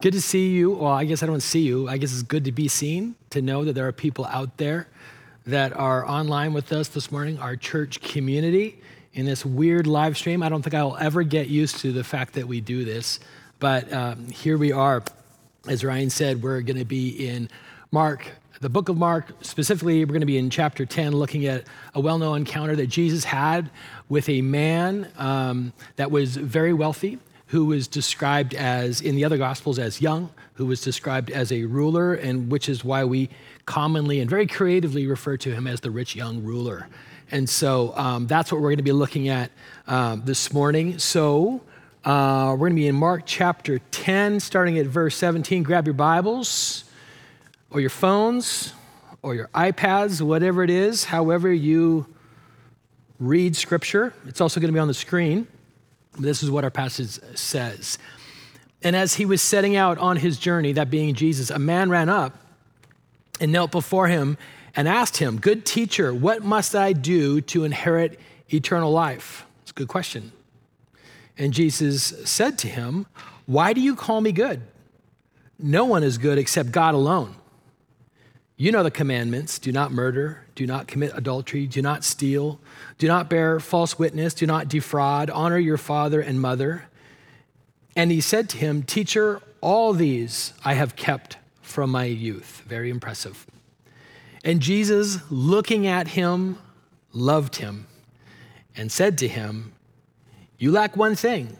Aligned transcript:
Good 0.00 0.14
to 0.14 0.22
see 0.22 0.48
you. 0.48 0.70
Well, 0.70 0.92
I 0.92 1.04
guess 1.04 1.22
I 1.22 1.26
don't 1.26 1.42
see 1.42 1.60
you. 1.60 1.86
I 1.86 1.98
guess 1.98 2.10
it's 2.10 2.22
good 2.22 2.46
to 2.46 2.52
be 2.52 2.68
seen, 2.68 3.16
to 3.28 3.42
know 3.42 3.66
that 3.66 3.74
there 3.74 3.86
are 3.86 3.92
people 3.92 4.24
out 4.24 4.56
there 4.56 4.88
that 5.44 5.76
are 5.76 6.08
online 6.08 6.54
with 6.54 6.72
us 6.72 6.88
this 6.88 7.12
morning, 7.12 7.38
our 7.38 7.54
church 7.54 8.00
community 8.00 8.80
in 9.12 9.26
this 9.26 9.44
weird 9.44 9.86
live 9.86 10.16
stream. 10.16 10.42
I 10.42 10.48
don't 10.48 10.62
think 10.62 10.72
I'll 10.72 10.96
ever 10.96 11.22
get 11.22 11.48
used 11.48 11.80
to 11.80 11.92
the 11.92 12.02
fact 12.02 12.32
that 12.32 12.48
we 12.48 12.62
do 12.62 12.82
this, 12.82 13.20
but 13.58 13.92
um, 13.92 14.26
here 14.28 14.56
we 14.56 14.72
are. 14.72 15.02
As 15.68 15.84
Ryan 15.84 16.08
said, 16.08 16.42
we're 16.42 16.62
going 16.62 16.78
to 16.78 16.86
be 16.86 17.28
in 17.28 17.50
Mark, 17.90 18.26
the 18.62 18.70
book 18.70 18.88
of 18.88 18.96
Mark. 18.96 19.34
Specifically, 19.42 20.02
we're 20.06 20.12
going 20.12 20.20
to 20.20 20.26
be 20.26 20.38
in 20.38 20.48
chapter 20.48 20.86
10, 20.86 21.12
looking 21.12 21.44
at 21.44 21.64
a 21.94 22.00
well 22.00 22.16
known 22.16 22.38
encounter 22.38 22.74
that 22.74 22.86
Jesus 22.86 23.24
had 23.24 23.68
with 24.08 24.30
a 24.30 24.40
man 24.40 25.12
um, 25.18 25.74
that 25.96 26.10
was 26.10 26.38
very 26.38 26.72
wealthy 26.72 27.18
who 27.50 27.66
was 27.66 27.88
described 27.88 28.54
as, 28.54 29.00
in 29.00 29.16
the 29.16 29.24
other 29.24 29.36
Gospels, 29.36 29.80
as 29.80 30.00
young, 30.00 30.30
who 30.54 30.66
was 30.66 30.80
described 30.80 31.30
as 31.30 31.50
a 31.50 31.64
ruler, 31.64 32.14
and 32.14 32.48
which 32.48 32.68
is 32.68 32.84
why 32.84 33.02
we 33.04 33.28
commonly 33.66 34.20
and 34.20 34.30
very 34.30 34.46
creatively 34.46 35.04
refer 35.08 35.36
to 35.36 35.52
him 35.52 35.66
as 35.66 35.80
the 35.80 35.90
rich 35.90 36.14
young 36.14 36.44
ruler. 36.44 36.86
And 37.32 37.50
so 37.50 37.92
um, 37.96 38.28
that's 38.28 38.52
what 38.52 38.60
we're 38.60 38.68
going 38.68 38.76
to 38.76 38.84
be 38.84 38.92
looking 38.92 39.28
at 39.28 39.50
um, 39.88 40.22
this 40.24 40.52
morning. 40.52 41.00
So 41.00 41.60
uh, 42.04 42.52
we're 42.52 42.68
going 42.68 42.76
to 42.76 42.82
be 42.82 42.86
in 42.86 42.94
Mark 42.94 43.22
chapter 43.26 43.80
10, 43.90 44.38
starting 44.38 44.78
at 44.78 44.86
verse 44.86 45.16
17. 45.16 45.64
Grab 45.64 45.88
your 45.88 45.94
Bibles 45.94 46.84
or 47.68 47.80
your 47.80 47.90
phones 47.90 48.74
or 49.22 49.34
your 49.34 49.48
iPads, 49.48 50.22
whatever 50.22 50.62
it 50.62 50.70
is, 50.70 51.02
however 51.02 51.52
you 51.52 52.06
read 53.18 53.56
Scripture. 53.56 54.14
It's 54.28 54.40
also 54.40 54.60
going 54.60 54.68
to 54.68 54.72
be 54.72 54.78
on 54.78 54.88
the 54.88 54.94
screen. 54.94 55.48
This 56.20 56.42
is 56.42 56.50
what 56.50 56.64
our 56.64 56.70
passage 56.70 57.18
says. 57.34 57.98
And 58.82 58.96
as 58.96 59.14
he 59.14 59.26
was 59.26 59.42
setting 59.42 59.76
out 59.76 59.98
on 59.98 60.16
his 60.16 60.38
journey, 60.38 60.72
that 60.72 60.90
being 60.90 61.14
Jesus, 61.14 61.50
a 61.50 61.58
man 61.58 61.90
ran 61.90 62.08
up 62.08 62.36
and 63.40 63.52
knelt 63.52 63.70
before 63.70 64.08
him 64.08 64.38
and 64.74 64.88
asked 64.88 65.18
him, 65.18 65.38
Good 65.38 65.66
teacher, 65.66 66.14
what 66.14 66.42
must 66.42 66.74
I 66.74 66.92
do 66.92 67.40
to 67.42 67.64
inherit 67.64 68.18
eternal 68.52 68.90
life? 68.90 69.44
It's 69.62 69.70
a 69.70 69.74
good 69.74 69.88
question. 69.88 70.32
And 71.36 71.52
Jesus 71.52 72.14
said 72.24 72.58
to 72.58 72.68
him, 72.68 73.06
Why 73.46 73.72
do 73.72 73.80
you 73.80 73.96
call 73.96 74.20
me 74.20 74.32
good? 74.32 74.62
No 75.58 75.84
one 75.84 76.02
is 76.02 76.18
good 76.18 76.38
except 76.38 76.72
God 76.72 76.94
alone. 76.94 77.36
You 78.56 78.72
know 78.72 78.82
the 78.82 78.90
commandments 78.90 79.58
do 79.58 79.72
not 79.72 79.92
murder, 79.92 80.44
do 80.60 80.66
not 80.66 80.86
commit 80.86 81.10
adultery, 81.14 81.66
do 81.66 81.80
not 81.80 82.04
steal, 82.04 82.60
do 82.98 83.08
not 83.08 83.30
bear 83.30 83.58
false 83.60 83.98
witness, 83.98 84.34
do 84.34 84.44
not 84.44 84.68
defraud, 84.68 85.30
honor 85.30 85.56
your 85.56 85.78
father 85.78 86.20
and 86.20 86.38
mother. 86.38 86.84
And 87.96 88.10
he 88.10 88.20
said 88.20 88.50
to 88.50 88.58
him, 88.58 88.82
Teacher, 88.82 89.40
all 89.62 89.94
these 89.94 90.52
I 90.62 90.74
have 90.74 90.96
kept 90.96 91.38
from 91.62 91.88
my 91.88 92.04
youth. 92.04 92.62
Very 92.66 92.90
impressive. 92.90 93.46
And 94.44 94.60
Jesus, 94.60 95.20
looking 95.30 95.86
at 95.86 96.08
him, 96.08 96.58
loved 97.14 97.56
him 97.56 97.86
and 98.76 98.92
said 98.92 99.16
to 99.16 99.28
him, 99.28 99.72
You 100.58 100.72
lack 100.72 100.94
one 100.94 101.16
thing. 101.16 101.56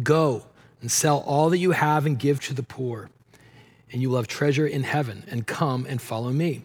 Go 0.00 0.44
and 0.80 0.92
sell 0.92 1.24
all 1.26 1.50
that 1.50 1.58
you 1.58 1.72
have 1.72 2.06
and 2.06 2.16
give 2.16 2.40
to 2.42 2.54
the 2.54 2.62
poor 2.62 3.10
and 3.92 4.00
you 4.00 4.10
will 4.10 4.18
have 4.18 4.28
treasure 4.28 4.68
in 4.68 4.84
heaven, 4.84 5.24
and 5.28 5.44
come 5.46 5.84
and 5.88 6.00
follow 6.00 6.30
me. 6.30 6.64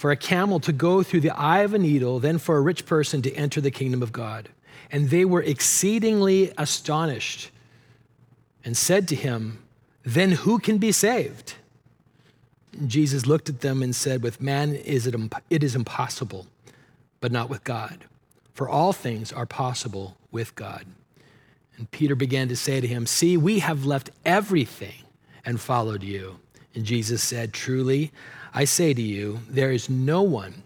for 0.00 0.10
a 0.10 0.16
camel 0.16 0.58
to 0.58 0.72
go 0.72 1.02
through 1.02 1.20
the 1.20 1.38
eye 1.38 1.58
of 1.58 1.74
a 1.74 1.78
needle 1.78 2.18
than 2.20 2.38
for 2.38 2.56
a 2.56 2.60
rich 2.62 2.86
person 2.86 3.20
to 3.20 3.30
enter 3.34 3.60
the 3.60 3.70
kingdom 3.70 4.02
of 4.02 4.12
God. 4.12 4.48
And 4.90 5.10
they 5.10 5.26
were 5.26 5.42
exceedingly 5.42 6.54
astonished 6.56 7.50
and 8.64 8.74
said 8.74 9.06
to 9.08 9.14
him, 9.14 9.62
Then 10.02 10.30
who 10.32 10.58
can 10.58 10.78
be 10.78 10.90
saved? 10.90 11.56
Jesus 12.86 13.26
looked 13.26 13.50
at 13.50 13.60
them 13.60 13.82
and 13.82 13.94
said, 13.94 14.22
With 14.22 14.40
man 14.40 14.74
is 14.74 15.06
it, 15.06 15.14
imp- 15.14 15.44
it 15.50 15.62
is 15.62 15.76
impossible, 15.76 16.46
but 17.20 17.30
not 17.30 17.50
with 17.50 17.62
God. 17.62 18.06
For 18.54 18.70
all 18.70 18.94
things 18.94 19.34
are 19.34 19.44
possible 19.44 20.16
with 20.30 20.54
God. 20.54 20.86
And 21.76 21.90
Peter 21.90 22.14
began 22.14 22.48
to 22.48 22.56
say 22.56 22.80
to 22.80 22.86
him, 22.86 23.04
See, 23.04 23.36
we 23.36 23.58
have 23.58 23.84
left 23.84 24.08
everything 24.24 25.04
and 25.44 25.60
followed 25.60 26.02
you. 26.02 26.38
And 26.74 26.84
Jesus 26.84 27.22
said, 27.22 27.52
Truly, 27.52 28.12
I 28.54 28.64
say 28.64 28.94
to 28.94 29.02
you, 29.02 29.40
there 29.48 29.72
is 29.72 29.88
no 29.88 30.22
one 30.22 30.62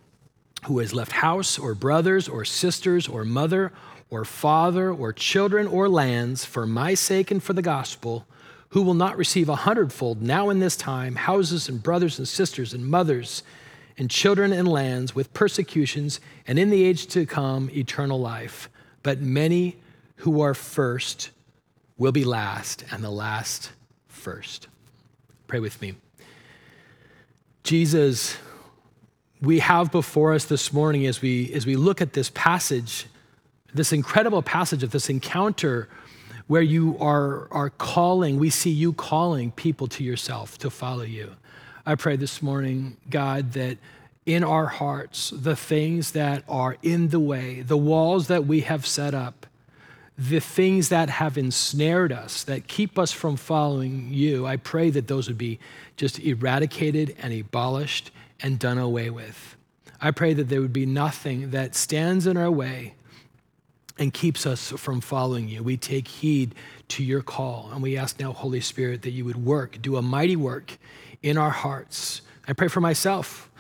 who 0.67 0.79
has 0.79 0.95
left 0.95 1.13
house 1.13 1.59
or 1.59 1.75
brothers 1.75 2.29
or 2.29 2.45
sisters 2.45 3.07
or 3.07 3.25
mother 3.25 3.73
or 4.11 4.25
father 4.25 4.91
or 4.91 5.13
children 5.13 5.67
or 5.67 5.89
lands 5.89 6.45
for 6.45 6.67
my 6.67 6.95
sake 6.95 7.31
and 7.31 7.43
for 7.43 7.53
the 7.53 7.63
gospel 7.63 8.27
who 8.71 8.83
will 8.83 8.95
not 8.95 9.17
receive 9.17 9.49
a 9.49 9.57
hundredfold 9.57 10.21
now 10.23 10.51
in 10.51 10.59
this 10.59 10.77
time 10.77 11.15
houses 11.15 11.69
and 11.69 11.83
brothers 11.83 12.19
and 12.19 12.27
sisters 12.27 12.73
and 12.73 12.87
mothers 12.87 13.43
and 13.99 14.11
children 14.11 14.53
and 14.53 14.67
lands 14.67 15.15
with 15.15 15.33
persecutions 15.33 16.21
and 16.47 16.59
in 16.59 16.71
the 16.71 16.85
age 16.85 17.07
to 17.07 17.27
come 17.27 17.71
eternal 17.71 18.19
life. 18.19 18.69
But 19.03 19.21
many 19.21 19.77
who 20.17 20.41
are 20.41 20.55
first 20.55 21.31
will 21.97 22.13
be 22.13 22.25
last, 22.25 22.85
and 22.91 23.05
the 23.05 23.11
last 23.11 23.71
first. 24.09 24.69
Pray 25.47 25.61
with 25.61 25.81
me. 25.81 25.95
Jesus, 27.63 28.37
we 29.41 29.59
have 29.61 29.91
before 29.93 30.33
us 30.33 30.45
this 30.45 30.73
morning 30.73 31.07
as 31.07 31.21
we, 31.21 31.53
as 31.53 31.67
we 31.67 31.77
look 31.77 32.01
at 32.01 32.13
this 32.13 32.31
passage, 32.31 33.07
this 33.73 33.93
incredible 33.93 34.43
passage 34.43 34.83
of 34.83 34.91
this 34.91 35.09
encounter 35.09 35.89
where 36.47 36.63
you 36.63 36.97
are, 36.99 37.49
are 37.51 37.71
calling, 37.71 38.39
we 38.39 38.51
see 38.51 38.71
you 38.71 38.93
calling 38.93 39.51
people 39.53 39.87
to 39.89 40.05
yourself 40.05 40.59
to 40.59 40.71
follow 40.71 41.03
you. 41.03 41.35
I 41.87 41.95
pray 41.95 42.17
this 42.17 42.43
morning, 42.43 42.97
God, 43.09 43.53
that 43.53 43.79
in 44.27 44.43
our 44.45 44.67
hearts, 44.67 45.31
the 45.31 45.57
things 45.57 46.13
that 46.13 46.45
are 46.49 46.77
in 46.83 47.09
the 47.09 47.21
way, 47.21 47.61
the 47.61 47.77
walls 47.77 48.29
that 48.29 48.47
we 48.47 48.61
have 48.61 48.87
set 48.87 49.15
up, 49.15 49.47
the 50.17 50.41
things 50.41 50.91
that 50.91 51.11
have 51.11 51.37
ensnared 51.37 52.13
us, 52.13 52.45
that 52.45 52.69
keep 52.69 52.99
us 52.99 53.11
from 53.11 53.37
following 53.37 54.09
you, 54.13 54.47
I 54.47 54.57
pray 54.57 54.91
that 54.91 55.09
those 55.09 55.27
would 55.29 55.39
be 55.39 55.59
just 55.97 56.21
eradicated 56.21 57.17
and 57.21 57.33
abolished 57.33 58.11
and 58.41 58.59
done 58.59 58.79
away 58.79 59.11
with. 59.11 59.57
I 60.01 60.11
pray 60.11 60.35
that 60.35 60.49
there 60.49 60.61
would 60.61 60.73
be 60.73 60.87
nothing 60.87 61.51
that 61.51 61.75
stands 61.75 62.27
in 62.27 62.37
our 62.37 62.51
way 62.51 62.95
and 63.99 64.13
keeps 64.13 64.47
us 64.47 64.71
from 64.71 65.01
following 65.01 65.49
you. 65.49 65.63
We 65.63 65.77
take 65.77 66.09
heed 66.09 66.55
to 66.89 67.03
your 67.03 67.23
call, 67.23 67.71
and 67.73 67.83
we 67.83 67.97
ask 67.97 68.21
now, 68.21 68.33
Holy 68.33 68.61
Spirit, 68.61 69.03
that 69.03 69.11
you 69.11 69.25
would 69.25 69.45
work, 69.45 69.81
do 69.81 69.97
a 69.97 70.03
mighty 70.03 70.37
work 70.37 70.79
in 71.23 71.39
our 71.39 71.51
hearts. 71.51 72.21
I 72.47 72.53
pray 72.53 72.69
for 72.69 72.81
myself. 72.81 73.51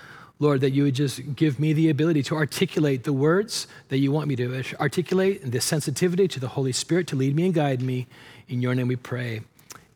Lord, 0.41 0.61
that 0.63 0.71
you 0.71 0.85
would 0.85 0.95
just 0.95 1.37
give 1.37 1.61
me 1.61 1.73
the 1.73 1.89
ability 1.91 2.23
to 2.25 2.37
articulate 2.37 3.05
the 3.05 3.13
words 3.13 3.67
that 3.89 3.99
you 3.99 4.11
want 4.11 4.27
me 4.27 4.37
to 4.37 4.65
articulate 4.81 5.43
and 5.43 5.53
the 5.53 5.61
sensitivity 5.61 6.27
to 6.29 6.41
the 6.41 6.49
Holy 6.49 6.73
Spirit 6.73 7.07
to 7.09 7.17
lead 7.17 7.37
me 7.37 7.47
and 7.47 7.55
guide 7.55 7.81
me. 7.81 8.07
In 8.49 8.61
your 8.61 8.75
name 8.75 8.89
we 8.89 8.97
pray. 8.97 9.43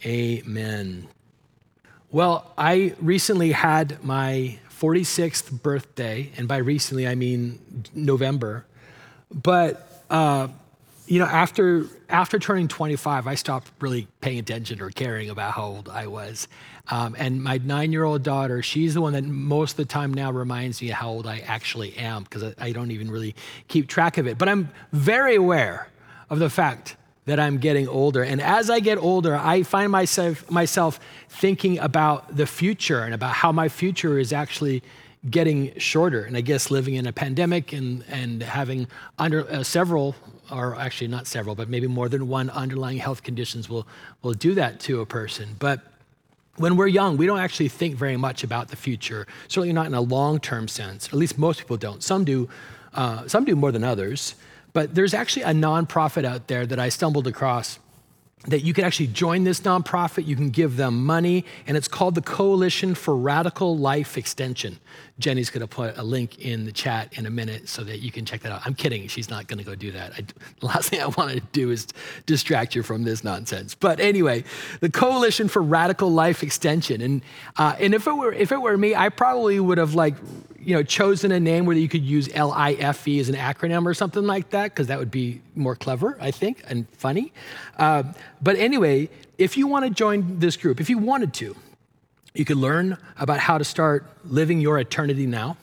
Amen. 0.05 1.09
Well, 2.11 2.53
I 2.57 2.95
recently 3.01 3.53
had 3.53 4.03
my 4.03 4.59
46th 4.81 5.61
birthday, 5.61 6.31
and 6.37 6.47
by 6.47 6.59
recently 6.59 7.09
I 7.09 7.17
mean 7.17 7.85
November. 7.93 8.65
But, 9.31 10.05
uh, 10.09 10.49
you 11.09 11.19
know, 11.19 11.25
after, 11.25 11.87
after 12.11 12.39
turning 12.39 12.69
25, 12.69 13.27
I 13.27 13.35
stopped 13.35 13.73
really 13.81 14.07
paying 14.21 14.39
attention 14.39 14.83
or 14.83 14.91
caring 14.91 15.31
about 15.31 15.55
how 15.55 15.65
old 15.65 15.89
I 15.89 16.07
was. 16.07 16.49
Um, 16.91 17.17
and 17.19 17.43
my 17.43 17.59
nine 17.59 17.93
year 17.93 18.05
old 18.05 18.23
daughter, 18.23 18.63
she's 18.63 18.93
the 18.93 19.01
one 19.01 19.15
that 19.15 19.25
most 19.25 19.73
of 19.73 19.77
the 19.79 19.85
time 19.87 20.13
now 20.13 20.31
reminds 20.31 20.83
me 20.83 20.89
how 20.89 21.09
old 21.09 21.27
I 21.27 21.39
actually 21.39 21.97
am 21.97 22.25
because 22.25 22.45
I, 22.45 22.55
I 22.59 22.73
don't 22.73 22.91
even 22.91 23.11
really 23.11 23.35
keep 23.69 23.89
track 23.89 24.19
of 24.19 24.27
it. 24.27 24.37
But 24.37 24.51
I'm 24.51 24.71
very 24.93 25.35
aware 25.35 25.89
of 26.29 26.41
the 26.41 26.51
fact 26.51 26.97
that 27.25 27.41
I'm 27.41 27.59
getting 27.59 27.89
older. 27.89 28.23
And 28.23 28.41
as 28.41 28.69
I 28.69 28.81
get 28.81 28.99
older, 28.99 29.35
I 29.35 29.63
find 29.63 29.91
myself, 29.91 30.51
myself 30.51 31.01
thinking 31.29 31.79
about 31.79 32.37
the 32.37 32.47
future 32.47 33.01
and 33.01 33.15
about 33.15 33.33
how 33.33 33.51
my 33.51 33.69
future 33.69 34.19
is 34.19 34.33
actually 34.33 34.83
getting 35.29 35.79
shorter. 35.79 36.23
And 36.23 36.37
I 36.37 36.41
guess 36.43 36.71
living 36.71 36.95
in 36.95 37.07
a 37.07 37.13
pandemic 37.13 37.73
and, 37.73 38.05
and 38.09 38.43
having 38.43 38.89
under 39.19 39.49
uh, 39.51 39.63
several, 39.63 40.15
or 40.51 40.77
actually 40.77 41.09
not 41.09 41.27
several, 41.27 41.55
but 41.55 41.69
maybe 41.69 41.87
more 41.87 42.09
than 42.09 42.29
one 42.29 42.51
underlying 42.51 42.99
health 42.99 43.23
conditions 43.23 43.69
will, 43.69 43.87
will 44.23 44.35
do 44.35 44.55
that 44.55 44.81
to 44.81 45.01
a 45.01 45.07
person. 45.07 45.57
But 45.59 45.81
when 46.57 46.77
we're 46.77 46.89
young, 46.89 47.17
we 47.17 47.27
don't 47.27 47.39
actually 47.39 47.69
think 47.69 47.97
very 47.97 48.17
much 48.17 48.45
about 48.45 48.69
the 48.69 48.77
future, 48.77 49.27
certainly 49.47 49.73
not 49.73 49.87
in 49.87 49.95
a 49.95 50.01
long 50.01 50.41
term 50.41 50.69
sense. 50.69 51.09
At 51.09 51.15
least 51.15 51.39
most 51.39 51.61
people 51.61 51.77
don't. 51.77 52.03
Some 52.03 52.25
do, 52.25 52.49
uh, 52.95 53.27
some 53.29 53.45
do 53.45 53.55
more 53.55 53.73
than 53.73 53.85
others. 53.85 54.35
But 54.73 54.95
there's 54.95 55.15
actually 55.15 55.43
a 55.43 55.53
nonprofit 55.53 56.25
out 56.25 56.49
there 56.49 56.67
that 56.67 56.79
I 56.79 56.89
stumbled 56.89 57.27
across 57.27 57.79
that 58.47 58.61
you 58.61 58.73
can 58.73 58.85
actually 58.85 59.09
join 59.09 59.45
this 59.45 59.61
nonprofit, 59.61 60.27
you 60.27 60.37
can 60.37 60.51
give 60.51 60.77
them 60.77 61.05
money, 61.05 61.45
and 61.67 61.77
it's 61.77 61.89
called 61.89 62.15
the 62.15 62.23
Coalition 62.23 62.95
for 62.95 63.17
Radical 63.17 63.77
Life 63.77 64.17
Extension. 64.17 64.79
Jenny's 65.19 65.51
to 65.63 65.67
put 65.67 65.99
a 65.99 66.03
link 66.03 66.39
in 66.39 66.65
the 66.65 66.71
chat 66.71 67.13
in 67.19 67.27
a 67.27 67.31
minute 67.31 67.69
so 67.69 67.83
that 67.83 67.99
you 67.99 68.13
can 68.13 68.25
check 68.25 68.43
that 68.43 68.53
out. 68.53 68.63
I'm 68.65 68.75
kidding, 68.75 69.07
she's 69.09 69.29
not 69.29 69.49
to 69.59 69.65
go 69.65 69.75
do 69.75 69.91
that. 69.93 70.13
I, 70.13 70.21
the 70.61 70.67
last 70.67 70.91
thing 70.91 71.01
I 71.01 71.07
want 71.07 71.33
to 71.33 71.41
do 71.53 71.71
is 71.71 71.89
distract 72.27 72.75
you 72.77 72.83
from 72.83 73.03
this 73.03 73.25
nonsense. 73.25 73.75
But 73.75 73.99
anyway, 73.99 74.45
the 74.81 74.91
Coalition 74.91 75.49
for 75.49 75.61
Radical 75.61 76.11
Life 76.11 76.43
Extension, 76.43 77.01
and 77.01 77.23
uh, 77.57 77.75
and 77.81 77.95
if 77.95 78.07
it 78.07 78.13
were 78.13 78.33
if 78.33 78.53
it 78.53 78.63
were 78.63 78.77
me, 78.79 78.95
I 78.95 79.09
probably 79.09 79.59
would 79.59 79.79
have 79.79 79.95
like 79.95 80.15
you 80.69 80.75
know, 80.75 80.83
chosen 80.83 81.33
a 81.33 81.41
name 81.41 81.65
where 81.65 81.75
you 81.75 81.89
could 81.89 82.03
use 82.03 82.29
L-I-F-E 82.35 83.19
as 83.21 83.31
an 83.31 83.37
acronym 83.37 83.87
or 83.87 83.95
something 83.95 84.25
like 84.25 84.51
that, 84.51 84.65
because 84.65 84.89
that 84.89 84.99
would 84.99 85.11
be 85.11 85.41
more 85.55 85.75
clever, 85.75 86.19
I 86.21 86.31
think, 86.31 86.63
and 86.69 86.87
funny. 86.91 87.33
Uh, 87.79 88.03
but 88.43 88.57
anyway, 88.57 89.09
if 89.39 89.57
you 89.57 89.67
want 89.67 89.87
to 89.87 89.91
join 89.91 90.39
this 90.41 90.59
group, 90.59 90.79
if 90.79 90.91
you 90.91 90.99
wanted 90.99 91.33
to, 91.41 91.57
you 92.35 92.45
could 92.45 92.59
learn 92.59 92.99
about 93.17 93.39
how 93.39 93.57
to 93.57 93.65
start 93.65 94.05
living 94.27 94.61
your 94.61 94.79
eternity 94.79 95.27
now. 95.27 95.57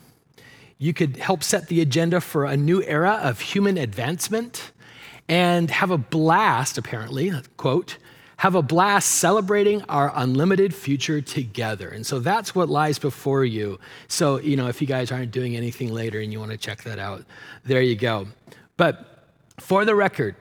You 0.80 0.92
could 0.92 1.18
help 1.18 1.44
set 1.44 1.68
the 1.68 1.82
agenda 1.82 2.20
for 2.20 2.46
a 2.46 2.58
new 2.58 2.82
era 2.82 3.20
of 3.22 3.40
human 3.40 3.78
advancement 3.78 4.72
and 5.30 5.70
have 5.70 5.92
a 5.92 6.00
blast, 6.00 6.80
apparently, 6.80 7.32
quote, 7.58 8.00
have 8.38 8.56
a 8.56 8.62
blast 8.62 9.14
celebrating 9.14 9.82
our 9.84 10.12
unlimited 10.16 10.74
future 10.74 11.22
together. 11.22 11.90
And 11.90 12.06
so 12.06 12.20
that's 12.20 12.54
what 12.54 12.70
lies 12.70 13.00
before 13.00 13.46
you. 13.46 13.80
So, 14.08 14.40
you 14.40 14.56
know, 14.58 14.68
if 14.68 14.82
you 14.82 14.88
guys 14.88 15.12
aren't 15.12 15.32
doing 15.32 15.56
anything 15.56 15.94
later 15.94 16.20
and 16.20 16.32
you 16.32 16.40
want 16.40 16.52
to 16.52 16.58
check 16.58 16.84
that 16.84 17.00
out, 17.00 17.24
there 17.64 17.82
you 17.82 17.96
go. 17.96 18.28
But 18.78 19.24
for 19.60 19.86
the 19.86 19.96
record, 19.96 20.36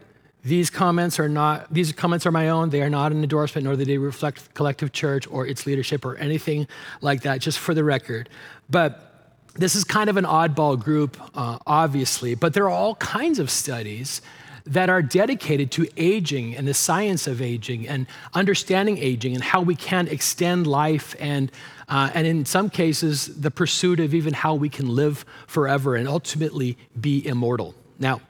these 0.45 0.69
comments 0.69 1.19
are 1.19 1.29
not 1.29 1.73
these 1.73 1.91
comments 1.93 2.27
are 2.27 2.31
my 2.31 2.51
own 2.51 2.69
they 2.69 2.83
are 2.83 2.91
not 2.91 3.13
an 3.13 3.23
endorsement 3.23 3.65
nor 3.65 3.77
do 3.77 3.85
they 3.85 3.97
reflect 3.97 4.53
collective 4.53 4.93
church 4.93 5.27
or 5.29 5.47
its 5.47 5.67
leadership 5.67 6.05
or 6.05 6.17
anything 6.17 6.69
like 7.01 7.23
that 7.23 7.41
just 7.41 7.59
for 7.59 7.73
the 7.73 7.83
record 7.83 8.29
but 8.69 9.33
this 9.55 9.75
is 9.75 9.85
kind 9.85 10.11
of 10.11 10.19
an 10.19 10.25
oddball 10.25 10.79
group 10.79 11.19
uh, 11.35 11.59
obviously 11.67 12.35
but 12.35 12.53
there 12.53 12.65
are 12.65 12.71
all 12.71 12.95
kinds 12.97 13.39
of 13.39 13.51
studies 13.51 14.21
that 14.67 14.89
are 14.89 15.03
dedicated 15.03 15.71
to 15.71 15.87
aging 15.97 16.57
and 16.57 16.67
the 16.67 16.75
science 16.75 17.27
of 17.27 17.43
aging 17.43 17.87
and 17.87 18.07
understanding 18.33 18.97
aging 18.99 19.35
and 19.35 19.45
how 19.45 19.61
we 19.61 19.75
can 19.75 20.09
extend 20.09 20.67
life 20.67 21.15
and, 21.21 21.53
uh, 21.89 22.11
and 22.15 22.27
in 22.27 22.47
some 22.47 22.71
cases, 22.71 23.27
the 23.41 23.51
pursuit 23.51 24.01
of 24.01 24.15
even 24.15 24.33
how 24.33 24.55
we 24.55 24.71
can 24.71 24.89
live 24.89 25.27
forever 25.47 25.97
and 25.97 26.09
ultimately 26.09 26.79
be 26.99 27.27
immortal. 27.27 27.75
Now, 27.99 28.23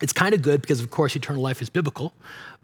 it's 0.00 0.12
kind 0.12 0.34
of 0.34 0.42
good 0.42 0.60
because, 0.60 0.80
of 0.80 0.90
course, 0.90 1.14
eternal 1.14 1.42
life 1.42 1.62
is 1.62 1.70
biblical, 1.70 2.12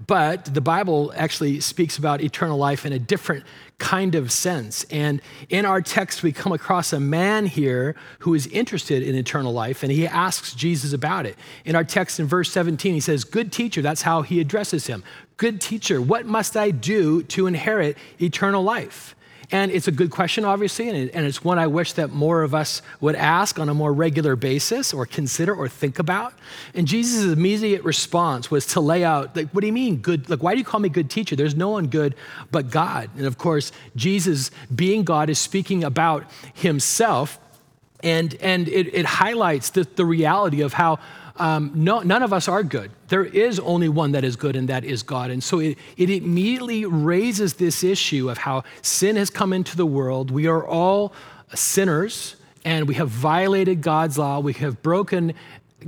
but 0.07 0.47
the 0.47 0.61
Bible 0.61 1.13
actually 1.17 1.61
speaks 1.61 1.99
about 1.99 2.21
eternal 2.21 2.57
life 2.57 2.87
in 2.87 2.93
a 2.93 2.99
different 2.99 3.45
kind 3.79 4.15
of 4.15 4.31
sense. 4.31 4.85
And 4.85 5.21
in 5.49 5.65
our 5.65 5.83
text, 5.83 6.23
we 6.23 6.33
come 6.33 6.53
across 6.53 6.93
a 6.93 7.01
man 7.01 7.47
here 7.47 7.97
who 8.21 8.35
is 8.35 8.47
interested 8.47 9.03
in 9.03 9.15
eternal 9.15 9.53
life, 9.53 9.83
and 9.83 9.93
he 9.93 10.07
asks 10.07 10.55
Jesus 10.55 10.93
about 10.93 11.27
it. 11.27 11.37
In 11.65 11.77
our 11.77 11.85
text 11.85 12.21
in 12.21 12.27
verse 12.27 12.51
17, 12.51 12.95
he 12.95 13.01
says, 13.01 13.25
Good 13.25 13.53
teacher, 13.53 13.83
that's 13.83 14.03
how 14.03 14.23
he 14.23 14.41
addresses 14.41 14.87
him. 14.87 15.03
Good 15.37 15.61
teacher, 15.61 16.01
what 16.01 16.27
must 16.27 16.57
I 16.57 16.71
do 16.71 17.23
to 17.25 17.47
inherit 17.47 17.99
eternal 18.21 18.63
life? 18.63 19.15
And 19.53 19.71
it's 19.71 19.87
a 19.87 19.93
good 19.93 20.11
question, 20.11 20.47
obviously, 20.47 20.89
and 20.89 21.27
it's 21.27 21.45
one 21.45 21.59
I 21.59 21.67
wish 21.67 21.93
that 21.93 22.11
more 22.11 22.43
of 22.43 22.55
us 22.55 22.81
would 23.03 23.15
ask 23.15 23.59
on 23.59 23.69
a 23.69 23.75
more 23.75 23.93
regular 23.93 24.35
basis 24.35 24.95
or 24.95 25.05
consider 25.05 25.55
or 25.55 25.69
think 25.69 25.99
about. 25.99 26.33
And 26.75 26.89
Jesus' 26.89 27.31
immediate 27.31 27.85
response 27.85 28.51
was 28.51 28.65
to 28.69 28.81
lay 28.81 29.05
out, 29.05 29.37
like, 29.37 29.51
what 29.51 29.61
do 29.61 29.67
you 29.67 29.73
mean 29.75 29.99
good? 29.99 30.31
Like, 30.31 30.43
why 30.43 30.55
do 30.55 30.59
you 30.59 30.65
call 30.65 30.81
me 30.81 30.89
good 30.89 31.11
teacher? 31.11 31.37
There's 31.37 31.55
no 31.55 31.69
one 31.69 31.89
good 31.89 32.15
but 32.51 32.71
God. 32.71 33.11
And 33.15 33.27
of 33.27 33.37
course, 33.37 33.73
Jesus, 33.95 34.51
being 34.75 35.05
God, 35.05 35.29
is 35.29 35.39
speaking 35.39 35.85
about 35.85 36.25
himself. 36.55 37.39
And, 38.03 38.35
and 38.41 38.69
it, 38.69 38.95
it 38.95 39.05
highlights 39.05 39.69
the, 39.69 39.85
the 39.85 40.07
reality 40.07 40.63
of 40.63 40.73
how 40.73 40.99
um, 41.43 41.73
no, 41.75 41.99
none 42.03 42.23
of 42.23 42.33
us 42.33 42.47
are 42.47 42.63
good. 42.63 42.93
There 43.09 43.25
is 43.25 43.59
only 43.59 43.89
one 43.89 44.13
that 44.13 44.23
is 44.23 44.37
good, 44.37 44.55
and 44.55 44.69
that 44.69 44.85
is 44.85 45.03
God. 45.03 45.29
And 45.29 45.43
so 45.43 45.59
it, 45.59 45.77
it 45.97 46.09
immediately 46.09 46.87
raises 46.87 47.55
this 47.55 47.83
issue 47.83 48.31
of 48.31 48.39
how 48.39 48.63
sin 48.81 49.17
has 49.17 49.29
come 49.29 49.53
into 49.53 49.77
the 49.77 49.85
world. 49.85 50.31
We 50.31 50.47
are 50.47 50.65
all 50.65 51.13
sinners, 51.53 52.37
and 52.65 52.87
we 52.87 52.95
have 52.95 53.09
violated 53.09 53.83
God's 53.83 54.19
law. 54.19 54.39
We 54.39 54.53
have 54.53 54.83
broken 54.83 55.35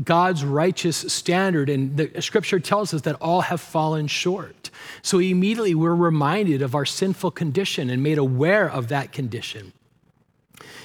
God's 0.03 0.45
righteous 0.45 0.97
standard. 0.97 1.69
And 1.69 1.97
the 1.97 2.21
scripture 2.21 2.59
tells 2.59 2.93
us 2.93 3.03
that 3.03 3.15
all 3.21 3.43
have 3.43 3.61
fallen 3.61 4.09
short. 4.09 4.71
So 5.03 5.21
immediately 5.21 5.77
we're 5.77 5.95
reminded 5.95 6.62
of 6.62 6.75
our 6.75 6.85
sinful 6.85 7.31
condition 7.31 7.91
and 7.91 8.03
made 8.03 8.19
aware 8.19 8.69
of 8.69 8.89
that 8.89 9.12
condition. 9.12 9.73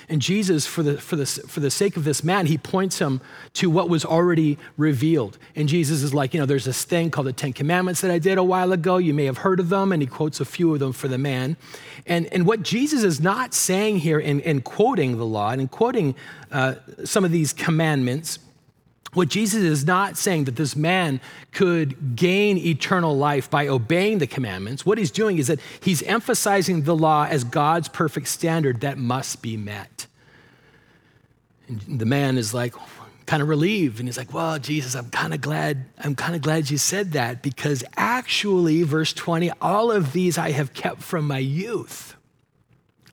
And 0.10 0.22
Jesus, 0.22 0.66
for 0.66 0.82
the, 0.82 1.00
for, 1.00 1.16
the, 1.16 1.26
for 1.26 1.60
the 1.60 1.70
sake 1.70 1.96
of 1.96 2.04
this 2.04 2.24
man, 2.24 2.48
he 2.48 2.58
points 2.58 2.98
him 2.98 3.22
to 3.54 3.70
what 3.70 3.90
was 3.90 4.04
already 4.04 4.58
revealed. 4.76 5.38
And 5.56 5.70
Jesus 5.70 6.02
is 6.02 6.14
like, 6.14 6.34
you 6.34 6.40
know, 6.40 6.48
there's 6.48 6.66
this 6.66 6.84
thing 6.84 7.12
called 7.12 7.28
the 7.28 7.34
Ten 7.34 7.54
Commandments 7.54 8.02
that 8.02 8.10
I 8.10 8.18
did 8.18 8.40
a 8.40 8.44
while 8.44 8.72
ago. 8.72 8.98
You 8.98 9.14
may 9.14 9.26
have 9.26 9.40
heard 9.40 9.60
of 9.60 9.70
them. 9.70 9.92
And 9.92 10.02
he 10.02 10.08
quotes 10.08 10.40
a 10.40 10.46
few 10.46 10.74
of 10.74 10.80
them 10.80 10.94
for 10.94 11.08
the 11.08 11.20
man. 11.20 11.58
And, 12.08 12.26
and 12.34 12.48
what 12.48 12.64
Jesus 12.64 13.04
is 13.04 13.22
not 13.22 13.54
saying 13.54 14.00
here 14.00 14.20
in, 14.20 14.40
in 14.40 14.62
quoting 14.62 15.18
the 15.18 15.26
law 15.26 15.52
and 15.52 15.62
in 15.62 15.68
quoting 15.68 16.16
uh, 16.52 16.76
some 17.06 17.24
of 17.24 17.32
these 17.32 17.54
commandments 17.54 18.40
what 19.14 19.28
Jesus 19.28 19.64
is 19.64 19.86
not 19.86 20.18
saying 20.18 20.44
that 20.44 20.56
this 20.56 20.76
man 20.76 21.20
could 21.52 22.16
gain 22.16 22.58
eternal 22.58 23.18
life 23.18 23.50
by 23.50 23.68
obeying 23.68 24.20
the 24.20 24.28
commandments. 24.28 24.86
What 24.86 24.98
he's 24.98 25.12
doing 25.12 25.40
is 25.40 25.48
that 25.48 25.60
he's 25.82 26.04
emphasizing 26.04 26.84
the 26.84 26.96
law 26.96 27.26
as 27.26 27.44
God's 27.44 27.88
perfect 27.88 28.28
standard 28.28 28.82
that 28.82 28.98
must 28.98 29.42
be 29.42 29.58
met. 29.58 29.99
And 31.70 32.00
the 32.00 32.06
man 32.06 32.38
is 32.38 32.54
like 32.54 32.74
kind 33.26 33.44
of 33.44 33.48
relieved 33.48 34.00
and 34.00 34.08
he's 34.08 34.18
like, 34.18 34.34
"Well, 34.34 34.58
Jesus, 34.60 34.96
I'm 34.96 35.10
kind 35.12 35.34
of 35.34 35.42
glad 35.42 35.86
I'm 36.00 36.16
kind 36.16 36.36
of 36.36 36.42
glad 36.42 36.70
you 36.70 36.78
said 36.78 37.12
that 37.14 37.44
because 37.44 37.84
actually 37.96 38.84
verse 38.84 39.14
20, 39.14 39.52
all 39.62 39.92
of 39.92 40.14
these 40.14 40.38
I 40.38 40.52
have 40.52 40.74
kept 40.74 41.02
from 41.02 41.28
my 41.28 41.38
youth." 41.38 42.16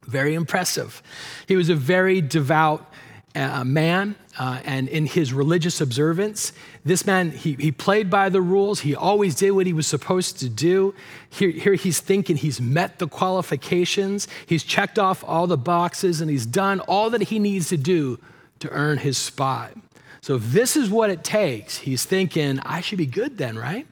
Very 0.07 0.35
impressive. 0.35 1.03
He 1.47 1.57
was 1.57 1.69
a 1.69 1.75
very 1.75 2.21
devout 2.21 2.91
uh, 3.35 3.65
man 3.65 4.15
uh, 4.39 4.61
and 4.65 4.89
in 4.89 5.07
his 5.07 5.33
religious 5.33 5.81
observance. 5.81 6.53
This 6.85 7.05
man, 7.05 7.31
he, 7.31 7.55
he 7.55 7.71
played 7.71 8.09
by 8.09 8.29
the 8.29 8.41
rules. 8.41 8.81
He 8.81 8.95
always 8.95 9.35
did 9.35 9.51
what 9.51 9.67
he 9.67 9.73
was 9.73 9.87
supposed 9.87 10.39
to 10.41 10.49
do. 10.49 10.95
Here, 11.29 11.51
here 11.51 11.75
he's 11.75 12.01
thinking 12.01 12.37
he's 12.37 12.61
met 12.61 12.99
the 12.99 13.09
qualifications, 13.09 14.29
he's 14.47 14.65
checked 14.65 14.99
off 14.99 15.23
all 15.27 15.47
the 15.47 15.59
boxes, 15.59 16.21
and 16.21 16.31
he's 16.31 16.47
done 16.47 16.81
all 16.81 17.11
that 17.11 17.23
he 17.25 17.39
needs 17.39 17.69
to 17.69 17.77
do 17.77 18.19
to 18.61 18.71
earn 18.71 18.99
his 18.99 19.19
spot. 19.19 19.73
So 20.21 20.37
if 20.37 20.43
this 20.53 20.77
is 20.77 20.91
what 20.91 21.11
it 21.11 21.23
takes, 21.25 21.79
he's 21.79 22.05
thinking, 22.05 22.59
I 22.61 22.81
should 22.81 22.99
be 22.99 23.07
good 23.07 23.39
then, 23.39 23.57
right? 23.57 23.87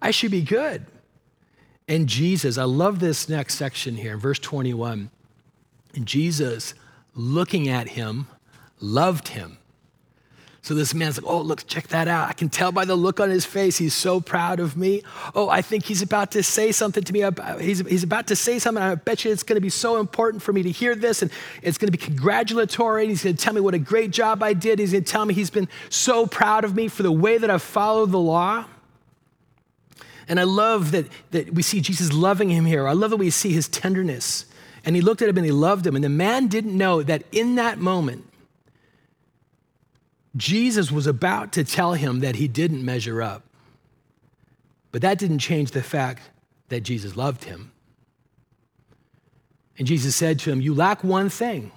I 0.00 0.10
should 0.10 0.30
be 0.30 0.42
good. 0.42 0.86
And 1.86 2.08
Jesus, 2.08 2.58
I 2.58 2.64
love 2.64 3.00
this 3.00 3.28
next 3.28 3.54
section 3.54 3.96
here 3.96 4.16
verse 4.16 4.38
21. 4.38 5.10
And 5.94 6.06
Jesus, 6.06 6.74
looking 7.14 7.68
at 7.68 7.88
him, 7.88 8.26
loved 8.80 9.28
him 9.28 9.57
so 10.60 10.74
this 10.74 10.92
man's 10.92 11.22
like, 11.22 11.30
oh, 11.30 11.40
look, 11.40 11.66
check 11.66 11.88
that 11.88 12.08
out. 12.08 12.28
I 12.28 12.32
can 12.32 12.48
tell 12.48 12.72
by 12.72 12.84
the 12.84 12.96
look 12.96 13.20
on 13.20 13.30
his 13.30 13.44
face. 13.44 13.78
He's 13.78 13.94
so 13.94 14.20
proud 14.20 14.60
of 14.60 14.76
me. 14.76 15.02
Oh, 15.34 15.48
I 15.48 15.62
think 15.62 15.84
he's 15.84 16.02
about 16.02 16.32
to 16.32 16.42
say 16.42 16.72
something 16.72 17.02
to 17.04 17.12
me. 17.12 17.24
He's, 17.60 17.78
he's 17.86 18.02
about 18.02 18.26
to 18.26 18.36
say 18.36 18.58
something. 18.58 18.82
I 18.82 18.96
bet 18.96 19.24
you 19.24 19.32
it's 19.32 19.44
going 19.44 19.56
to 19.56 19.62
be 19.62 19.70
so 19.70 19.98
important 19.98 20.42
for 20.42 20.52
me 20.52 20.62
to 20.64 20.70
hear 20.70 20.94
this. 20.94 21.22
And 21.22 21.30
it's 21.62 21.78
going 21.78 21.90
to 21.90 21.96
be 21.96 22.04
congratulatory. 22.04 23.06
He's 23.06 23.22
going 23.22 23.36
to 23.36 23.42
tell 23.42 23.54
me 23.54 23.60
what 23.60 23.74
a 23.74 23.78
great 23.78 24.10
job 24.10 24.42
I 24.42 24.52
did. 24.52 24.78
He's 24.78 24.92
going 24.92 25.04
to 25.04 25.10
tell 25.10 25.24
me 25.24 25.32
he's 25.32 25.50
been 25.50 25.68
so 25.90 26.26
proud 26.26 26.64
of 26.64 26.74
me 26.74 26.88
for 26.88 27.02
the 27.02 27.12
way 27.12 27.38
that 27.38 27.50
I've 27.50 27.62
followed 27.62 28.10
the 28.10 28.18
law. 28.18 28.64
And 30.28 30.38
I 30.38 30.44
love 30.44 30.90
that, 30.90 31.06
that 31.30 31.54
we 31.54 31.62
see 31.62 31.80
Jesus 31.80 32.12
loving 32.12 32.50
him 32.50 32.66
here. 32.66 32.86
I 32.86 32.92
love 32.92 33.10
that 33.10 33.16
we 33.16 33.30
see 33.30 33.52
his 33.52 33.68
tenderness. 33.68 34.44
And 34.84 34.94
he 34.94 35.02
looked 35.02 35.22
at 35.22 35.28
him 35.28 35.38
and 35.38 35.46
he 35.46 35.52
loved 35.52 35.86
him. 35.86 35.94
And 35.94 36.04
the 36.04 36.10
man 36.10 36.48
didn't 36.48 36.76
know 36.76 37.02
that 37.04 37.22
in 37.32 37.54
that 37.54 37.78
moment, 37.78 38.24
Jesus 40.36 40.92
was 40.92 41.06
about 41.06 41.52
to 41.52 41.64
tell 41.64 41.94
him 41.94 42.20
that 42.20 42.36
he 42.36 42.48
didn't 42.48 42.84
measure 42.84 43.22
up. 43.22 43.42
But 44.90 45.02
that 45.02 45.18
didn't 45.18 45.40
change 45.40 45.70
the 45.70 45.82
fact 45.82 46.22
that 46.68 46.80
Jesus 46.82 47.16
loved 47.16 47.44
him. 47.44 47.72
And 49.78 49.86
Jesus 49.86 50.16
said 50.16 50.38
to 50.40 50.50
him, 50.50 50.60
You 50.60 50.74
lack 50.74 51.04
one 51.04 51.28
thing. 51.28 51.72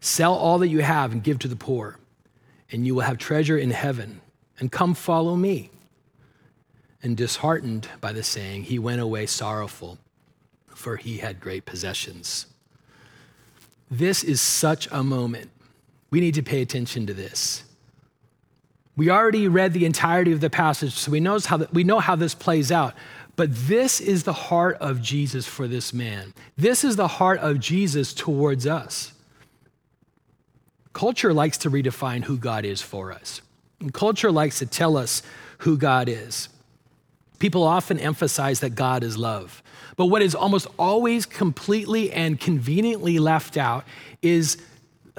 Sell 0.00 0.34
all 0.34 0.58
that 0.58 0.68
you 0.68 0.80
have 0.80 1.12
and 1.12 1.22
give 1.22 1.38
to 1.40 1.48
the 1.48 1.56
poor, 1.56 1.98
and 2.70 2.86
you 2.86 2.94
will 2.94 3.02
have 3.02 3.18
treasure 3.18 3.58
in 3.58 3.70
heaven. 3.70 4.20
And 4.58 4.70
come 4.70 4.94
follow 4.94 5.36
me. 5.36 5.70
And 7.02 7.16
disheartened 7.16 7.88
by 8.00 8.12
the 8.12 8.22
saying, 8.22 8.64
he 8.64 8.78
went 8.78 9.00
away 9.00 9.24
sorrowful, 9.26 9.98
for 10.68 10.96
he 10.96 11.18
had 11.18 11.40
great 11.40 11.64
possessions. 11.64 12.46
This 13.90 14.22
is 14.22 14.40
such 14.40 14.86
a 14.92 15.02
moment. 15.02 15.50
We 16.10 16.20
need 16.20 16.34
to 16.34 16.42
pay 16.42 16.62
attention 16.62 17.06
to 17.06 17.14
this. 17.14 17.62
We 18.96 19.08
already 19.10 19.48
read 19.48 19.72
the 19.72 19.86
entirety 19.86 20.32
of 20.32 20.40
the 20.40 20.50
passage, 20.50 20.92
so 20.92 21.10
we, 21.10 21.20
knows 21.20 21.46
how 21.46 21.56
the, 21.56 21.68
we 21.72 21.84
know 21.84 22.00
how 22.00 22.16
this 22.16 22.34
plays 22.34 22.70
out. 22.70 22.94
But 23.36 23.54
this 23.54 24.00
is 24.00 24.24
the 24.24 24.32
heart 24.32 24.76
of 24.80 25.00
Jesus 25.00 25.46
for 25.46 25.66
this 25.66 25.94
man. 25.94 26.34
This 26.58 26.84
is 26.84 26.96
the 26.96 27.08
heart 27.08 27.40
of 27.40 27.60
Jesus 27.60 28.12
towards 28.12 28.66
us. 28.66 29.12
Culture 30.92 31.32
likes 31.32 31.56
to 31.58 31.70
redefine 31.70 32.24
who 32.24 32.36
God 32.36 32.64
is 32.64 32.82
for 32.82 33.12
us. 33.12 33.40
And 33.80 33.94
culture 33.94 34.30
likes 34.30 34.58
to 34.58 34.66
tell 34.66 34.96
us 34.96 35.22
who 35.58 35.78
God 35.78 36.08
is. 36.08 36.48
People 37.38 37.62
often 37.62 37.98
emphasize 37.98 38.60
that 38.60 38.74
God 38.74 39.02
is 39.02 39.16
love. 39.16 39.62
But 39.96 40.06
what 40.06 40.20
is 40.20 40.34
almost 40.34 40.66
always 40.78 41.24
completely 41.24 42.12
and 42.12 42.38
conveniently 42.38 43.18
left 43.18 43.56
out 43.56 43.84
is 44.20 44.58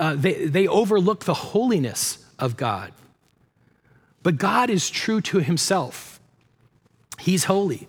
uh, 0.01 0.15
they, 0.15 0.47
they 0.47 0.67
overlook 0.67 1.25
the 1.25 1.33
holiness 1.33 2.25
of 2.39 2.57
God. 2.57 2.91
But 4.23 4.37
God 4.37 4.71
is 4.71 4.89
true 4.89 5.21
to 5.21 5.39
himself. 5.39 6.19
He's 7.19 7.43
holy. 7.43 7.87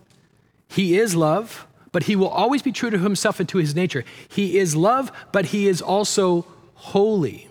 He 0.69 0.99
is 0.99 1.17
love, 1.17 1.67
but 1.91 2.05
he 2.05 2.15
will 2.15 2.29
always 2.29 2.61
be 2.61 2.71
true 2.71 2.91
to 2.91 2.99
himself 2.99 3.41
and 3.41 3.49
to 3.49 3.59
his 3.59 3.75
nature. 3.75 4.05
He 4.29 4.59
is 4.59 4.77
love, 4.77 5.11
but 5.33 5.47
he 5.47 5.67
is 5.67 5.81
also 5.81 6.47
holy. 6.75 7.49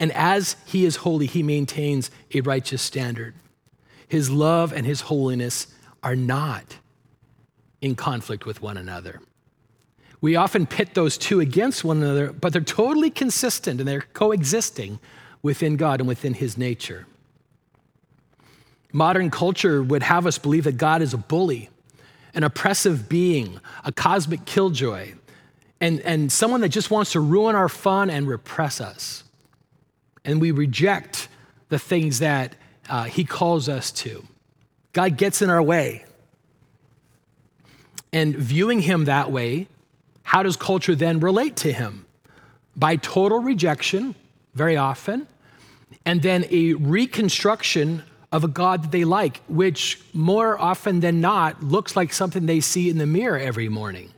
And 0.00 0.10
as 0.12 0.56
he 0.64 0.86
is 0.86 0.96
holy, 0.96 1.26
he 1.26 1.42
maintains 1.42 2.10
a 2.32 2.40
righteous 2.40 2.80
standard. 2.80 3.34
His 4.08 4.30
love 4.30 4.72
and 4.72 4.86
his 4.86 5.02
holiness 5.02 5.66
are 6.02 6.16
not 6.16 6.76
in 7.82 7.94
conflict 7.94 8.46
with 8.46 8.62
one 8.62 8.78
another. 8.78 9.20
We 10.20 10.36
often 10.36 10.66
pit 10.66 10.94
those 10.94 11.16
two 11.16 11.40
against 11.40 11.82
one 11.84 12.02
another, 12.02 12.32
but 12.32 12.52
they're 12.52 12.62
totally 12.62 13.10
consistent 13.10 13.80
and 13.80 13.88
they're 13.88 14.06
coexisting 14.12 14.98
within 15.42 15.76
God 15.76 16.00
and 16.00 16.08
within 16.08 16.34
his 16.34 16.58
nature. 16.58 17.06
Modern 18.92 19.30
culture 19.30 19.82
would 19.82 20.02
have 20.02 20.26
us 20.26 20.36
believe 20.36 20.64
that 20.64 20.76
God 20.76 21.00
is 21.00 21.14
a 21.14 21.18
bully, 21.18 21.70
an 22.34 22.44
oppressive 22.44 23.08
being, 23.08 23.60
a 23.84 23.92
cosmic 23.92 24.44
killjoy, 24.44 25.14
and, 25.80 26.00
and 26.00 26.30
someone 26.30 26.60
that 26.60 26.68
just 26.68 26.90
wants 26.90 27.12
to 27.12 27.20
ruin 27.20 27.56
our 27.56 27.68
fun 27.68 28.10
and 28.10 28.28
repress 28.28 28.80
us 28.80 29.24
and 30.24 30.40
we 30.40 30.50
reject 30.50 31.28
the 31.68 31.78
things 31.78 32.18
that 32.18 32.54
uh, 32.88 33.04
He 33.04 33.24
calls 33.24 33.68
us 33.68 33.90
to. 33.92 34.26
God 34.92 35.16
gets 35.16 35.40
in 35.42 35.50
our 35.50 35.62
way. 35.62 36.04
And 38.12 38.34
viewing 38.34 38.80
Him 38.80 39.04
that 39.04 39.30
way, 39.30 39.68
how 40.30 40.44
does 40.44 40.56
culture 40.56 40.94
then 40.94 41.18
relate 41.18 41.56
to 41.56 41.72
Him? 41.72 42.06
By 42.76 42.94
total 42.94 43.40
rejection, 43.40 44.14
very 44.54 44.76
often, 44.76 45.26
and 46.06 46.22
then 46.22 46.44
a 46.52 46.74
reconstruction 46.74 48.04
of 48.30 48.44
a 48.44 48.46
God 48.46 48.84
that 48.84 48.92
they 48.92 49.04
like, 49.04 49.40
which 49.48 50.00
more 50.12 50.56
often 50.56 51.00
than 51.00 51.20
not 51.20 51.64
looks 51.64 51.96
like 51.96 52.12
something 52.12 52.46
they 52.46 52.60
see 52.60 52.88
in 52.88 52.98
the 52.98 53.08
mirror 53.08 53.40
every 53.40 53.68
morning. 53.68 54.12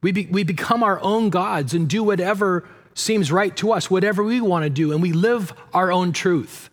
We, 0.00 0.12
be, 0.12 0.24
we 0.24 0.44
become 0.44 0.82
our 0.82 0.98
own 1.02 1.28
gods 1.28 1.74
and 1.74 1.86
do 1.86 2.02
whatever 2.02 2.66
seems 2.94 3.30
right 3.30 3.54
to 3.58 3.72
us, 3.72 3.90
whatever 3.90 4.24
we 4.24 4.40
want 4.40 4.64
to 4.64 4.70
do, 4.70 4.92
and 4.92 5.02
we 5.02 5.12
live 5.12 5.52
our 5.74 5.92
own 5.92 6.12
truth, 6.14 6.70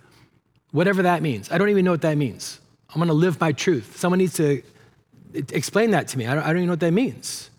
whatever 0.71 1.01
that 1.01 1.21
means. 1.21 1.51
I 1.51 1.57
don't 1.57 1.67
even 1.67 1.83
know 1.83 1.91
what 1.91 2.03
that 2.03 2.17
means. 2.17 2.61
I'm 2.87 2.99
going 2.99 3.09
to 3.09 3.13
live 3.13 3.41
my 3.41 3.51
truth. 3.51 3.97
Someone 3.97 4.19
needs 4.19 4.35
to 4.35 4.63
explain 5.33 5.91
that 5.91 6.07
to 6.07 6.17
me. 6.17 6.25
I 6.25 6.35
don't, 6.35 6.43
I 6.45 6.47
don't 6.47 6.59
even 6.59 6.67
know 6.67 6.71
what 6.71 6.79
that 6.79 6.93
means. 6.93 7.49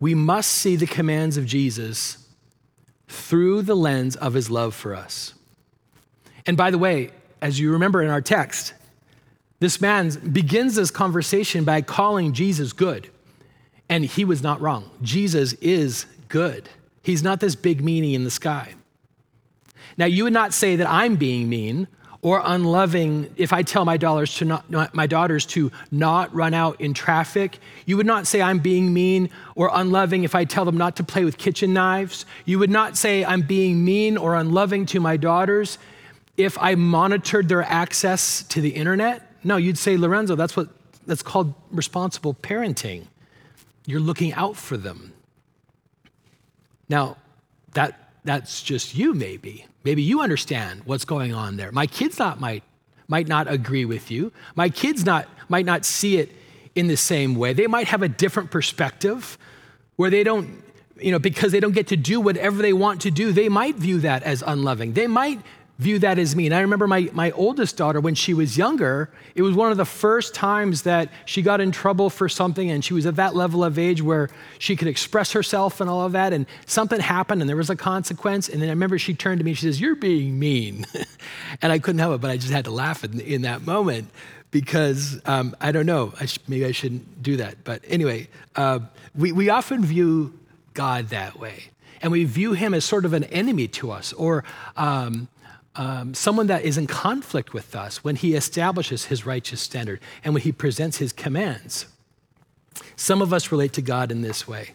We 0.00 0.14
must 0.14 0.50
see 0.50 0.76
the 0.76 0.86
commands 0.86 1.36
of 1.36 1.46
Jesus 1.46 2.26
through 3.06 3.62
the 3.62 3.76
lens 3.76 4.16
of 4.16 4.34
his 4.34 4.50
love 4.50 4.74
for 4.74 4.94
us. 4.94 5.34
And 6.46 6.56
by 6.56 6.70
the 6.70 6.78
way, 6.78 7.10
as 7.42 7.60
you 7.60 7.72
remember 7.72 8.02
in 8.02 8.10
our 8.10 8.20
text, 8.20 8.72
this 9.60 9.80
man 9.80 10.10
begins 10.32 10.74
this 10.74 10.90
conversation 10.90 11.64
by 11.64 11.82
calling 11.82 12.32
Jesus 12.32 12.72
good. 12.72 13.10
And 13.88 14.04
he 14.04 14.24
was 14.24 14.42
not 14.42 14.60
wrong. 14.60 14.90
Jesus 15.02 15.52
is 15.54 16.06
good. 16.28 16.68
He's 17.02 17.22
not 17.22 17.40
this 17.40 17.54
big 17.54 17.82
meanie 17.82 18.14
in 18.14 18.24
the 18.24 18.30
sky. 18.30 18.74
Now, 19.96 20.06
you 20.06 20.24
would 20.24 20.32
not 20.32 20.54
say 20.54 20.76
that 20.76 20.88
I'm 20.88 21.16
being 21.16 21.48
mean 21.48 21.88
or 22.22 22.42
unloving 22.44 23.32
if 23.36 23.52
I 23.52 23.62
tell 23.62 23.84
my 23.84 23.96
daughters 23.96 24.34
to 24.36 24.44
not, 24.44 24.94
my 24.94 25.06
daughters 25.06 25.46
to 25.46 25.72
not 25.90 26.34
run 26.34 26.52
out 26.52 26.80
in 26.80 26.92
traffic. 26.92 27.58
You 27.86 27.96
would 27.96 28.06
not 28.06 28.26
say 28.26 28.42
I'm 28.42 28.58
being 28.58 28.92
mean 28.92 29.30
or 29.54 29.70
unloving 29.72 30.24
if 30.24 30.34
I 30.34 30.44
tell 30.44 30.64
them 30.64 30.76
not 30.76 30.96
to 30.96 31.04
play 31.04 31.24
with 31.24 31.38
kitchen 31.38 31.72
knives. 31.72 32.26
You 32.44 32.58
would 32.58 32.70
not 32.70 32.96
say 32.96 33.24
I'm 33.24 33.42
being 33.42 33.84
mean 33.84 34.18
or 34.18 34.34
unloving 34.34 34.84
to 34.86 35.00
my 35.00 35.16
daughters 35.16 35.78
if 36.36 36.58
I 36.58 36.74
monitored 36.74 37.48
their 37.48 37.62
access 37.62 38.42
to 38.44 38.60
the 38.60 38.70
internet. 38.70 39.26
No, 39.42 39.56
you'd 39.56 39.78
say, 39.78 39.96
Lorenzo, 39.96 40.36
that's 40.36 40.56
what 40.56 40.68
that's 41.06 41.22
called 41.22 41.54
responsible 41.70 42.34
parenting. 42.34 43.06
You're 43.86 44.00
looking 44.00 44.32
out 44.34 44.56
for 44.56 44.76
them. 44.76 45.12
Now, 46.88 47.16
that, 47.72 48.09
that's 48.24 48.62
just 48.62 48.94
you, 48.94 49.14
maybe. 49.14 49.66
Maybe 49.84 50.02
you 50.02 50.20
understand 50.20 50.82
what's 50.84 51.04
going 51.04 51.34
on 51.34 51.56
there. 51.56 51.72
My 51.72 51.86
kids 51.86 52.18
not 52.18 52.40
might, 52.40 52.62
might 53.08 53.28
not 53.28 53.50
agree 53.50 53.84
with 53.84 54.10
you. 54.10 54.32
My 54.54 54.68
kids 54.68 55.04
not, 55.04 55.28
might 55.48 55.66
not 55.66 55.84
see 55.84 56.18
it 56.18 56.30
in 56.74 56.86
the 56.86 56.96
same 56.96 57.34
way. 57.34 57.52
They 57.52 57.66
might 57.66 57.88
have 57.88 58.02
a 58.02 58.08
different 58.08 58.50
perspective 58.50 59.38
where 59.96 60.10
they 60.10 60.22
don't, 60.22 60.62
you 60.96 61.12
know, 61.12 61.18
because 61.18 61.52
they 61.52 61.60
don't 61.60 61.74
get 61.74 61.88
to 61.88 61.96
do 61.96 62.20
whatever 62.20 62.62
they 62.62 62.72
want 62.72 63.02
to 63.02 63.10
do, 63.10 63.32
they 63.32 63.48
might 63.48 63.76
view 63.76 64.00
that 64.00 64.22
as 64.22 64.42
unloving. 64.46 64.92
They 64.92 65.06
might 65.06 65.40
view 65.80 65.98
that 65.98 66.18
as 66.18 66.36
mean. 66.36 66.52
I 66.52 66.60
remember 66.60 66.86
my, 66.86 67.08
my 67.14 67.30
oldest 67.30 67.78
daughter, 67.78 68.00
when 68.00 68.14
she 68.14 68.34
was 68.34 68.58
younger, 68.58 69.08
it 69.34 69.40
was 69.40 69.54
one 69.54 69.70
of 69.70 69.78
the 69.78 69.86
first 69.86 70.34
times 70.34 70.82
that 70.82 71.08
she 71.24 71.40
got 71.40 71.58
in 71.58 71.72
trouble 71.72 72.10
for 72.10 72.28
something, 72.28 72.70
and 72.70 72.84
she 72.84 72.92
was 72.92 73.06
at 73.06 73.16
that 73.16 73.34
level 73.34 73.64
of 73.64 73.78
age 73.78 74.02
where 74.02 74.28
she 74.58 74.76
could 74.76 74.88
express 74.88 75.32
herself 75.32 75.80
and 75.80 75.88
all 75.88 76.04
of 76.04 76.12
that. 76.12 76.34
And 76.34 76.44
something 76.66 77.00
happened, 77.00 77.40
and 77.40 77.48
there 77.48 77.56
was 77.56 77.70
a 77.70 77.76
consequence. 77.76 78.50
And 78.50 78.60
then 78.60 78.68
I 78.68 78.72
remember 78.72 78.98
she 78.98 79.14
turned 79.14 79.40
to 79.40 79.44
me 79.44 79.52
and 79.52 79.58
she 79.58 79.66
says, 79.66 79.80
You're 79.80 79.96
being 79.96 80.38
mean. 80.38 80.84
and 81.62 81.72
I 81.72 81.78
couldn't 81.78 81.98
help 81.98 82.14
it, 82.16 82.20
but 82.20 82.30
I 82.30 82.36
just 82.36 82.52
had 82.52 82.66
to 82.66 82.70
laugh 82.70 83.02
in, 83.02 83.18
in 83.18 83.42
that 83.42 83.62
moment 83.62 84.10
because 84.50 85.18
um, 85.24 85.56
I 85.62 85.72
don't 85.72 85.86
know, 85.86 86.12
I 86.20 86.26
sh- 86.26 86.38
maybe 86.46 86.66
I 86.66 86.72
shouldn't 86.72 87.22
do 87.22 87.38
that. 87.38 87.64
But 87.64 87.82
anyway, 87.88 88.28
uh, 88.54 88.80
we, 89.14 89.32
we 89.32 89.48
often 89.48 89.82
view 89.82 90.38
God 90.74 91.08
that 91.08 91.38
way. 91.38 91.70
And 92.02 92.12
we 92.12 92.24
view 92.24 92.52
him 92.52 92.74
as 92.74 92.84
sort 92.84 93.04
of 93.04 93.12
an 93.12 93.24
enemy 93.24 93.68
to 93.68 93.90
us, 93.90 94.12
or 94.14 94.44
um, 94.76 95.28
um, 95.76 96.14
someone 96.14 96.48
that 96.48 96.64
is 96.64 96.76
in 96.76 96.86
conflict 96.86 97.52
with 97.52 97.74
us 97.76 98.02
when 98.02 98.16
he 98.16 98.34
establishes 98.34 99.06
his 99.06 99.24
righteous 99.24 99.60
standard 99.60 100.00
and 100.24 100.34
when 100.34 100.42
he 100.42 100.52
presents 100.52 100.98
his 100.98 101.12
commands. 101.12 101.86
Some 102.96 103.22
of 103.22 103.32
us 103.32 103.52
relate 103.52 103.72
to 103.74 103.82
God 103.82 104.10
in 104.10 104.22
this 104.22 104.48
way. 104.48 104.70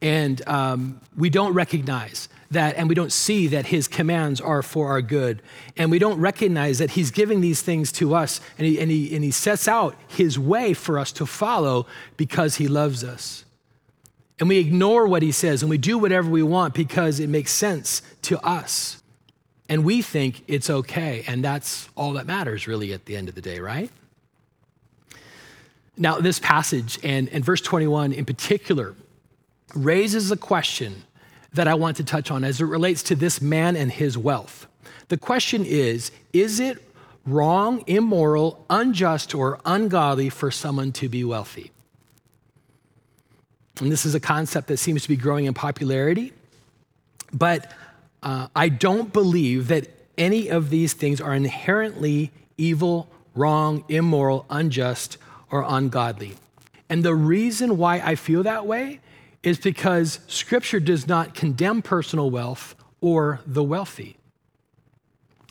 And 0.00 0.46
um, 0.46 1.00
we 1.16 1.28
don't 1.28 1.54
recognize 1.54 2.28
that, 2.50 2.76
and 2.76 2.88
we 2.88 2.94
don't 2.94 3.12
see 3.12 3.48
that 3.48 3.66
his 3.66 3.88
commands 3.88 4.40
are 4.40 4.62
for 4.62 4.88
our 4.90 5.02
good. 5.02 5.42
And 5.76 5.90
we 5.90 5.98
don't 5.98 6.20
recognize 6.20 6.78
that 6.78 6.92
he's 6.92 7.10
giving 7.10 7.40
these 7.40 7.62
things 7.62 7.90
to 7.92 8.14
us, 8.14 8.40
and 8.56 8.66
he, 8.66 8.80
and 8.80 8.90
he, 8.90 9.14
and 9.14 9.24
he 9.24 9.30
sets 9.30 9.66
out 9.66 9.96
his 10.06 10.38
way 10.38 10.72
for 10.72 10.98
us 10.98 11.12
to 11.12 11.26
follow 11.26 11.86
because 12.16 12.56
he 12.56 12.68
loves 12.68 13.02
us. 13.02 13.44
And 14.38 14.48
we 14.48 14.58
ignore 14.58 15.06
what 15.08 15.22
he 15.22 15.32
says, 15.32 15.62
and 15.62 15.70
we 15.70 15.78
do 15.78 15.98
whatever 15.98 16.30
we 16.30 16.44
want 16.44 16.74
because 16.74 17.18
it 17.18 17.28
makes 17.28 17.50
sense 17.50 18.02
to 18.22 18.38
us. 18.46 18.97
And 19.68 19.84
we 19.84 20.02
think 20.02 20.44
it's 20.48 20.70
okay. 20.70 21.24
And 21.26 21.44
that's 21.44 21.88
all 21.94 22.14
that 22.14 22.26
matters, 22.26 22.66
really, 22.66 22.92
at 22.92 23.04
the 23.04 23.16
end 23.16 23.28
of 23.28 23.34
the 23.34 23.42
day, 23.42 23.60
right? 23.60 23.90
Now, 25.96 26.20
this 26.20 26.38
passage 26.38 26.98
and, 27.02 27.28
and 27.30 27.44
verse 27.44 27.60
21 27.60 28.12
in 28.12 28.24
particular 28.24 28.94
raises 29.74 30.30
a 30.30 30.36
question 30.36 31.04
that 31.52 31.68
I 31.68 31.74
want 31.74 31.96
to 31.98 32.04
touch 32.04 32.30
on 32.30 32.44
as 32.44 32.60
it 32.60 32.64
relates 32.64 33.02
to 33.04 33.14
this 33.14 33.40
man 33.40 33.76
and 33.76 33.90
his 33.90 34.16
wealth. 34.16 34.66
The 35.08 35.16
question 35.16 35.64
is 35.64 36.10
Is 36.32 36.60
it 36.60 36.82
wrong, 37.26 37.82
immoral, 37.86 38.64
unjust, 38.70 39.34
or 39.34 39.58
ungodly 39.64 40.30
for 40.30 40.50
someone 40.50 40.92
to 40.92 41.08
be 41.08 41.24
wealthy? 41.24 41.72
And 43.80 43.92
this 43.92 44.06
is 44.06 44.14
a 44.14 44.20
concept 44.20 44.68
that 44.68 44.78
seems 44.78 45.02
to 45.02 45.08
be 45.08 45.16
growing 45.16 45.46
in 45.46 45.54
popularity. 45.54 46.32
But 47.32 47.72
uh, 48.22 48.48
I 48.54 48.68
don't 48.68 49.12
believe 49.12 49.68
that 49.68 49.88
any 50.16 50.48
of 50.48 50.70
these 50.70 50.92
things 50.92 51.20
are 51.20 51.34
inherently 51.34 52.32
evil, 52.56 53.08
wrong, 53.34 53.84
immoral, 53.88 54.44
unjust, 54.50 55.16
or 55.50 55.64
ungodly. 55.66 56.34
And 56.88 57.04
the 57.04 57.14
reason 57.14 57.76
why 57.76 58.00
I 58.00 58.14
feel 58.14 58.42
that 58.42 58.66
way 58.66 59.00
is 59.42 59.58
because 59.58 60.20
Scripture 60.26 60.80
does 60.80 61.06
not 61.06 61.34
condemn 61.34 61.82
personal 61.82 62.30
wealth 62.30 62.74
or 63.00 63.40
the 63.46 63.62
wealthy. 63.62 64.16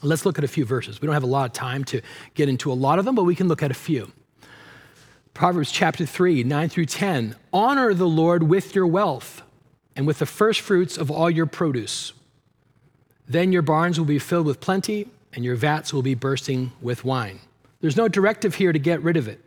Let's 0.03 0.25
look 0.25 0.37
at 0.37 0.43
a 0.43 0.47
few 0.47 0.65
verses. 0.65 1.01
We 1.01 1.05
don't 1.05 1.13
have 1.13 1.23
a 1.23 1.27
lot 1.27 1.45
of 1.45 1.53
time 1.53 1.83
to 1.85 2.01
get 2.35 2.49
into 2.49 2.71
a 2.71 2.75
lot 2.75 2.99
of 2.99 3.05
them, 3.05 3.15
but 3.15 3.23
we 3.23 3.35
can 3.35 3.47
look 3.47 3.63
at 3.63 3.71
a 3.71 3.75
few. 3.75 4.11
Proverbs 5.33 5.71
chapter 5.71 6.05
3, 6.05 6.43
9 6.43 6.69
through 6.69 6.85
10. 6.85 7.35
Honor 7.53 7.93
the 7.93 8.07
Lord 8.07 8.43
with 8.43 8.75
your 8.75 8.87
wealth 8.87 9.41
and 9.95 10.05
with 10.05 10.19
the 10.19 10.25
first 10.25 10.61
fruits 10.61 10.97
of 10.97 11.09
all 11.09 11.29
your 11.29 11.45
produce. 11.45 12.13
Then 13.27 13.51
your 13.51 13.61
barns 13.61 13.99
will 13.99 14.05
be 14.05 14.19
filled 14.19 14.45
with 14.45 14.59
plenty, 14.59 15.07
and 15.33 15.43
your 15.43 15.55
vats 15.55 15.93
will 15.93 16.01
be 16.01 16.15
bursting 16.15 16.71
with 16.81 17.03
wine. 17.03 17.39
There's 17.81 17.97
no 17.97 18.07
directive 18.07 18.55
here 18.55 18.71
to 18.71 18.79
get 18.79 19.01
rid 19.03 19.17
of 19.17 19.27
it, 19.27 19.39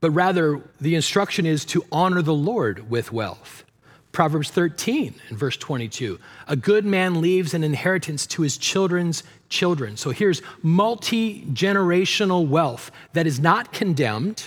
but 0.00 0.10
rather 0.10 0.60
the 0.80 0.94
instruction 0.94 1.46
is 1.46 1.64
to 1.66 1.84
honor 1.90 2.22
the 2.22 2.34
Lord 2.34 2.88
with 2.90 3.12
wealth. 3.12 3.64
Proverbs 4.12 4.48
13 4.50 5.14
and 5.28 5.38
verse 5.38 5.56
22. 5.58 6.18
A 6.48 6.56
good 6.56 6.86
man 6.86 7.20
leaves 7.20 7.52
an 7.52 7.62
inheritance 7.62 8.26
to 8.28 8.42
his 8.42 8.56
children's 8.56 9.22
children. 9.50 9.96
So 9.96 10.10
here's 10.10 10.40
multi 10.62 11.42
generational 11.52 12.48
wealth 12.48 12.90
that 13.12 13.26
is 13.26 13.40
not 13.40 13.72
condemned, 13.72 14.42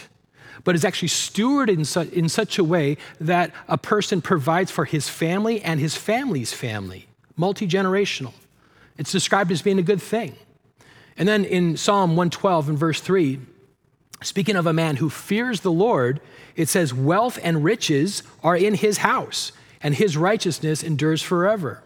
but 0.64 0.74
is 0.74 0.84
actually 0.84 1.10
stewarded 1.10 1.70
in, 1.70 1.86
su- 1.86 2.10
in 2.14 2.30
such 2.30 2.58
a 2.58 2.64
way 2.64 2.98
that 3.20 3.52
a 3.68 3.78
person 3.78 4.22
provides 4.24 4.72
for 4.72 4.86
his 4.86 5.08
family 5.08 5.62
and 5.62 5.80
his 5.80 5.96
family's 5.96 6.52
family. 6.52 7.09
Multi 7.40 7.66
generational. 7.66 8.34
It's 8.98 9.14
described 9.14 9.50
as 9.50 9.62
being 9.62 9.80
a 9.80 9.84
good 9.84 10.02
thing. 10.02 10.36
And 11.18 11.26
then 11.26 11.46
in 11.46 11.78
Psalm 11.78 12.12
112 12.12 12.68
and 12.68 12.78
verse 12.78 13.00
3, 13.00 13.40
speaking 14.22 14.58
of 14.58 14.68
a 14.68 14.74
man 14.74 14.98
who 14.98 15.10
fears 15.10 15.62
the 15.62 15.72
Lord, 15.72 16.20
it 16.58 16.68
says, 16.68 16.94
Wealth 16.94 17.40
and 17.42 17.64
riches 17.64 18.24
are 18.44 18.58
in 18.58 18.74
his 18.74 18.98
house 18.98 19.54
and 19.82 19.96
his 19.96 20.18
righteousness 20.18 20.84
endures 20.84 21.22
forever. 21.22 21.82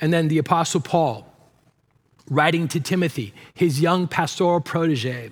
And 0.00 0.14
then 0.14 0.28
the 0.28 0.38
Apostle 0.38 0.80
Paul, 0.80 1.30
writing 2.30 2.68
to 2.68 2.80
Timothy, 2.80 3.34
his 3.52 3.82
young 3.82 4.08
pastoral 4.08 4.62
protege, 4.62 5.30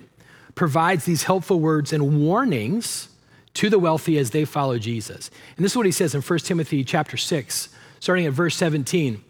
provides 0.53 1.05
these 1.05 1.23
helpful 1.23 1.59
words 1.59 1.91
and 1.91 2.23
warnings 2.23 3.09
to 3.55 3.69
the 3.69 3.79
wealthy 3.79 4.19
as 4.19 4.29
they 4.29 4.45
follow 4.45 4.77
Jesus. 4.77 5.31
And 5.57 5.65
this 5.65 5.71
is 5.71 5.77
what 5.77 5.87
he 5.87 5.91
says 5.91 6.13
in 6.13 6.21
1 6.21 6.39
Timothy 6.39 6.83
chapter 6.83 7.17
6, 7.17 7.69
starting 8.05 8.27
at 8.27 8.33
verse 8.33 8.55
17. 8.55 9.23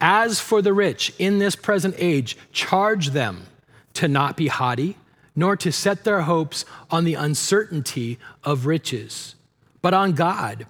As 0.00 0.38
for 0.38 0.62
the 0.62 0.72
rich 0.72 1.12
in 1.18 1.40
this 1.40 1.56
present 1.56 1.96
age, 1.98 2.36
charge 2.52 3.08
them 3.08 3.46
to 3.94 4.06
not 4.06 4.36
be 4.36 4.46
haughty, 4.46 4.96
nor 5.34 5.56
to 5.56 5.72
set 5.72 6.04
their 6.04 6.20
hopes 6.20 6.64
on 6.92 7.02
the 7.02 7.14
uncertainty 7.14 8.20
of 8.44 8.66
riches 8.66 9.34
but 9.82 9.94
on 9.94 10.12
God, 10.12 10.66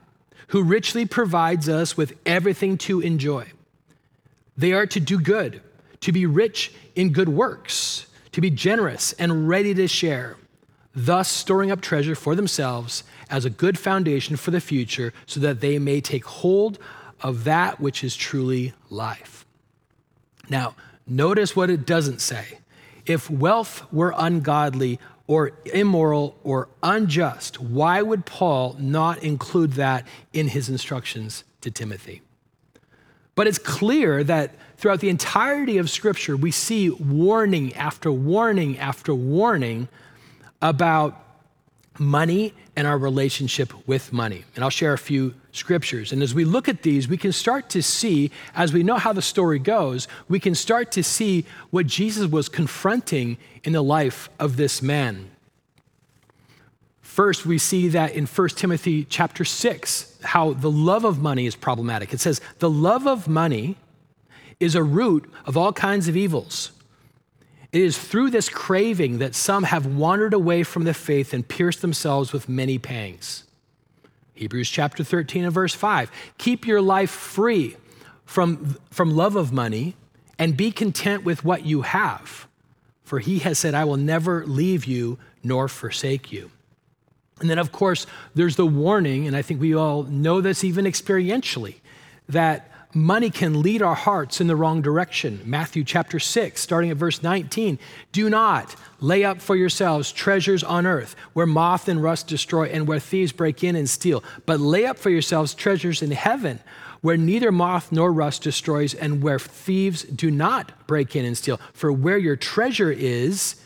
who 0.49 0.63
richly 0.63 1.05
provides 1.05 1.69
us 1.69 1.99
with 1.99 2.17
everything 2.25 2.79
to 2.79 3.01
enjoy. 3.01 3.53
They 4.57 4.73
are 4.73 4.87
to 4.87 5.01
do 5.01 5.21
good, 5.21 5.61
to 6.01 6.13
be 6.13 6.25
rich 6.25 6.73
in 6.95 7.13
good 7.13 7.29
works, 7.29 8.07
to 8.33 8.41
be 8.41 8.49
generous 8.49 9.13
and 9.15 9.49
ready 9.49 9.75
to 9.75 9.87
share, 9.87 10.39
thus 10.95 11.29
storing 11.29 11.71
up 11.71 11.83
treasure 11.83 12.15
for 12.15 12.35
themselves 12.35 13.05
as 13.29 13.45
a 13.45 13.51
good 13.51 13.79
foundation 13.79 14.37
for 14.37 14.51
the 14.51 14.63
future, 14.63 15.13
so 15.27 15.41
that 15.41 15.61
they 15.61 15.79
may 15.79 16.01
take 16.01 16.25
hold 16.25 16.79
of 17.23 17.45
that 17.45 17.81
which 17.81 18.03
is 18.05 18.17
truly 18.17 18.73
life. 18.89 19.45
Now, 20.49 20.75
notice 21.07 21.55
what 21.55 21.71
it 21.71 21.87
doesn't 21.87 22.21
say. 22.21 22.59
If 23.07 23.31
wealth 23.31 23.91
were 23.93 24.15
ungodly, 24.17 24.99
or 25.31 25.53
immoral 25.67 26.37
or 26.43 26.69
unjust, 26.83 27.61
why 27.61 28.03
would 28.03 28.27
Paul 28.27 28.75
not 28.81 29.23
include 29.23 29.75
that 29.75 30.05
in 30.33 30.49
his 30.49 30.69
instructions 30.69 31.45
to 31.61 31.71
Timothy? 31.71 32.21
But 33.37 33.47
it's 33.47 33.57
clear 33.57 34.25
that 34.25 34.57
throughout 34.77 34.99
the 34.99 35.09
entirety 35.09 35.79
of 35.79 35.89
Scripture, 35.89 36.37
we 36.37 36.51
see 36.51 36.91
warning 36.91 37.73
after 37.75 38.11
warning 38.11 38.77
after 38.77 39.15
warning 39.15 39.87
about 40.61 41.30
money 42.01 42.55
and 42.75 42.87
our 42.87 42.97
relationship 42.97 43.73
with 43.87 44.13
money. 44.13 44.45
And 44.55 44.65
I'll 44.65 44.71
share 44.71 44.95
a 44.95 44.99
few 44.99 45.35
scriptures. 45.53 46.13
And 46.13 46.23
as 46.23 46.35
we 46.35 46.45
look 46.45 46.69
at 46.69 46.83
these, 46.83 47.07
we 47.07 47.19
can 47.19 47.31
start 47.31 47.69
to 47.71 47.83
see, 47.83 48.31
as 48.55 48.73
we 48.73 48.83
know 48.83 48.97
how 48.97 49.13
the 49.13 49.23
story 49.23 49.59
goes, 49.59 50.09
we 50.29 50.41
can 50.41 50.55
start 50.55 50.91
to 50.93 51.03
see 51.03 51.45
what 51.71 51.87
Jesus 51.87 52.27
was 52.27 52.49
confronting 52.49 53.37
in 53.63 53.75
the 53.75 53.83
life 53.83 54.31
of 54.39 54.57
this 54.57 54.81
man. 54.81 55.31
First, 57.03 57.45
we 57.45 57.59
see 57.59 57.89
that 57.89 58.13
in 58.13 58.25
1 58.25 58.49
Timothy 58.51 59.05
chapter 59.05 59.45
6, 59.45 60.21
how 60.23 60.55
the 60.55 60.71
love 60.71 61.05
of 61.05 61.21
money 61.21 61.45
is 61.45 61.55
problematic. 61.55 62.15
It 62.15 62.21
says, 62.21 62.41
The 62.61 62.71
love 62.71 63.07
of 63.07 63.29
money 63.29 63.77
is 64.59 64.75
a 64.75 64.83
root 64.83 65.31
of 65.45 65.57
all 65.57 65.73
kinds 65.73 66.09
of 66.09 66.17
evils. 66.17 66.71
It 67.73 67.83
is 67.83 67.99
through 67.99 68.31
this 68.31 68.49
craving 68.49 69.19
that 69.19 69.35
some 69.35 69.65
have 69.65 69.87
wandered 69.87 70.35
away 70.35 70.63
from 70.65 70.85
the 70.85 70.95
faith 70.95 71.33
and 71.33 71.47
pierced 71.47 71.83
themselves 71.83 72.33
with 72.33 72.49
many 72.49 72.79
pangs. 72.79 73.45
Hebrews 74.35 74.71
chapter 74.71 75.05
13 75.05 75.45
and 75.45 75.53
verse 75.53 75.75
5. 75.75 76.11
Keep 76.39 76.67
your 76.67 76.81
life 76.81 77.11
free 77.11 77.77
from, 78.25 78.77
from 78.91 79.11
love 79.15 79.37
of 79.37 79.53
money 79.53 79.95
and 80.39 80.57
be 80.57 80.73
content 80.73 81.25
with 81.25 81.45
what 81.45 81.65
you 81.65 81.83
have. 81.83 82.49
For 83.05 83.19
he 83.19 83.41
has 83.41 83.59
said, 83.59 83.75
I 83.75 83.85
will 83.85 83.97
never 83.97 84.47
leave 84.47 84.87
you 84.87 85.19
nor 85.45 85.69
forsake 85.69 86.33
you. 86.33 86.51
And 87.41 87.49
then, 87.49 87.59
of 87.59 87.73
course, 87.73 88.07
there's 88.35 88.57
the 88.57 88.67
warning, 88.67 89.27
and 89.27 89.37
I 89.37 89.43
think 89.43 89.61
we 89.61 89.75
all 89.75 90.03
know 90.05 90.41
this 90.41 90.63
even 90.63 90.85
experientially, 90.85 91.77
that 92.29 92.70
money 92.93 93.31
can 93.31 93.63
lead 93.63 93.83
our 93.83 93.95
hearts 93.95 94.41
in 94.41 94.47
the 94.47 94.57
wrong 94.57 94.83
direction. 94.83 95.41
Matthew 95.45 95.85
chapter 95.85 96.19
6, 96.19 96.61
starting 96.61 96.91
at 96.91 96.97
verse 96.97 97.23
19. 97.23 97.79
Do 98.13 98.29
not 98.29 98.75
lay 99.01 99.25
up 99.25 99.41
for 99.41 99.57
yourselves 99.57 100.13
treasures 100.13 100.65
on 100.65 100.87
earth 100.87 101.15
where 101.33 101.47
moth 101.47 101.89
and 101.89 102.03
rust 102.03 102.27
destroy 102.27 102.67
and 102.67 102.87
where 102.87 102.99
thieves 102.99 103.33
break 103.33 103.63
in 103.63 103.77
and 103.77 103.89
steal, 103.89 104.25
but 104.47 104.61
lay 104.61 104.87
up 104.87 104.99
for 104.99 105.11
yourselves 105.11 105.55
treasures 105.55 106.03
in 106.03 106.11
heaven 106.11 106.61
where 107.01 107.17
neither 107.17 107.51
moth 107.51 107.91
nor 107.93 108.13
rust 108.13 108.43
destroys 108.43 108.95
and 108.95 109.23
where 109.23 109.39
thieves 109.39 110.03
do 110.03 110.31
not 110.31 110.87
break 110.87 111.17
in 111.17 111.25
and 111.25 111.37
steal. 111.37 111.59
For 111.73 111.91
where 111.91 112.19
your 112.19 112.37
treasure 112.37 112.93
is, 112.93 113.57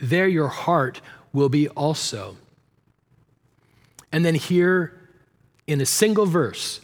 there 0.00 0.28
your 0.28 0.48
heart 0.48 1.00
will 1.32 1.48
be 1.48 1.68
also. 1.70 2.36
And 4.12 4.24
then 4.24 4.34
here 4.34 4.92
in 5.66 5.80
a 5.80 5.86
single 5.86 6.26
verse, 6.26 6.80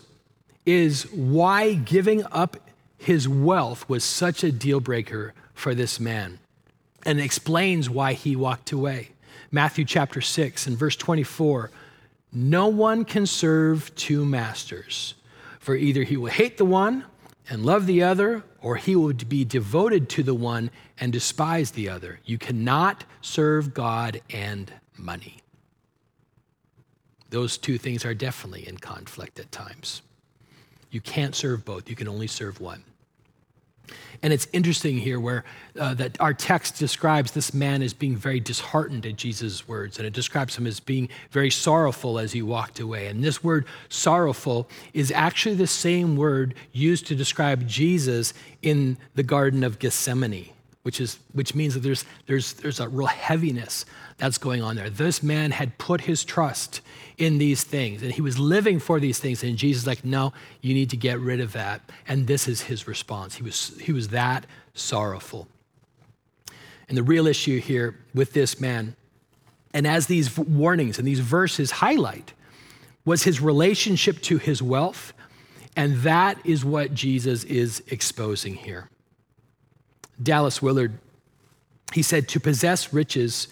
is 0.66 1.10
why 1.12 1.74
giving 1.74 2.24
up 2.30 2.56
his 2.98 3.28
wealth 3.28 3.88
was 3.88 4.04
such 4.04 4.44
a 4.44 4.52
deal 4.52 4.80
breaker 4.80 5.32
for 5.54 5.74
this 5.74 5.98
man 5.98 6.38
and 7.04 7.20
explains 7.20 7.88
why 7.88 8.12
he 8.12 8.36
walked 8.36 8.72
away. 8.72 9.10
Matthew 9.50 9.84
chapter 9.84 10.20
6 10.20 10.66
and 10.66 10.76
verse 10.76 10.96
24 10.96 11.70
No 12.32 12.68
one 12.68 13.04
can 13.04 13.26
serve 13.26 13.94
two 13.94 14.24
masters, 14.24 15.14
for 15.58 15.74
either 15.74 16.02
he 16.02 16.16
will 16.16 16.30
hate 16.30 16.58
the 16.58 16.64
one 16.64 17.04
and 17.48 17.64
love 17.64 17.86
the 17.86 18.02
other, 18.02 18.44
or 18.60 18.76
he 18.76 18.94
will 18.94 19.12
be 19.12 19.44
devoted 19.44 20.08
to 20.10 20.22
the 20.22 20.34
one 20.34 20.70
and 20.98 21.12
despise 21.12 21.72
the 21.72 21.88
other. 21.88 22.20
You 22.24 22.38
cannot 22.38 23.04
serve 23.20 23.74
God 23.74 24.20
and 24.30 24.72
money. 24.96 25.38
Those 27.30 27.58
two 27.58 27.78
things 27.78 28.04
are 28.04 28.14
definitely 28.14 28.68
in 28.68 28.76
conflict 28.76 29.38
at 29.40 29.50
times. 29.50 30.02
You 30.90 31.00
can't 31.00 31.34
serve 31.34 31.64
both, 31.64 31.88
you 31.88 31.96
can 31.96 32.08
only 32.08 32.26
serve 32.26 32.60
one. 32.60 32.84
And 34.22 34.32
it's 34.32 34.46
interesting 34.52 34.98
here 34.98 35.18
where 35.18 35.44
uh, 35.78 35.94
that 35.94 36.20
our 36.20 36.34
text 36.34 36.78
describes 36.78 37.32
this 37.32 37.54
man 37.54 37.82
as 37.82 37.94
being 37.94 38.16
very 38.16 38.38
disheartened 38.38 39.06
at 39.06 39.16
Jesus' 39.16 39.66
words, 39.66 39.96
and 39.98 40.06
it 40.06 40.12
describes 40.12 40.56
him 40.56 40.66
as 40.66 40.78
being 40.78 41.08
very 41.30 41.50
sorrowful 41.50 42.18
as 42.18 42.32
he 42.32 42.42
walked 42.42 42.80
away. 42.80 43.06
And 43.06 43.24
this 43.24 43.42
word 43.42 43.64
sorrowful 43.88 44.68
is 44.92 45.10
actually 45.12 45.54
the 45.54 45.66
same 45.66 46.16
word 46.16 46.54
used 46.72 47.06
to 47.06 47.14
describe 47.14 47.66
Jesus 47.66 48.34
in 48.60 48.98
the 49.14 49.22
Garden 49.22 49.64
of 49.64 49.78
Gethsemane, 49.78 50.50
which, 50.82 51.00
is, 51.00 51.18
which 51.32 51.54
means 51.54 51.74
that 51.74 51.80
there's, 51.80 52.04
there's, 52.26 52.54
there's 52.54 52.80
a 52.80 52.88
real 52.88 53.06
heaviness 53.06 53.84
that's 54.16 54.38
going 54.38 54.62
on 54.62 54.76
there. 54.76 54.88
This 54.88 55.22
man 55.22 55.50
had 55.50 55.76
put 55.78 56.02
his 56.02 56.24
trust 56.24 56.80
in 57.18 57.38
these 57.38 57.64
things 57.64 58.02
and 58.02 58.12
he 58.12 58.22
was 58.22 58.38
living 58.38 58.78
for 58.78 58.98
these 58.98 59.18
things. 59.18 59.42
And 59.42 59.56
Jesus 59.56 59.82
is 59.82 59.86
like, 59.86 60.04
no, 60.04 60.32
you 60.60 60.72
need 60.74 60.90
to 60.90 60.96
get 60.96 61.18
rid 61.20 61.40
of 61.40 61.52
that. 61.52 61.82
And 62.08 62.26
this 62.26 62.48
is 62.48 62.62
his 62.62 62.86
response. 62.86 63.34
He 63.34 63.42
was, 63.42 63.78
he 63.80 63.92
was 63.92 64.08
that 64.08 64.46
sorrowful. 64.74 65.48
And 66.88 66.96
the 66.96 67.02
real 67.02 67.26
issue 67.26 67.60
here 67.60 67.98
with 68.14 68.32
this 68.32 68.60
man, 68.60 68.96
and 69.72 69.86
as 69.86 70.06
these 70.06 70.36
warnings 70.36 70.98
and 70.98 71.06
these 71.06 71.20
verses 71.20 71.70
highlight, 71.70 72.32
was 73.04 73.22
his 73.22 73.40
relationship 73.40 74.20
to 74.22 74.38
his 74.38 74.62
wealth. 74.62 75.12
And 75.76 75.98
that 75.98 76.44
is 76.44 76.64
what 76.64 76.92
Jesus 76.92 77.44
is 77.44 77.82
exposing 77.86 78.54
here. 78.54 78.89
Dallas 80.22 80.60
Willard, 80.60 80.98
he 81.92 82.02
said, 82.02 82.28
to 82.28 82.40
possess 82.40 82.92
riches 82.92 83.48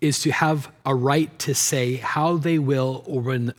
is 0.00 0.20
to 0.20 0.30
have 0.30 0.70
a 0.84 0.94
right 0.94 1.36
to 1.38 1.54
say 1.54 1.96
how 1.96 2.36
they 2.36 2.58
will 2.58 3.04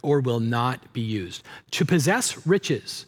or 0.02 0.20
will 0.20 0.40
not 0.40 0.94
be 0.94 1.02
used. 1.02 1.44
To 1.72 1.86
possess 1.86 2.46
riches 2.46 3.06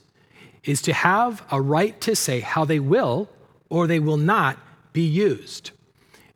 is 0.64 0.82
to 0.84 0.94
have 0.94 1.44
a 1.52 1.62
right 1.62 2.00
to 2.02 2.16
say 2.16 2.40
how 2.40 2.66
they 2.66 2.80
will 2.80 3.30
or 3.70 3.88
they 3.88 4.00
will 4.00 4.18
not 4.18 4.58
be 4.94 5.04
used. 5.04 5.72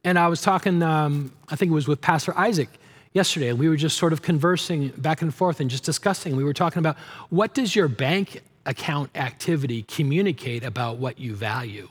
And 0.04 0.20
I 0.20 0.28
was 0.28 0.42
talking, 0.42 0.84
um, 0.84 1.32
I 1.50 1.56
think 1.56 1.72
it 1.72 1.74
was 1.74 1.88
with 1.88 2.02
Pastor 2.02 2.38
Isaac 2.38 2.70
yesterday, 3.14 3.50
and 3.50 3.58
we 3.58 3.70
were 3.70 3.76
just 3.76 3.98
sort 3.98 4.14
of 4.14 4.22
conversing 4.22 4.90
back 4.90 5.22
and 5.22 5.34
forth 5.34 5.60
and 5.60 5.70
just 5.70 5.84
discussing. 5.84 6.36
We 6.36 6.44
were 6.44 6.54
talking 6.54 6.80
about 6.80 6.98
what 7.30 7.54
does 7.54 7.76
your 7.76 7.88
bank 7.88 8.42
account 8.66 9.10
activity 9.16 9.84
communicate 9.84 10.64
about 10.64 10.98
what 10.98 11.20
you 11.20 11.36
value? 11.36 11.90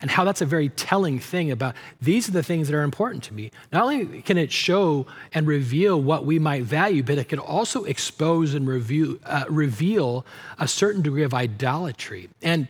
And 0.00 0.10
how 0.10 0.24
that's 0.24 0.40
a 0.40 0.46
very 0.46 0.68
telling 0.70 1.18
thing 1.18 1.50
about 1.50 1.74
these 2.00 2.28
are 2.28 2.32
the 2.32 2.42
things 2.42 2.68
that 2.68 2.76
are 2.76 2.82
important 2.82 3.22
to 3.24 3.34
me. 3.34 3.50
Not 3.72 3.84
only 3.84 4.22
can 4.22 4.38
it 4.38 4.52
show 4.52 5.06
and 5.32 5.46
reveal 5.46 6.00
what 6.00 6.24
we 6.24 6.38
might 6.38 6.64
value, 6.64 7.02
but 7.02 7.18
it 7.18 7.28
can 7.28 7.38
also 7.38 7.84
expose 7.84 8.54
and 8.54 8.66
review, 8.66 9.20
uh, 9.24 9.44
reveal 9.48 10.24
a 10.58 10.68
certain 10.68 11.02
degree 11.02 11.22
of 11.22 11.34
idolatry. 11.34 12.28
And 12.42 12.68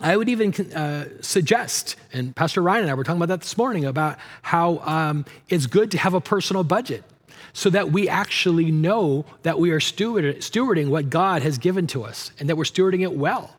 I 0.00 0.16
would 0.16 0.30
even 0.30 0.54
uh, 0.72 1.08
suggest, 1.20 1.96
and 2.12 2.34
Pastor 2.34 2.62
Ryan 2.62 2.84
and 2.84 2.90
I 2.90 2.94
were 2.94 3.04
talking 3.04 3.18
about 3.18 3.28
that 3.28 3.42
this 3.42 3.58
morning, 3.58 3.84
about 3.84 4.18
how 4.42 4.78
um, 4.78 5.26
it's 5.50 5.66
good 5.66 5.90
to 5.90 5.98
have 5.98 6.14
a 6.14 6.20
personal 6.20 6.64
budget 6.64 7.04
so 7.52 7.68
that 7.70 7.92
we 7.92 8.08
actually 8.08 8.70
know 8.70 9.24
that 9.42 9.58
we 9.58 9.70
are 9.70 9.80
steward, 9.80 10.24
stewarding 10.38 10.88
what 10.88 11.10
God 11.10 11.42
has 11.42 11.58
given 11.58 11.86
to 11.88 12.04
us 12.04 12.32
and 12.38 12.48
that 12.48 12.56
we're 12.56 12.64
stewarding 12.64 13.02
it 13.02 13.12
well. 13.12 13.56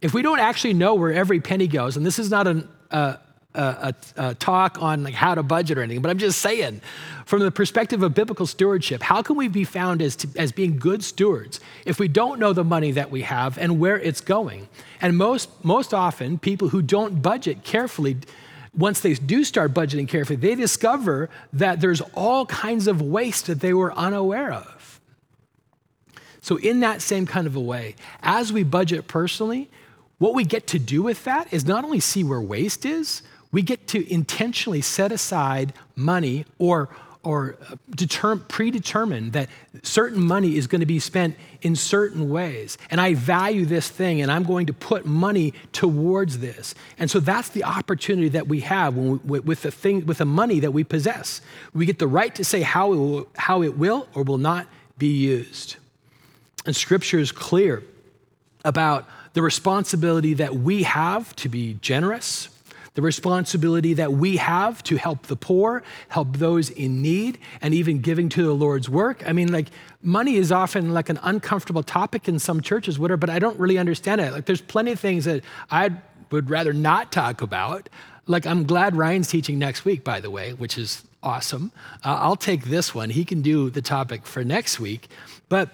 If 0.00 0.12
we 0.14 0.22
don't 0.22 0.40
actually 0.40 0.74
know 0.74 0.94
where 0.94 1.12
every 1.12 1.40
penny 1.40 1.66
goes, 1.66 1.96
and 1.96 2.04
this 2.04 2.18
is 2.18 2.30
not 2.30 2.46
an, 2.46 2.68
uh, 2.90 3.16
a, 3.54 3.94
a, 4.16 4.34
talk 4.34 4.82
on 4.82 5.04
like 5.04 5.14
how 5.14 5.34
to 5.34 5.42
budget 5.42 5.78
or 5.78 5.82
anything, 5.82 6.02
but 6.02 6.10
I'm 6.10 6.18
just 6.18 6.40
saying, 6.40 6.80
from 7.24 7.40
the 7.40 7.50
perspective 7.50 8.02
of 8.02 8.14
biblical 8.14 8.46
stewardship, 8.46 9.02
how 9.02 9.22
can 9.22 9.36
we 9.36 9.48
be 9.48 9.64
found 9.64 10.02
as, 10.02 10.16
to, 10.16 10.28
as 10.36 10.52
being 10.52 10.76
good 10.76 11.04
stewards 11.04 11.60
if 11.84 11.98
we 11.98 12.08
don't 12.08 12.38
know 12.38 12.52
the 12.52 12.64
money 12.64 12.90
that 12.92 13.10
we 13.10 13.22
have 13.22 13.56
and 13.58 13.78
where 13.78 13.98
it's 13.98 14.20
going? 14.20 14.68
And 15.00 15.16
most, 15.16 15.64
most 15.64 15.94
often, 15.94 16.38
people 16.38 16.68
who 16.68 16.82
don't 16.82 17.22
budget 17.22 17.62
carefully, 17.62 18.16
once 18.76 19.00
they 19.00 19.14
do 19.14 19.44
start 19.44 19.72
budgeting 19.72 20.08
carefully, 20.08 20.36
they 20.36 20.54
discover 20.54 21.30
that 21.52 21.80
there's 21.80 22.00
all 22.14 22.46
kinds 22.46 22.88
of 22.88 23.00
waste 23.00 23.46
that 23.46 23.60
they 23.60 23.72
were 23.72 23.94
unaware 23.94 24.52
of. 24.52 25.00
So, 26.40 26.56
in 26.56 26.80
that 26.80 27.00
same 27.00 27.24
kind 27.24 27.46
of 27.46 27.56
a 27.56 27.60
way, 27.60 27.94
as 28.22 28.52
we 28.52 28.64
budget 28.64 29.08
personally, 29.08 29.70
what 30.24 30.34
we 30.34 30.44
get 30.44 30.66
to 30.68 30.78
do 30.78 31.02
with 31.02 31.24
that 31.24 31.52
is 31.52 31.66
not 31.66 31.84
only 31.84 32.00
see 32.00 32.24
where 32.24 32.40
waste 32.40 32.86
is, 32.86 33.20
we 33.52 33.60
get 33.60 33.86
to 33.88 34.10
intentionally 34.10 34.80
set 34.80 35.12
aside 35.12 35.74
money 35.96 36.46
or 36.58 36.88
or 37.22 37.56
uh, 37.70 37.76
determ- 37.90 38.46
predetermine 38.48 39.32
that 39.32 39.50
certain 39.82 40.22
money 40.22 40.56
is 40.56 40.66
going 40.66 40.80
to 40.80 40.86
be 40.86 40.98
spent 40.98 41.36
in 41.60 41.76
certain 41.76 42.30
ways. 42.30 42.78
And 42.90 43.02
I 43.02 43.12
value 43.14 43.66
this 43.66 43.88
thing 43.90 44.22
and 44.22 44.32
I'm 44.32 44.44
going 44.44 44.64
to 44.66 44.72
put 44.72 45.04
money 45.04 45.52
towards 45.72 46.38
this. 46.38 46.74
And 46.98 47.10
so 47.10 47.20
that's 47.20 47.50
the 47.50 47.64
opportunity 47.64 48.30
that 48.30 48.46
we 48.46 48.60
have 48.60 48.96
we, 48.96 49.40
with 49.40 49.60
the 49.60 49.70
thing, 49.70 50.06
with 50.06 50.18
the 50.18 50.26
money 50.26 50.60
that 50.60 50.70
we 50.70 50.84
possess. 50.84 51.42
We 51.74 51.84
get 51.84 51.98
the 51.98 52.06
right 52.06 52.34
to 52.34 52.44
say 52.44 52.62
how 52.62 52.92
it 52.92 52.96
will, 52.96 53.28
how 53.36 53.62
it 53.62 53.76
will 53.76 54.08
or 54.14 54.22
will 54.22 54.38
not 54.38 54.68
be 54.96 55.08
used. 55.08 55.76
And 56.64 56.74
scripture 56.74 57.18
is 57.18 57.30
clear 57.30 57.82
about 58.64 59.06
the 59.34 59.42
responsibility 59.42 60.34
that 60.34 60.56
we 60.56 60.82
have 60.84 61.36
to 61.36 61.48
be 61.48 61.74
generous 61.80 62.48
the 62.94 63.02
responsibility 63.02 63.94
that 63.94 64.12
we 64.12 64.36
have 64.36 64.82
to 64.84 64.96
help 64.96 65.26
the 65.26 65.36
poor, 65.36 65.82
help 66.08 66.36
those 66.36 66.70
in 66.70 67.02
need, 67.02 67.38
and 67.60 67.74
even 67.74 68.00
giving 68.00 68.28
to 68.30 68.44
the 68.44 68.52
Lord's 68.54 68.88
work. 68.88 69.22
I 69.26 69.32
mean, 69.32 69.52
like, 69.52 69.66
money 70.00 70.36
is 70.36 70.52
often 70.52 70.94
like 70.94 71.08
an 71.08 71.18
uncomfortable 71.22 71.82
topic 71.82 72.28
in 72.28 72.38
some 72.38 72.60
churches, 72.60 72.98
whatever, 72.98 73.16
but 73.16 73.30
I 73.30 73.40
don't 73.40 73.58
really 73.58 73.78
understand 73.78 74.20
it. 74.20 74.32
Like, 74.32 74.44
there's 74.44 74.60
plenty 74.60 74.92
of 74.92 75.00
things 75.00 75.24
that 75.24 75.42
I 75.70 75.90
would 76.30 76.48
rather 76.48 76.72
not 76.72 77.10
talk 77.10 77.42
about. 77.42 77.88
Like, 78.26 78.46
I'm 78.46 78.64
glad 78.64 78.94
Ryan's 78.94 79.28
teaching 79.28 79.58
next 79.58 79.84
week, 79.84 80.04
by 80.04 80.20
the 80.20 80.30
way, 80.30 80.52
which 80.52 80.78
is 80.78 81.04
awesome. 81.20 81.72
Uh, 82.04 82.18
I'll 82.20 82.36
take 82.36 82.64
this 82.64 82.94
one. 82.94 83.10
He 83.10 83.24
can 83.24 83.42
do 83.42 83.70
the 83.70 83.82
topic 83.82 84.24
for 84.24 84.44
next 84.44 84.78
week. 84.78 85.08
But 85.48 85.68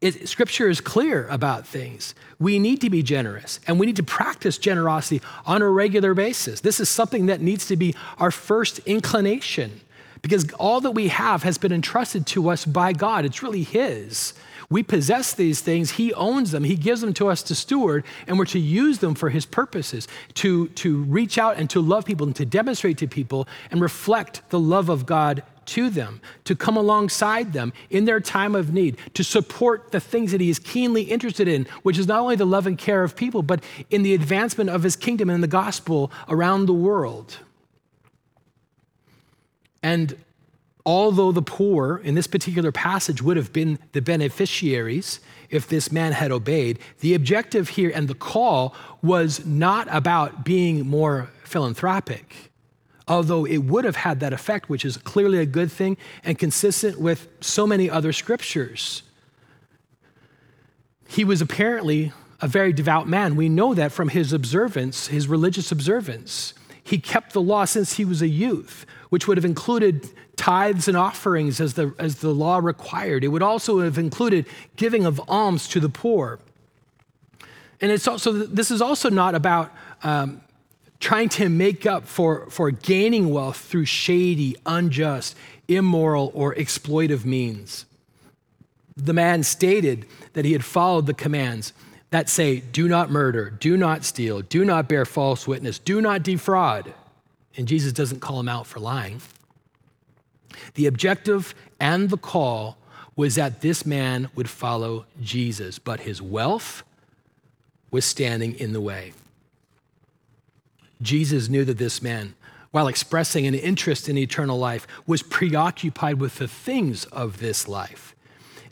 it, 0.00 0.28
scripture 0.28 0.68
is 0.68 0.80
clear 0.80 1.26
about 1.28 1.66
things. 1.66 2.14
We 2.38 2.58
need 2.58 2.80
to 2.82 2.90
be 2.90 3.02
generous 3.02 3.60
and 3.66 3.80
we 3.80 3.86
need 3.86 3.96
to 3.96 4.02
practice 4.02 4.58
generosity 4.58 5.22
on 5.46 5.62
a 5.62 5.68
regular 5.68 6.12
basis. 6.12 6.60
This 6.60 6.80
is 6.80 6.88
something 6.88 7.26
that 7.26 7.40
needs 7.40 7.66
to 7.66 7.76
be 7.76 7.94
our 8.18 8.30
first 8.30 8.78
inclination 8.80 9.80
because 10.20 10.52
all 10.54 10.80
that 10.80 10.90
we 10.90 11.08
have 11.08 11.44
has 11.44 11.56
been 11.56 11.72
entrusted 11.72 12.26
to 12.26 12.50
us 12.50 12.64
by 12.64 12.92
God. 12.92 13.24
It's 13.24 13.42
really 13.42 13.62
His. 13.62 14.34
We 14.68 14.82
possess 14.82 15.32
these 15.32 15.60
things, 15.60 15.92
He 15.92 16.12
owns 16.14 16.50
them, 16.50 16.64
He 16.64 16.74
gives 16.74 17.00
them 17.00 17.14
to 17.14 17.28
us 17.28 17.42
to 17.44 17.54
steward, 17.54 18.04
and 18.26 18.36
we're 18.38 18.46
to 18.46 18.58
use 18.58 18.98
them 18.98 19.14
for 19.14 19.30
His 19.30 19.46
purposes 19.46 20.08
to, 20.34 20.68
to 20.68 21.04
reach 21.04 21.38
out 21.38 21.56
and 21.56 21.70
to 21.70 21.80
love 21.80 22.04
people 22.04 22.26
and 22.26 22.34
to 22.36 22.44
demonstrate 22.44 22.98
to 22.98 23.06
people 23.06 23.46
and 23.70 23.80
reflect 23.80 24.42
the 24.50 24.58
love 24.58 24.88
of 24.88 25.06
God 25.06 25.44
to 25.66 25.90
them, 25.90 26.20
to 26.44 26.54
come 26.54 26.76
alongside 26.76 27.52
them 27.52 27.72
in 27.90 28.04
their 28.04 28.20
time 28.20 28.54
of 28.54 28.72
need, 28.72 28.96
to 29.14 29.24
support 29.24 29.92
the 29.92 30.00
things 30.00 30.32
that 30.32 30.40
he 30.40 30.50
is 30.50 30.58
keenly 30.58 31.02
interested 31.02 31.48
in, 31.48 31.66
which 31.82 31.98
is 31.98 32.06
not 32.06 32.20
only 32.20 32.36
the 32.36 32.46
love 32.46 32.66
and 32.66 32.78
care 32.78 33.02
of 33.02 33.16
people, 33.16 33.42
but 33.42 33.62
in 33.90 34.02
the 34.02 34.14
advancement 34.14 34.70
of 34.70 34.82
his 34.82 34.96
kingdom 34.96 35.28
and 35.30 35.42
the 35.42 35.48
gospel 35.48 36.10
around 36.28 36.66
the 36.66 36.74
world. 36.74 37.38
And 39.82 40.16
although 40.84 41.32
the 41.32 41.42
poor 41.42 41.98
in 41.98 42.14
this 42.14 42.26
particular 42.26 42.72
passage 42.72 43.20
would 43.20 43.36
have 43.36 43.52
been 43.52 43.78
the 43.92 44.00
beneficiaries 44.00 45.20
if 45.50 45.68
this 45.68 45.92
man 45.92 46.12
had 46.12 46.32
obeyed, 46.32 46.78
the 47.00 47.14
objective 47.14 47.70
here 47.70 47.92
and 47.94 48.08
the 48.08 48.14
call 48.14 48.74
was 49.02 49.44
not 49.44 49.86
about 49.90 50.44
being 50.44 50.86
more 50.86 51.30
philanthropic 51.44 52.45
although 53.08 53.46
it 53.46 53.58
would 53.58 53.84
have 53.84 53.96
had 53.96 54.20
that 54.20 54.32
effect, 54.32 54.68
which 54.68 54.84
is 54.84 54.96
clearly 54.96 55.38
a 55.38 55.46
good 55.46 55.70
thing 55.70 55.96
and 56.24 56.38
consistent 56.38 57.00
with 57.00 57.28
so 57.40 57.66
many 57.66 57.88
other 57.88 58.12
scriptures. 58.12 59.02
He 61.08 61.24
was 61.24 61.40
apparently 61.40 62.12
a 62.40 62.48
very 62.48 62.72
devout 62.72 63.08
man. 63.08 63.36
We 63.36 63.48
know 63.48 63.74
that 63.74 63.92
from 63.92 64.08
his 64.08 64.32
observance, 64.32 65.06
his 65.06 65.28
religious 65.28 65.70
observance. 65.70 66.52
He 66.82 66.98
kept 66.98 67.32
the 67.32 67.40
law 67.40 67.64
since 67.64 67.94
he 67.94 68.04
was 68.04 68.22
a 68.22 68.28
youth, 68.28 68.86
which 69.08 69.26
would 69.26 69.36
have 69.36 69.44
included 69.44 70.08
tithes 70.36 70.86
and 70.86 70.96
offerings 70.96 71.60
as 71.60 71.74
the, 71.74 71.94
as 71.98 72.16
the 72.16 72.30
law 72.30 72.58
required. 72.58 73.24
It 73.24 73.28
would 73.28 73.42
also 73.42 73.80
have 73.80 73.98
included 73.98 74.46
giving 74.76 75.06
of 75.06 75.20
alms 75.28 75.68
to 75.68 75.80
the 75.80 75.88
poor. 75.88 76.38
And 77.80 77.90
it's 77.90 78.06
also, 78.06 78.32
this 78.32 78.70
is 78.70 78.82
also 78.82 79.10
not 79.10 79.34
about 79.34 79.72
um, 80.02 80.42
trying 81.00 81.28
to 81.28 81.48
make 81.48 81.86
up 81.86 82.06
for, 82.06 82.48
for 82.50 82.70
gaining 82.70 83.30
wealth 83.30 83.58
through 83.58 83.84
shady, 83.84 84.56
unjust, 84.64 85.36
immoral, 85.68 86.30
or 86.34 86.54
exploitive 86.54 87.24
means. 87.24 87.84
The 88.96 89.12
man 89.12 89.42
stated 89.42 90.06
that 90.32 90.44
he 90.44 90.52
had 90.52 90.64
followed 90.64 91.06
the 91.06 91.14
commands 91.14 91.72
that 92.10 92.28
say, 92.28 92.60
do 92.60 92.88
not 92.88 93.10
murder, 93.10 93.50
do 93.50 93.76
not 93.76 94.04
steal, 94.04 94.40
do 94.40 94.64
not 94.64 94.88
bear 94.88 95.04
false 95.04 95.46
witness, 95.46 95.78
do 95.78 96.00
not 96.00 96.22
defraud. 96.22 96.94
And 97.56 97.68
Jesus 97.68 97.92
doesn't 97.92 98.20
call 98.20 98.40
him 98.40 98.48
out 98.48 98.66
for 98.66 98.80
lying. 98.80 99.20
The 100.74 100.86
objective 100.86 101.54
and 101.80 102.08
the 102.08 102.16
call 102.16 102.78
was 103.16 103.34
that 103.34 103.60
this 103.60 103.84
man 103.84 104.28
would 104.34 104.48
follow 104.48 105.06
Jesus, 105.22 105.78
but 105.78 106.00
his 106.00 106.20
wealth 106.22 106.82
was 107.90 108.04
standing 108.04 108.54
in 108.54 108.72
the 108.72 108.80
way. 108.80 109.12
Jesus 111.02 111.48
knew 111.48 111.64
that 111.64 111.78
this 111.78 112.00
man, 112.00 112.34
while 112.70 112.88
expressing 112.88 113.46
an 113.46 113.54
interest 113.54 114.08
in 114.08 114.18
eternal 114.18 114.58
life, 114.58 114.86
was 115.06 115.22
preoccupied 115.22 116.20
with 116.20 116.36
the 116.36 116.48
things 116.48 117.04
of 117.06 117.38
this 117.38 117.68
life. 117.68 118.14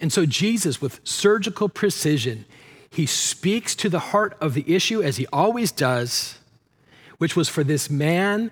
And 0.00 0.12
so, 0.12 0.26
Jesus, 0.26 0.80
with 0.80 1.00
surgical 1.04 1.68
precision, 1.68 2.44
he 2.90 3.06
speaks 3.06 3.74
to 3.76 3.88
the 3.88 3.98
heart 3.98 4.36
of 4.40 4.54
the 4.54 4.74
issue 4.74 5.02
as 5.02 5.16
he 5.16 5.26
always 5.32 5.72
does, 5.72 6.38
which 7.18 7.36
was 7.36 7.48
for 7.48 7.64
this 7.64 7.90
man 7.90 8.50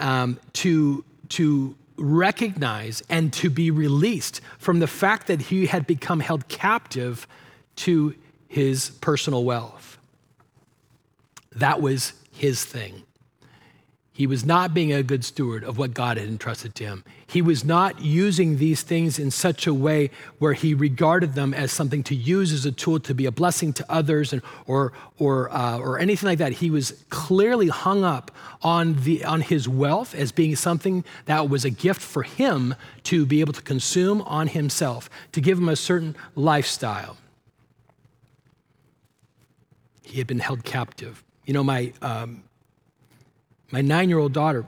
um, 0.00 0.38
to, 0.54 1.04
to 1.30 1.76
recognize 1.96 3.02
and 3.08 3.32
to 3.34 3.50
be 3.50 3.70
released 3.70 4.40
from 4.58 4.78
the 4.78 4.86
fact 4.86 5.26
that 5.26 5.42
he 5.42 5.66
had 5.66 5.86
become 5.86 6.20
held 6.20 6.48
captive 6.48 7.26
to 7.76 8.14
his 8.46 8.90
personal 9.00 9.44
wealth. 9.44 9.98
That 11.52 11.80
was 11.80 12.12
his 12.30 12.64
thing. 12.64 13.02
He 14.18 14.26
was 14.26 14.44
not 14.44 14.74
being 14.74 14.92
a 14.92 15.04
good 15.04 15.24
steward 15.24 15.62
of 15.62 15.78
what 15.78 15.94
God 15.94 16.16
had 16.16 16.26
entrusted 16.26 16.74
to 16.74 16.84
him. 16.84 17.04
He 17.28 17.40
was 17.40 17.64
not 17.64 18.00
using 18.00 18.58
these 18.58 18.82
things 18.82 19.16
in 19.16 19.30
such 19.30 19.64
a 19.64 19.72
way 19.72 20.10
where 20.40 20.54
he 20.54 20.74
regarded 20.74 21.34
them 21.34 21.54
as 21.54 21.70
something 21.70 22.02
to 22.02 22.16
use 22.16 22.52
as 22.52 22.66
a 22.66 22.72
tool 22.72 22.98
to 22.98 23.14
be 23.14 23.26
a 23.26 23.30
blessing 23.30 23.72
to 23.74 23.86
others 23.88 24.32
and, 24.32 24.42
or, 24.66 24.92
or, 25.20 25.52
uh, 25.52 25.78
or 25.78 26.00
anything 26.00 26.26
like 26.26 26.38
that. 26.38 26.54
He 26.54 26.68
was 26.68 27.04
clearly 27.10 27.68
hung 27.68 28.02
up 28.02 28.32
on, 28.60 29.04
the, 29.04 29.24
on 29.24 29.40
his 29.40 29.68
wealth 29.68 30.16
as 30.16 30.32
being 30.32 30.56
something 30.56 31.04
that 31.26 31.48
was 31.48 31.64
a 31.64 31.70
gift 31.70 32.02
for 32.02 32.24
him 32.24 32.74
to 33.04 33.24
be 33.24 33.38
able 33.38 33.52
to 33.52 33.62
consume 33.62 34.22
on 34.22 34.48
himself, 34.48 35.08
to 35.30 35.40
give 35.40 35.58
him 35.58 35.68
a 35.68 35.76
certain 35.76 36.16
lifestyle. 36.34 37.18
He 40.02 40.18
had 40.18 40.26
been 40.26 40.40
held 40.40 40.64
captive. 40.64 41.22
You 41.46 41.54
know, 41.54 41.62
my, 41.62 41.92
um, 42.02 42.42
my 43.70 43.80
nine 43.80 44.08
year 44.08 44.18
old 44.18 44.32
daughter 44.32 44.66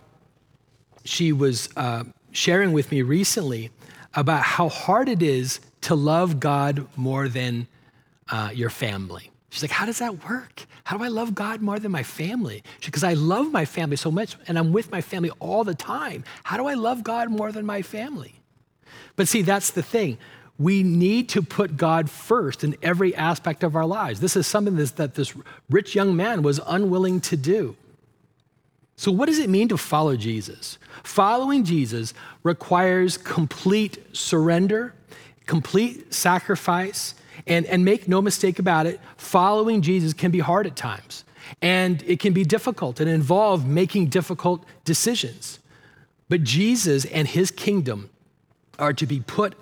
she 1.04 1.32
was 1.32 1.68
uh, 1.76 2.04
sharing 2.32 2.72
with 2.72 2.90
me 2.90 3.02
recently 3.02 3.70
about 4.14 4.42
how 4.42 4.68
hard 4.68 5.08
it 5.08 5.22
is 5.22 5.60
to 5.82 5.94
love 5.94 6.40
God 6.40 6.86
more 6.96 7.28
than 7.28 7.66
uh, 8.30 8.50
your 8.52 8.70
family. 8.70 9.30
She's 9.50 9.62
like, 9.62 9.70
How 9.70 9.86
does 9.86 9.98
that 9.98 10.28
work? 10.28 10.66
How 10.84 10.96
do 10.96 11.04
I 11.04 11.08
love 11.08 11.34
God 11.34 11.60
more 11.60 11.78
than 11.78 11.92
my 11.92 12.02
family? 12.02 12.62
Because 12.84 13.04
I 13.04 13.14
love 13.14 13.52
my 13.52 13.64
family 13.64 13.96
so 13.96 14.10
much 14.10 14.36
and 14.48 14.58
I'm 14.58 14.72
with 14.72 14.90
my 14.90 15.00
family 15.00 15.30
all 15.38 15.64
the 15.64 15.74
time. 15.74 16.24
How 16.42 16.56
do 16.56 16.66
I 16.66 16.74
love 16.74 17.04
God 17.04 17.30
more 17.30 17.52
than 17.52 17.64
my 17.64 17.82
family? 17.82 18.34
But 19.16 19.28
see, 19.28 19.42
that's 19.42 19.70
the 19.70 19.82
thing. 19.82 20.18
We 20.58 20.82
need 20.82 21.28
to 21.30 21.42
put 21.42 21.76
God 21.76 22.10
first 22.10 22.64
in 22.64 22.76
every 22.82 23.14
aspect 23.14 23.62
of 23.62 23.76
our 23.76 23.86
lives. 23.86 24.20
This 24.20 24.36
is 24.36 24.46
something 24.46 24.76
that 24.76 25.14
this 25.14 25.34
rich 25.70 25.94
young 25.94 26.16
man 26.16 26.42
was 26.42 26.60
unwilling 26.66 27.20
to 27.22 27.36
do. 27.36 27.76
So, 29.00 29.10
what 29.10 29.30
does 29.30 29.38
it 29.38 29.48
mean 29.48 29.68
to 29.68 29.78
follow 29.78 30.14
Jesus? 30.14 30.76
Following 31.04 31.64
Jesus 31.64 32.12
requires 32.42 33.16
complete 33.16 33.96
surrender, 34.14 34.92
complete 35.46 36.12
sacrifice, 36.12 37.14
and, 37.46 37.64
and 37.64 37.82
make 37.82 38.08
no 38.08 38.20
mistake 38.20 38.58
about 38.58 38.84
it, 38.84 39.00
following 39.16 39.80
Jesus 39.80 40.12
can 40.12 40.30
be 40.30 40.40
hard 40.40 40.66
at 40.66 40.76
times. 40.76 41.24
And 41.62 42.02
it 42.02 42.20
can 42.20 42.34
be 42.34 42.44
difficult 42.44 43.00
and 43.00 43.08
involve 43.08 43.66
making 43.66 44.08
difficult 44.08 44.66
decisions. 44.84 45.60
But 46.28 46.44
Jesus 46.44 47.06
and 47.06 47.26
his 47.26 47.50
kingdom 47.50 48.10
are 48.78 48.92
to 48.92 49.06
be 49.06 49.20
put 49.20 49.54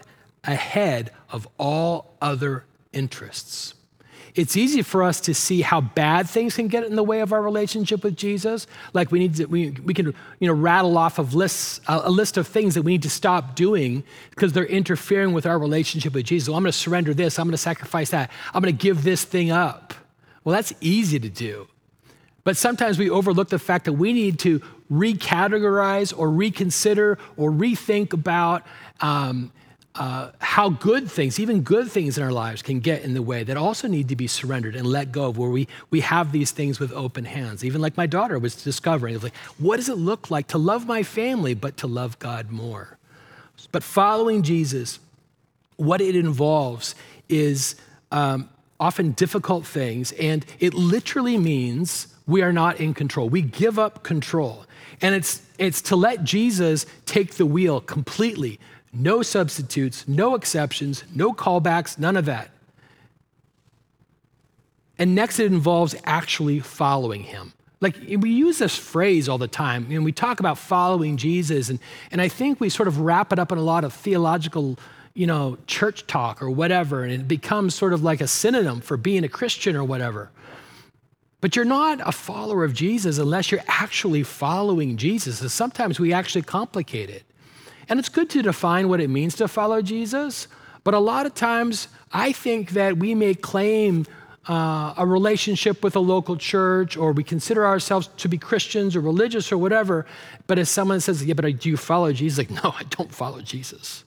ahead 0.42 1.12
of 1.30 1.46
all 1.58 2.12
other 2.20 2.64
interests 2.92 3.74
it's 4.38 4.56
easy 4.56 4.82
for 4.82 5.02
us 5.02 5.20
to 5.22 5.34
see 5.34 5.62
how 5.62 5.80
bad 5.80 6.28
things 6.28 6.54
can 6.54 6.68
get 6.68 6.84
in 6.84 6.94
the 6.94 7.02
way 7.02 7.22
of 7.22 7.32
our 7.32 7.42
relationship 7.42 8.04
with 8.04 8.16
Jesus. 8.16 8.68
Like 8.92 9.10
we 9.10 9.18
need 9.18 9.34
to, 9.34 9.46
we, 9.46 9.70
we 9.70 9.92
can, 9.92 10.14
you 10.38 10.46
know, 10.46 10.54
rattle 10.54 10.96
off 10.96 11.18
of 11.18 11.34
lists, 11.34 11.80
a, 11.88 12.08
list 12.08 12.36
of 12.36 12.46
things 12.46 12.74
that 12.76 12.82
we 12.82 12.92
need 12.92 13.02
to 13.02 13.10
stop 13.10 13.56
doing 13.56 14.04
because 14.30 14.52
they're 14.52 14.64
interfering 14.64 15.32
with 15.32 15.44
our 15.44 15.58
relationship 15.58 16.14
with 16.14 16.24
Jesus. 16.24 16.48
Well, 16.48 16.56
I'm 16.56 16.62
going 16.62 16.70
to 16.70 16.78
surrender 16.78 17.12
this. 17.14 17.36
I'm 17.36 17.46
going 17.46 17.52
to 17.52 17.58
sacrifice 17.58 18.10
that. 18.10 18.30
I'm 18.54 18.62
going 18.62 18.74
to 18.74 18.80
give 18.80 19.02
this 19.02 19.24
thing 19.24 19.50
up. 19.50 19.92
Well, 20.44 20.54
that's 20.54 20.72
easy 20.80 21.18
to 21.18 21.28
do. 21.28 21.66
But 22.44 22.56
sometimes 22.56 22.96
we 22.96 23.10
overlook 23.10 23.48
the 23.48 23.58
fact 23.58 23.86
that 23.86 23.94
we 23.94 24.12
need 24.12 24.38
to 24.40 24.62
recategorize 24.90 26.16
or 26.16 26.30
reconsider 26.30 27.18
or 27.36 27.50
rethink 27.50 28.12
about 28.12 28.64
um, 29.00 29.50
uh, 29.98 30.30
how 30.38 30.70
good 30.70 31.10
things, 31.10 31.40
even 31.40 31.60
good 31.62 31.90
things 31.90 32.16
in 32.16 32.22
our 32.24 32.30
lives, 32.30 32.62
can 32.62 32.78
get 32.78 33.02
in 33.02 33.14
the 33.14 33.22
way 33.22 33.42
that 33.42 33.56
also 33.56 33.88
need 33.88 34.08
to 34.08 34.16
be 34.16 34.28
surrendered 34.28 34.76
and 34.76 34.86
let 34.86 35.10
go 35.10 35.26
of, 35.26 35.36
where 35.36 35.50
we, 35.50 35.66
we 35.90 36.00
have 36.00 36.30
these 36.30 36.52
things 36.52 36.78
with 36.78 36.92
open 36.92 37.24
hands. 37.24 37.64
Even 37.64 37.80
like 37.80 37.96
my 37.96 38.06
daughter 38.06 38.38
was 38.38 38.54
discovering, 38.62 39.14
was 39.14 39.24
like, 39.24 39.36
what 39.58 39.76
does 39.76 39.88
it 39.88 39.98
look 39.98 40.30
like 40.30 40.46
to 40.48 40.58
love 40.58 40.86
my 40.86 41.02
family, 41.02 41.52
but 41.52 41.76
to 41.78 41.88
love 41.88 42.18
God 42.20 42.50
more? 42.50 42.96
But 43.72 43.82
following 43.82 44.42
Jesus, 44.42 45.00
what 45.76 46.00
it 46.00 46.14
involves 46.14 46.94
is 47.28 47.74
um, 48.12 48.48
often 48.78 49.12
difficult 49.12 49.66
things, 49.66 50.12
and 50.12 50.46
it 50.60 50.74
literally 50.74 51.38
means 51.38 52.06
we 52.28 52.42
are 52.42 52.52
not 52.52 52.78
in 52.78 52.94
control. 52.94 53.28
We 53.28 53.42
give 53.42 53.78
up 53.80 54.04
control. 54.04 54.64
And 55.00 55.14
it's, 55.14 55.42
it's 55.58 55.82
to 55.82 55.96
let 55.96 56.22
Jesus 56.22 56.86
take 57.04 57.34
the 57.34 57.46
wheel 57.46 57.80
completely 57.80 58.60
no 58.92 59.22
substitutes, 59.22 60.06
no 60.08 60.34
exceptions, 60.34 61.04
no 61.14 61.32
callbacks, 61.32 61.98
none 61.98 62.16
of 62.16 62.24
that. 62.24 62.50
And 64.98 65.14
next, 65.14 65.38
it 65.38 65.52
involves 65.52 65.94
actually 66.04 66.60
following 66.60 67.22
him. 67.22 67.52
Like 67.80 67.96
we 68.18 68.30
use 68.30 68.58
this 68.58 68.76
phrase 68.76 69.28
all 69.28 69.38
the 69.38 69.46
time, 69.46 69.86
and 69.90 70.04
we 70.04 70.10
talk 70.10 70.40
about 70.40 70.58
following 70.58 71.16
Jesus, 71.16 71.68
and, 71.68 71.78
and 72.10 72.20
I 72.20 72.26
think 72.28 72.60
we 72.60 72.68
sort 72.68 72.88
of 72.88 73.00
wrap 73.00 73.32
it 73.32 73.38
up 73.38 73.52
in 73.52 73.58
a 73.58 73.62
lot 73.62 73.84
of 73.84 73.92
theological, 73.92 74.76
you 75.14 75.28
know, 75.28 75.58
church 75.68 76.04
talk 76.08 76.42
or 76.42 76.50
whatever, 76.50 77.04
and 77.04 77.12
it 77.12 77.28
becomes 77.28 77.76
sort 77.76 77.92
of 77.92 78.02
like 78.02 78.20
a 78.20 78.26
synonym 78.26 78.80
for 78.80 78.96
being 78.96 79.22
a 79.22 79.28
Christian 79.28 79.76
or 79.76 79.84
whatever. 79.84 80.30
But 81.40 81.54
you're 81.54 81.64
not 81.64 82.00
a 82.06 82.10
follower 82.10 82.64
of 82.64 82.74
Jesus 82.74 83.18
unless 83.18 83.52
you're 83.52 83.62
actually 83.68 84.24
following 84.24 84.96
Jesus. 84.96 85.40
And 85.40 85.50
sometimes 85.50 86.00
we 86.00 86.12
actually 86.12 86.42
complicate 86.42 87.10
it. 87.10 87.22
And 87.88 87.98
it's 87.98 88.08
good 88.08 88.28
to 88.30 88.42
define 88.42 88.88
what 88.88 89.00
it 89.00 89.08
means 89.08 89.34
to 89.36 89.48
follow 89.48 89.82
Jesus, 89.82 90.48
but 90.84 90.94
a 90.94 90.98
lot 90.98 91.26
of 91.26 91.34
times 91.34 91.88
I 92.12 92.32
think 92.32 92.70
that 92.70 92.96
we 92.98 93.14
may 93.14 93.34
claim 93.34 94.06
uh, 94.48 94.94
a 94.96 95.06
relationship 95.06 95.82
with 95.82 95.94
a 95.94 96.00
local 96.00 96.36
church 96.36 96.96
or 96.96 97.12
we 97.12 97.22
consider 97.22 97.66
ourselves 97.66 98.08
to 98.16 98.28
be 98.28 98.38
Christians 98.38 98.96
or 98.96 99.00
religious 99.00 99.52
or 99.52 99.58
whatever, 99.58 100.06
but 100.46 100.58
if 100.58 100.68
someone 100.68 101.00
says, 101.00 101.24
Yeah, 101.24 101.34
but 101.34 101.58
do 101.58 101.68
you 101.68 101.76
follow 101.76 102.12
Jesus? 102.12 102.38
Like, 102.38 102.64
no, 102.64 102.74
I 102.76 102.84
don't 102.84 103.14
follow 103.14 103.40
Jesus. 103.40 104.04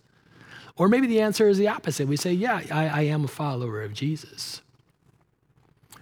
Or 0.77 0.87
maybe 0.87 1.05
the 1.05 1.21
answer 1.21 1.47
is 1.47 1.57
the 1.57 1.67
opposite. 1.67 2.07
We 2.07 2.17
say, 2.17 2.33
Yeah, 2.33 2.61
I, 2.71 2.87
I 2.87 3.01
am 3.03 3.25
a 3.25 3.27
follower 3.27 3.83
of 3.83 3.93
Jesus. 3.93 4.61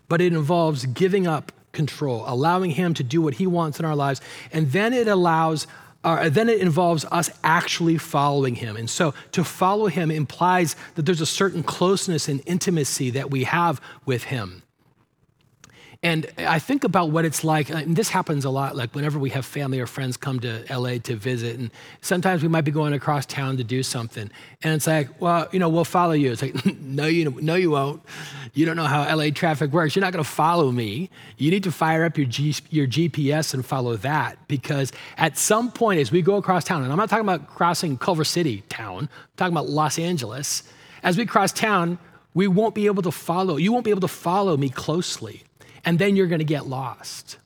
But 0.07 0.21
it 0.21 0.33
involves 0.33 0.85
giving 0.85 1.27
up 1.27 1.51
control, 1.71 2.23
allowing 2.25 2.71
Him 2.71 2.93
to 2.95 3.03
do 3.03 3.21
what 3.21 3.35
He 3.35 3.47
wants 3.47 3.79
in 3.79 3.85
our 3.85 3.95
lives, 3.95 4.21
and 4.53 4.71
then 4.71 4.93
it 4.93 5.07
allows 5.07 5.67
uh, 6.03 6.29
then 6.29 6.49
it 6.49 6.59
involves 6.59 7.05
us 7.05 7.29
actually 7.43 7.97
following 7.97 8.55
him. 8.55 8.77
And 8.77 8.89
so 8.89 9.13
to 9.33 9.43
follow 9.43 9.87
him 9.87 10.11
implies 10.11 10.75
that 10.95 11.05
there's 11.05 11.21
a 11.21 11.25
certain 11.25 11.63
closeness 11.63 12.29
and 12.29 12.41
intimacy 12.45 13.09
that 13.11 13.29
we 13.29 13.43
have 13.43 13.81
with 14.05 14.25
him. 14.25 14.63
And 16.01 16.27
I 16.37 16.59
think 16.59 16.85
about 16.85 17.11
what 17.11 17.25
it's 17.25 17.43
like, 17.43 17.69
uh, 17.69 17.79
and 17.79 17.93
this 17.93 18.07
happens 18.07 18.45
a 18.45 18.49
lot, 18.49 18.73
like 18.73 18.95
whenever 18.95 19.19
we 19.19 19.31
have 19.31 19.45
family 19.45 19.81
or 19.81 19.85
friends 19.85 20.15
come 20.15 20.39
to 20.39 20.63
LA 20.69 20.97
to 20.99 21.15
visit, 21.17 21.59
and 21.59 21.71
sometimes 21.99 22.41
we 22.41 22.47
might 22.47 22.61
be 22.61 22.71
going 22.71 22.93
across 22.93 23.25
town 23.25 23.57
to 23.57 23.65
do 23.65 23.83
something. 23.83 24.31
And 24.63 24.73
it's 24.73 24.87
like, 24.87 25.19
well, 25.19 25.49
you 25.51 25.59
know, 25.59 25.67
we'll 25.67 25.83
follow 25.83 26.13
you. 26.13 26.31
It's 26.31 26.41
like, 26.41 26.55
no, 26.79 27.05
you 27.05 27.29
no, 27.41 27.55
you 27.55 27.71
won't. 27.71 28.01
You 28.53 28.65
don't 28.65 28.77
know 28.77 28.85
how 28.85 29.13
LA 29.13 29.31
traffic 29.31 29.73
works. 29.73 29.93
You're 29.93 30.01
not 30.05 30.13
going 30.13 30.23
to 30.23 30.29
follow 30.29 30.71
me. 30.71 31.09
You 31.35 31.51
need 31.51 31.63
to 31.63 31.71
fire 31.71 32.05
up 32.05 32.17
your, 32.17 32.27
G, 32.27 32.55
your 32.69 32.87
GPS 32.87 33.53
and 33.53 33.65
follow 33.65 33.97
that 33.97 34.37
because 34.47 34.93
at 35.17 35.37
some 35.37 35.69
point 35.69 35.99
as 35.99 36.13
we 36.13 36.21
go 36.21 36.37
across 36.37 36.63
town, 36.63 36.81
and 36.81 36.93
I'm 36.93 36.97
not 36.97 37.09
talking 37.09 37.25
about 37.25 37.47
crossing 37.47 37.97
Culver 37.97 38.23
City 38.23 38.63
town, 38.69 38.99
I'm 38.99 39.09
talking 39.35 39.53
about 39.53 39.67
Los 39.67 39.99
Angeles. 39.99 40.63
As 41.03 41.17
we 41.17 41.25
cross 41.25 41.51
town, 41.51 41.99
we 42.33 42.47
won't 42.47 42.73
be 42.73 42.85
able 42.85 43.03
to 43.03 43.11
follow. 43.11 43.57
You 43.57 43.73
won't 43.73 43.83
be 43.83 43.91
able 43.91 44.01
to 44.01 44.07
follow 44.07 44.55
me 44.55 44.69
closely 44.69 45.43
and 45.89 45.97
then 45.97 46.15
you're 46.15 46.27
going 46.27 46.37
to 46.37 46.45
get 46.45 46.67
lost. 46.67 47.39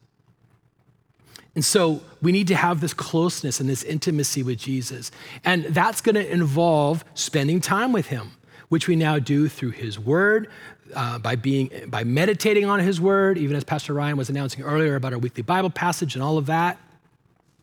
And 1.56 1.64
so 1.64 2.02
we 2.22 2.34
need 2.34 2.50
to 2.50 2.56
have 2.56 2.82
this 2.82 2.94
closeness 2.94 3.62
and 3.62 3.70
this 3.70 3.84
intimacy 3.84 4.44
with 4.44 4.58
Jesus. 4.58 5.12
And 5.46 5.64
that's 5.64 6.02
going 6.02 6.16
to 6.16 6.30
involve 6.30 7.06
spending 7.14 7.62
time 7.62 7.94
with 7.94 8.08
him, 8.08 8.32
which 8.68 8.90
we 8.90 8.98
now 8.98 9.18
do 9.18 9.48
through 9.48 9.70
his 9.70 9.98
word, 9.98 10.50
uh, 10.94 11.20
by 11.20 11.38
being 11.38 11.70
by 11.88 12.04
meditating 12.04 12.66
on 12.66 12.82
his 12.82 13.00
word, 13.00 13.38
even 13.38 13.56
as 13.56 13.64
Pastor 13.64 13.94
Ryan 13.94 14.18
was 14.18 14.30
announcing 14.30 14.62
earlier 14.62 14.98
about 14.98 15.14
our 15.14 15.20
weekly 15.20 15.44
Bible 15.44 15.70
passage 15.70 16.14
and 16.16 16.22
all 16.22 16.38
of 16.38 16.48
that. 16.48 16.78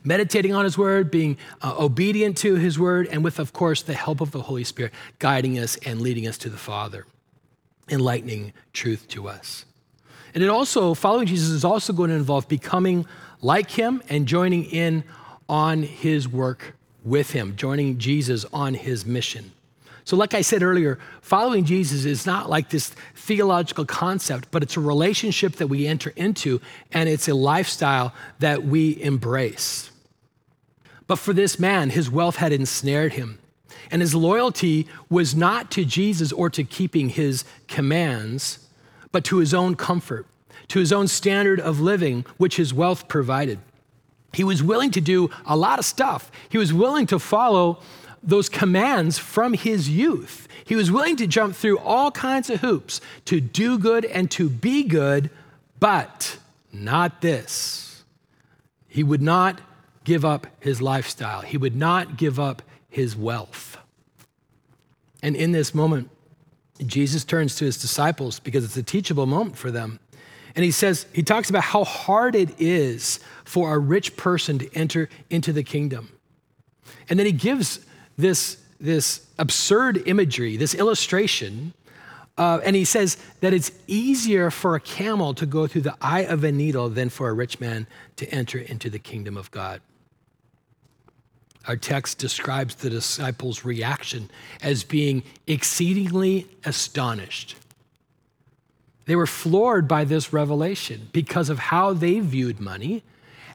Meditating 0.03 0.55
on 0.55 0.65
his 0.65 0.79
word, 0.79 1.11
being 1.11 1.37
uh, 1.61 1.75
obedient 1.79 2.39
to 2.39 2.55
his 2.55 2.79
word, 2.79 3.07
and 3.09 3.23
with, 3.23 3.39
of 3.39 3.53
course, 3.53 3.83
the 3.83 3.93
help 3.93 4.23
of 4.23 4.31
the 4.31 4.41
Holy 4.41 4.65
Spirit 4.65 4.95
guiding 5.19 5.59
us 5.59 5.77
and 5.85 6.01
leading 6.01 6.27
us 6.27 6.39
to 6.39 6.49
the 6.49 6.57
Father, 6.57 7.05
enlightening 7.91 8.55
truth 8.73 9.07
to 9.09 9.29
us. 9.29 9.67
And 10.35 10.43
it 10.43 10.49
also, 10.49 10.95
following 10.95 11.27
Jesus 11.27 11.51
is 11.51 11.65
also 11.65 11.93
going 11.93 12.11
to 12.11 12.17
involve 12.17 12.49
becoming 12.49 13.07
like 13.41 13.71
him 13.71 14.03
and 14.09 14.27
joining 14.27 14.65
in 14.65 15.05
on 15.49 15.83
his 15.83 16.29
work 16.29 16.75
with 17.05 17.31
him, 17.31 17.57
joining 17.57 17.99
Jesus 17.99 18.45
on 18.53 18.75
his 18.75 19.05
mission. 19.05 19.53
So, 20.05 20.17
like 20.17 20.35
I 20.35 20.41
said 20.41 20.63
earlier, 20.63 20.99
following 21.21 21.65
Jesus 21.65 22.05
is 22.05 22.27
not 22.27 22.51
like 22.51 22.71
this 22.71 22.91
theological 23.15 23.85
concept, 23.85 24.49
but 24.51 24.63
it's 24.63 24.77
a 24.77 24.81
relationship 24.81 25.57
that 25.57 25.69
we 25.69 25.87
enter 25.87 26.13
into 26.17 26.61
and 26.93 27.09
it's 27.09 27.29
a 27.29 27.35
lifestyle 27.35 28.13
that 28.39 28.65
we 28.65 29.01
embrace. 29.03 29.91
But 31.07 31.19
for 31.19 31.33
this 31.33 31.59
man, 31.59 31.91
his 31.91 32.11
wealth 32.11 32.37
had 32.37 32.53
ensnared 32.53 33.15
him. 33.15 33.39
And 33.91 34.01
his 34.01 34.15
loyalty 34.15 34.87
was 35.09 35.35
not 35.35 35.71
to 35.73 35.85
Jesus 35.85 36.33
or 36.33 36.49
to 36.51 36.63
keeping 36.63 37.09
his 37.09 37.45
commands, 37.67 38.61
but 39.13 39.25
to 39.25 39.39
his 39.39 39.53
own 39.55 39.75
comfort, 39.75 40.27
to 40.69 40.79
his 40.79 40.93
own 40.93 41.09
standard 41.09 41.61
of 41.61 41.81
living, 41.81 42.25
which 42.37 42.57
his 42.57 42.73
wealth 42.73 43.09
provided. 43.09 43.59
He 44.33 44.45
was 44.45 44.63
willing 44.63 44.91
to 44.93 45.01
do 45.01 45.31
a 45.45 45.57
lot 45.57 45.79
of 45.79 45.85
stuff. 45.85 46.31
He 46.49 46.59
was 46.59 46.73
willing 46.73 47.07
to 47.09 47.19
follow 47.19 47.81
those 48.23 48.49
commands 48.49 49.19
from 49.19 49.55
his 49.55 49.89
youth. 49.89 50.47
He 50.65 50.77
was 50.77 50.91
willing 50.91 51.17
to 51.17 51.27
jump 51.27 51.57
through 51.57 51.79
all 51.79 52.11
kinds 52.11 52.51
of 52.51 52.61
hoops 52.61 53.01
to 53.25 53.41
do 53.41 53.79
good 53.79 54.05
and 54.05 54.31
to 54.33 54.49
be 54.49 54.85
good, 54.85 55.31
but 55.81 56.39
not 56.73 57.23
this. 57.23 58.05
He 58.87 59.03
would 59.03 59.23
not 59.23 59.61
give 60.05 60.25
up 60.25 60.47
his 60.61 60.81
lifestyle, 60.81 61.43
he 61.43 61.57
would 61.57 61.77
not 61.77 62.17
give 62.17 62.39
up 62.39 62.63
his 62.89 63.17
wealth. 63.17 63.77
And 65.23 65.37
in 65.37 65.53
this 65.53 65.75
moment, 65.75 66.11
Jesus 66.87 67.25
turns 67.25 67.57
to 67.57 67.65
his 67.65 67.79
disciples 67.79 68.41
because 68.41 68.65
it's 68.65 68.77
a 68.77 68.83
teachable 68.83 69.27
moment 69.27 69.57
for 69.57 69.71
them. 69.71 70.01
And 70.57 70.65
he 70.65 70.71
says, 70.71 71.07
he 71.13 71.23
talks 71.23 71.49
about 71.49 71.63
how 71.63 71.85
hard 71.85 72.35
it 72.35 72.61
is 72.61 73.21
for 73.45 73.75
a 73.75 73.79
rich 73.79 74.17
person 74.17 74.59
to 74.59 74.75
enter 74.75 75.09
into 75.29 75.53
the 75.53 75.63
kingdom. 75.63 76.11
And 77.09 77.19
then 77.19 77.27
he 77.27 77.33
gives 77.33 77.81
this, 78.17 78.59
this 78.81 79.27
absurd 79.39 80.09
imagery, 80.09 80.57
this 80.57 80.75
illustration, 80.75 81.73
uh, 82.37 82.61
and 82.65 82.75
he 82.75 82.85
says 82.85 83.19
that 83.41 83.53
it's 83.53 83.71
easier 83.87 84.51
for 84.51 84.75
a 84.75 84.81
camel 84.81 85.35
to 85.35 85.45
go 85.45 85.67
through 85.67 85.83
the 85.83 85.97
eye 86.01 86.25
of 86.25 86.43
a 86.43 86.51
needle 86.51 86.89
than 86.89 87.11
for 87.11 87.29
a 87.29 87.33
rich 87.35 87.61
man 87.61 87.87
to 88.17 88.27
enter 88.31 88.59
into 88.59 88.89
the 88.89 88.99
kingdom 88.99 89.37
of 89.37 89.51
God. 89.51 89.83
Our 91.67 91.77
text 91.77 92.19
describes 92.19 92.75
the 92.77 92.91
disciples' 92.91 93.65
reaction 93.65 94.31
as 94.63 94.83
being 94.83 95.23
exceedingly 95.47 96.47
astonished. 96.65 97.57
They 99.05 99.17
were 99.17 99.27
floored 99.27 99.87
by 99.87 100.05
this 100.05 100.33
revelation 100.33 101.09
because 101.13 101.49
of 101.49 101.59
how 101.59 101.93
they 101.93 102.21
viewed 102.21 102.61
money 102.61 103.03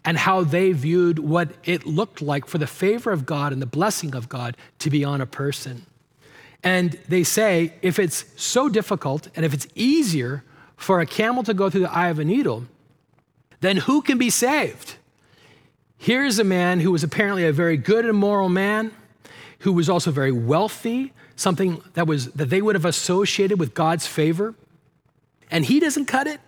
and 0.04 0.18
how 0.18 0.44
they 0.44 0.72
viewed 0.72 1.18
what 1.18 1.50
it 1.64 1.86
looked 1.86 2.22
like 2.22 2.46
for 2.46 2.58
the 2.58 2.68
favor 2.68 3.12
of 3.12 3.26
God 3.26 3.52
and 3.52 3.62
the 3.62 3.66
blessing 3.66 4.14
of 4.16 4.30
God 4.30 4.56
to 4.80 4.90
be 4.90 5.04
on 5.04 5.20
a 5.20 5.26
person. 5.26 5.86
And 6.64 7.00
they 7.08 7.24
say 7.24 7.74
if 7.82 8.00
it's 8.00 8.26
so 8.36 8.70
difficult 8.70 9.30
and 9.36 9.46
if 9.46 9.54
it's 9.54 9.68
easier 9.76 10.44
for 10.78 11.00
a 11.00 11.06
camel 11.06 11.44
to 11.44 11.54
go 11.54 11.70
through 11.70 11.82
the 11.82 11.92
eye 11.92 12.10
of 12.10 12.20
a 12.20 12.26
needle, 12.26 12.66
then 13.62 13.78
who 13.78 14.02
can 14.02 14.18
be 14.18 14.30
saved? 14.30 14.96
Here's 15.98 16.40
a 16.40 16.44
man 16.44 16.80
who 16.80 16.92
was 16.92 17.04
apparently 17.04 17.46
a 17.46 17.54
very 17.54 17.78
good 17.78 18.06
and 18.06 18.18
moral 18.18 18.50
man, 18.50 18.92
who 19.60 19.74
was 19.74 19.90
also 19.90 20.12
very 20.12 20.32
wealthy, 20.32 21.14
something 21.36 21.82
that 21.94 22.08
was 22.08 22.32
that 22.34 22.50
they 22.50 22.62
would 22.62 22.76
have 22.76 22.86
associated 22.86 23.60
with 23.60 23.74
God's 23.74 24.06
favor. 24.06 24.56
And 25.50 25.66
he 25.66 25.80
doesn't 25.80 26.06
cut 26.06 26.28
it. 26.28 26.42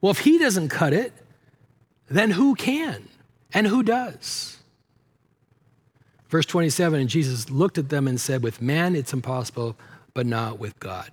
Well, 0.00 0.10
if 0.10 0.20
he 0.20 0.38
doesn't 0.38 0.68
cut 0.68 0.92
it, 0.92 1.12
then 2.08 2.32
who 2.32 2.54
can? 2.54 3.08
And 3.52 3.66
who 3.66 3.82
does? 3.82 4.58
Verse 6.28 6.46
27 6.46 7.00
And 7.00 7.08
Jesus 7.08 7.48
looked 7.50 7.78
at 7.78 7.88
them 7.88 8.08
and 8.08 8.20
said, 8.20 8.42
With 8.42 8.60
man 8.60 8.96
it's 8.96 9.12
impossible, 9.12 9.76
but 10.14 10.26
not 10.26 10.58
with 10.58 10.78
God. 10.80 11.10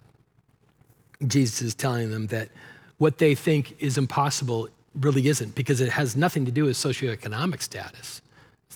Jesus 1.26 1.62
is 1.62 1.76
telling 1.76 2.10
them 2.10 2.28
that 2.28 2.50
what 2.98 3.20
they 3.20 3.36
think 3.36 3.76
is 3.80 3.98
impossible 3.98 4.70
really 5.00 5.28
isn't 5.28 5.56
because 5.56 5.82
it 5.82 5.90
has 5.90 6.16
nothing 6.16 6.46
to 6.46 6.52
do 6.52 6.66
with 6.66 6.76
socioeconomic 6.76 7.62
status. 7.62 8.22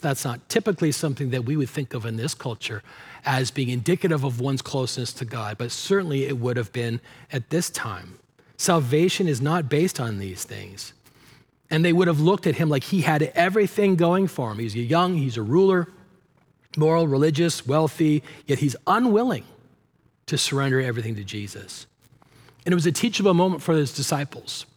That's 0.01 0.23
not 0.23 0.49
typically 0.49 0.91
something 0.91 1.31
that 1.31 1.45
we 1.45 1.57
would 1.57 1.69
think 1.69 1.93
of 1.93 2.05
in 2.05 2.15
this 2.15 2.35
culture 2.35 2.83
as 3.25 3.49
being 3.49 3.69
indicative 3.69 4.23
of 4.23 4.39
one's 4.39 4.61
closeness 4.61 5.11
to 5.13 5.25
God, 5.25 5.57
but 5.57 5.71
certainly 5.71 6.25
it 6.25 6.37
would 6.37 6.57
have 6.57 6.71
been 6.71 7.01
at 7.31 7.49
this 7.49 7.71
time. 7.71 8.19
Salvation 8.57 9.27
is 9.27 9.41
not 9.41 9.67
based 9.67 9.99
on 9.99 10.19
these 10.19 10.43
things. 10.43 10.93
And 11.71 11.83
they 11.83 11.91
would 11.91 12.07
have 12.07 12.19
looked 12.19 12.45
at 12.45 12.55
him 12.55 12.69
like 12.69 12.83
he 12.83 13.01
had 13.01 13.23
everything 13.33 13.95
going 13.95 14.27
for 14.27 14.51
him. 14.51 14.59
He's 14.59 14.75
young, 14.75 15.15
he's 15.15 15.37
a 15.37 15.41
ruler, 15.41 15.87
moral, 16.77 17.07
religious, 17.07 17.65
wealthy, 17.65 18.21
yet 18.45 18.59
he's 18.59 18.75
unwilling 18.85 19.45
to 20.27 20.37
surrender 20.37 20.79
everything 20.79 21.15
to 21.15 21.23
Jesus. 21.23 21.87
And 22.65 22.73
it 22.73 22.75
was 22.75 22.85
a 22.85 22.91
teachable 22.91 23.33
moment 23.33 23.63
for 23.63 23.73
his 23.73 23.95
disciples. 23.95 24.67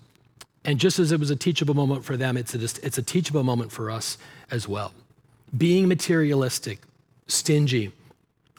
And 0.64 0.78
just 0.78 0.98
as 0.98 1.12
it 1.12 1.20
was 1.20 1.30
a 1.30 1.36
teachable 1.36 1.74
moment 1.74 2.04
for 2.04 2.16
them, 2.16 2.36
it's 2.36 2.54
a, 2.54 2.62
it's 2.62 2.98
a 2.98 3.02
teachable 3.02 3.42
moment 3.42 3.72
for 3.72 3.90
us 3.90 4.18
as 4.50 4.68
well. 4.68 4.92
Being 5.56 5.88
materialistic, 5.88 6.80
stingy, 7.26 7.92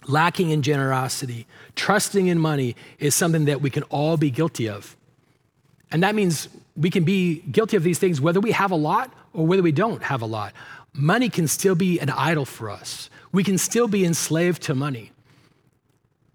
lacking 0.07 0.49
in 0.49 0.61
generosity, 0.61 1.45
trusting 1.75 2.27
in 2.27 2.39
money 2.39 2.75
is 2.99 3.13
something 3.13 3.45
that 3.45 3.61
we 3.61 3.69
can 3.69 3.83
all 3.83 4.17
be 4.17 4.31
guilty 4.31 4.67
of. 4.67 4.95
And 5.91 6.03
that 6.03 6.15
means 6.15 6.49
we 6.75 6.89
can 6.89 7.03
be 7.03 7.41
guilty 7.51 7.75
of 7.75 7.83
these 7.83 7.99
things 7.99 8.21
whether 8.21 8.39
we 8.39 8.51
have 8.51 8.71
a 8.71 8.75
lot 8.75 9.11
or 9.33 9.45
whether 9.45 9.61
we 9.61 9.71
don't 9.71 10.03
have 10.03 10.21
a 10.21 10.25
lot. 10.25 10.53
Money 10.93 11.29
can 11.29 11.47
still 11.47 11.75
be 11.75 11.99
an 11.99 12.09
idol 12.09 12.45
for 12.45 12.69
us. 12.69 13.09
We 13.31 13.43
can 13.43 13.57
still 13.57 13.87
be 13.87 14.05
enslaved 14.05 14.63
to 14.63 14.75
money. 14.75 15.11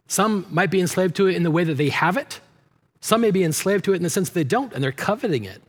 Some 0.06 0.46
might 0.50 0.70
be 0.70 0.80
enslaved 0.80 1.16
to 1.16 1.26
it 1.26 1.34
in 1.34 1.42
the 1.42 1.50
way 1.50 1.64
that 1.64 1.74
they 1.74 1.88
have 1.88 2.16
it, 2.16 2.40
some 3.04 3.20
may 3.20 3.30
be 3.30 3.44
enslaved 3.44 3.84
to 3.84 3.92
it 3.92 3.96
in 3.96 4.02
the 4.02 4.08
sense 4.08 4.30
that 4.30 4.34
they 4.34 4.44
don't, 4.44 4.72
and 4.72 4.82
they're 4.82 4.90
coveting 4.90 5.44
it, 5.44 5.60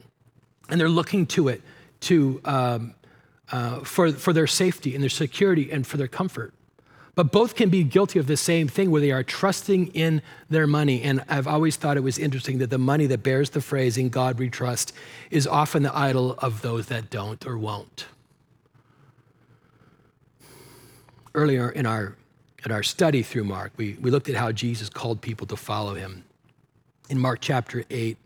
and 0.70 0.80
they're 0.80 0.88
looking 0.88 1.26
to 1.26 1.50
it 1.50 1.62
to, 2.00 2.40
um, 2.46 2.96
uh, 3.52 3.82
for, 3.82 4.14
for 4.14 4.32
their 4.32 4.48
safety 4.48 4.96
and 4.96 5.04
their 5.04 5.10
security 5.10 5.70
and 5.70 5.86
for 5.86 5.98
their 5.98 6.08
comfort. 6.08 6.54
But 7.14 7.34
both 7.34 7.56
can 7.56 7.68
be 7.68 7.84
guilty 7.84 8.20
of 8.20 8.28
the 8.28 8.38
same 8.38 8.70
thing 8.70 8.90
where 8.90 9.02
they 9.02 9.12
are 9.12 9.22
trusting 9.22 9.88
in 9.88 10.22
their 10.50 10.66
money. 10.66 11.02
And 11.02 11.26
I've 11.28 11.46
always 11.46 11.76
thought 11.76 11.98
it 11.98 12.04
was 12.04 12.18
interesting 12.18 12.60
that 12.60 12.70
the 12.70 12.78
money 12.78 13.06
that 13.08 13.22
bears 13.22 13.50
the 13.50 13.60
phrase, 13.60 13.98
in 13.98 14.08
God 14.08 14.40
we 14.40 14.50
trust, 14.50 14.94
is 15.30 15.46
often 15.46 15.84
the 15.84 15.94
idol 15.94 16.36
of 16.40 16.62
those 16.62 16.86
that 16.86 17.10
don't 17.10 17.46
or 17.46 17.58
won't. 17.58 18.06
Earlier 21.34 21.70
in 21.70 21.86
our, 21.86 22.16
in 22.64 22.72
our 22.72 22.82
study 22.82 23.24
through 23.24 23.44
Mark, 23.44 23.74
we, 23.76 23.98
we 24.00 24.10
looked 24.10 24.30
at 24.30 24.36
how 24.36 24.54
Jesus 24.54 24.88
called 24.88 25.20
people 25.20 25.46
to 25.48 25.58
follow 25.58 25.96
him 25.96 26.24
in 27.10 27.20
Mark 27.20 27.40
chapter 27.42 27.84
8, 27.90 28.18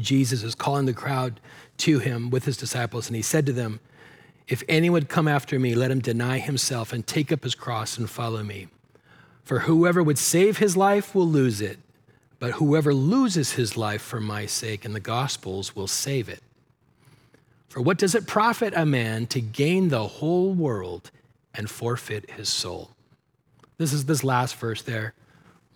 Jesus 0.00 0.42
is 0.42 0.54
calling 0.54 0.86
the 0.86 0.92
crowd 0.92 1.40
to 1.78 1.98
him 1.98 2.30
with 2.30 2.44
his 2.44 2.56
disciples, 2.56 3.06
and 3.08 3.16
he 3.16 3.22
said 3.22 3.46
to 3.46 3.52
them, 3.52 3.80
If 4.48 4.62
anyone 4.68 5.02
would 5.02 5.08
come 5.08 5.28
after 5.28 5.58
me, 5.58 5.74
let 5.74 5.90
him 5.90 6.00
deny 6.00 6.38
himself 6.38 6.92
and 6.92 7.06
take 7.06 7.30
up 7.30 7.44
his 7.44 7.54
cross 7.54 7.96
and 7.96 8.10
follow 8.10 8.42
me. 8.42 8.68
For 9.44 9.60
whoever 9.60 10.02
would 10.02 10.18
save 10.18 10.58
his 10.58 10.76
life 10.76 11.14
will 11.14 11.28
lose 11.28 11.60
it, 11.60 11.78
but 12.38 12.52
whoever 12.52 12.92
loses 12.92 13.52
his 13.52 13.76
life 13.76 14.02
for 14.02 14.20
my 14.20 14.46
sake 14.46 14.84
and 14.84 14.94
the 14.94 15.00
gospel's 15.00 15.76
will 15.76 15.86
save 15.86 16.28
it. 16.28 16.42
For 17.68 17.80
what 17.80 17.98
does 17.98 18.14
it 18.14 18.26
profit 18.26 18.72
a 18.76 18.86
man 18.86 19.26
to 19.28 19.40
gain 19.40 19.88
the 19.88 20.06
whole 20.06 20.54
world 20.54 21.10
and 21.54 21.68
forfeit 21.68 22.30
his 22.30 22.48
soul? 22.48 22.90
This 23.78 23.92
is 23.92 24.04
this 24.06 24.22
last 24.22 24.56
verse 24.56 24.82
there. 24.82 25.14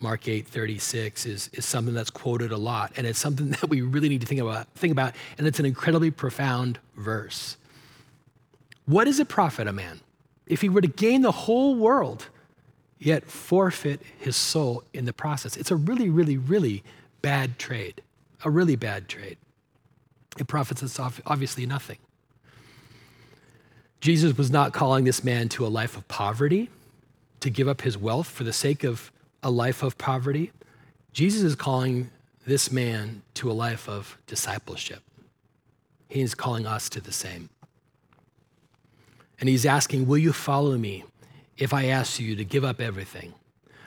Mark 0.01 0.29
8, 0.29 0.47
36 0.47 1.27
is, 1.27 1.51
is 1.53 1.67
something 1.67 1.95
that's 1.95 2.11
quoted 2.11 2.53
a 2.53 2.57
lot, 2.57 2.93
and 2.97 3.07
it's 3.07 3.19
something 3.19 3.51
that 3.61 3.69
we 3.69 3.81
really 3.81 4.09
need 4.09 4.21
to 4.21 4.27
think 4.27 4.41
about, 4.41 4.67
think 4.75 4.93
about, 4.93 5.15
and 5.37 5.47
it's 5.47 5.59
an 5.59 5.67
incredibly 5.67 6.11
profound 6.11 6.79
verse. 6.97 7.57
What 8.87 9.05
does 9.05 9.19
it 9.21 9.29
profit 9.29 9.67
a 9.67 9.73
man 9.73 10.01
if 10.47 10.61
he 10.61 10.69
were 10.69 10.81
to 10.81 10.89
gain 10.89 11.23
the 11.23 11.33
whole 11.33 11.75
world, 11.75 12.29
yet 12.99 13.31
forfeit 13.31 14.01
his 14.19 14.37
soul 14.37 14.83
in 14.95 15.05
the 15.05 15.13
process? 15.13 15.57
It's 15.57 15.71
a 15.71 15.77
really, 15.77 16.09
really, 16.09 16.39
really 16.39 16.83
bad 17.21 17.59
trade, 17.59 18.01
a 18.45 18.51
really 18.51 18.77
bad 18.77 19.09
trade. 19.09 19.37
It 20.39 20.47
profits 20.47 20.83
us 20.83 20.99
obviously 21.27 21.67
nothing. 21.67 21.99
Jesus 24.01 24.39
was 24.39 24.51
not 24.51 24.73
calling 24.73 25.05
this 25.05 25.25
man 25.25 25.49
to 25.51 25.67
a 25.67 25.69
life 25.69 25.97
of 25.97 26.07
poverty, 26.07 26.71
to 27.41 27.51
give 27.51 27.69
up 27.69 27.83
his 27.83 27.99
wealth 27.99 28.29
for 28.29 28.45
the 28.45 28.53
sake 28.53 28.85
of 28.85 29.13
a 29.43 29.51
life 29.51 29.83
of 29.83 29.99
poverty. 29.99 30.53
Jesus 31.13 31.43
is 31.43 31.55
calling 31.55 32.11
this 32.47 32.73
man 32.73 33.23
to 33.35 33.51
a 33.51 33.53
life 33.53 33.89
of 33.89 34.19
discipleship. 34.27 35.03
He 36.09 36.23
is 36.23 36.35
calling 36.35 36.67
us 36.67 36.89
to 36.91 37.01
the 37.01 37.13
same. 37.13 37.51
And 39.41 39.49
he's 39.49 39.67
asking, 39.67 40.07
Will 40.07 40.19
you 40.19 40.33
follow 40.33 40.77
me 40.77 41.05
if 41.57 41.73
I 41.73 41.87
ask 41.87 42.19
you 42.19 42.35
to 42.37 42.45
give 42.45 42.65
up 42.65 42.81
everything? 42.81 43.35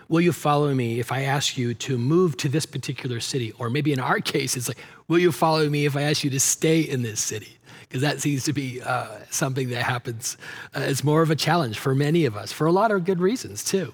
Will 0.07 0.21
you 0.21 0.31
follow 0.31 0.73
me 0.73 0.99
if 0.99 1.11
I 1.11 1.23
ask 1.23 1.57
you 1.57 1.73
to 1.73 1.97
move 1.97 2.37
to 2.37 2.49
this 2.49 2.65
particular 2.65 3.19
city? 3.19 3.53
Or 3.57 3.69
maybe 3.69 3.91
in 3.91 3.99
our 3.99 4.19
case, 4.33 4.55
it's 4.55 4.67
like, 4.67 4.77
Will 5.07 5.19
you 5.19 5.31
follow 5.31 5.67
me 5.69 5.85
if 5.85 5.97
I 5.97 6.03
ask 6.03 6.23
you 6.23 6.29
to 6.29 6.39
stay 6.39 6.81
in 6.81 7.01
this 7.01 7.19
city? 7.19 7.57
Because 7.81 8.01
that 8.01 8.21
seems 8.21 8.45
to 8.45 8.53
be 8.53 8.81
uh, 8.81 9.17
something 9.29 9.69
that 9.69 9.83
happens. 9.83 10.37
Uh, 10.73 10.81
it's 10.81 11.03
more 11.03 11.21
of 11.21 11.29
a 11.29 11.35
challenge 11.35 11.77
for 11.77 11.93
many 11.93 12.23
of 12.23 12.37
us, 12.37 12.51
for 12.51 12.65
a 12.65 12.71
lot 12.71 12.91
of 12.91 13.03
good 13.03 13.19
reasons, 13.19 13.63
too. 13.65 13.93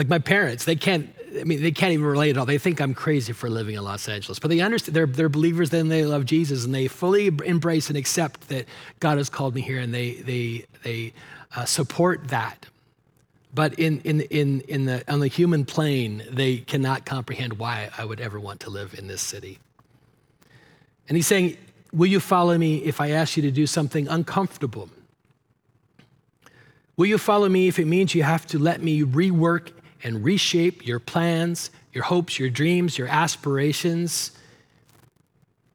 Like 0.00 0.08
my 0.08 0.18
parents, 0.18 0.64
they 0.64 0.76
can't, 0.76 1.14
I 1.38 1.44
mean, 1.44 1.60
they 1.60 1.72
can't 1.72 1.92
even 1.92 2.06
relate 2.06 2.30
at 2.30 2.38
all. 2.38 2.46
They 2.46 2.56
think 2.56 2.80
I'm 2.80 2.94
crazy 2.94 3.34
for 3.34 3.50
living 3.50 3.74
in 3.74 3.84
Los 3.84 4.08
Angeles, 4.08 4.38
but 4.38 4.48
they 4.48 4.60
understand, 4.60 4.96
they're, 4.96 5.04
they're 5.04 5.28
believers, 5.28 5.68
then 5.68 5.88
they 5.88 6.06
love 6.06 6.24
Jesus, 6.24 6.64
and 6.64 6.74
they 6.74 6.88
fully 6.88 7.26
embrace 7.44 7.88
and 7.88 7.98
accept 7.98 8.48
that 8.48 8.64
God 8.98 9.18
has 9.18 9.28
called 9.28 9.54
me 9.54 9.60
here, 9.60 9.78
and 9.78 9.92
they, 9.92 10.12
they, 10.14 10.64
they 10.84 11.12
uh, 11.54 11.66
support 11.66 12.28
that. 12.28 12.64
But 13.52 13.78
in, 13.78 14.00
in, 14.04 14.22
in, 14.22 14.62
in 14.62 14.86
the, 14.86 15.04
on 15.06 15.20
the 15.20 15.28
human 15.28 15.66
plane, 15.66 16.24
they 16.30 16.56
cannot 16.56 17.04
comprehend 17.04 17.58
why 17.58 17.90
I 17.98 18.06
would 18.06 18.20
ever 18.20 18.40
want 18.40 18.60
to 18.60 18.70
live 18.70 18.94
in 18.98 19.06
this 19.06 19.20
city. 19.20 19.58
And 21.08 21.16
he's 21.18 21.26
saying, 21.26 21.58
Will 21.92 22.06
you 22.06 22.20
follow 22.20 22.56
me 22.56 22.78
if 22.78 23.02
I 23.02 23.10
ask 23.10 23.36
you 23.36 23.42
to 23.42 23.50
do 23.50 23.66
something 23.66 24.08
uncomfortable? 24.08 24.88
Will 26.96 27.04
you 27.04 27.18
follow 27.18 27.50
me 27.50 27.68
if 27.68 27.78
it 27.78 27.86
means 27.86 28.14
you 28.14 28.22
have 28.22 28.46
to 28.46 28.58
let 28.58 28.82
me 28.82 29.02
rework 29.02 29.72
and 30.02 30.24
reshape 30.24 30.86
your 30.86 30.98
plans, 30.98 31.70
your 31.92 32.04
hopes, 32.04 32.38
your 32.38 32.50
dreams, 32.50 32.98
your 32.98 33.08
aspirations? 33.08 34.32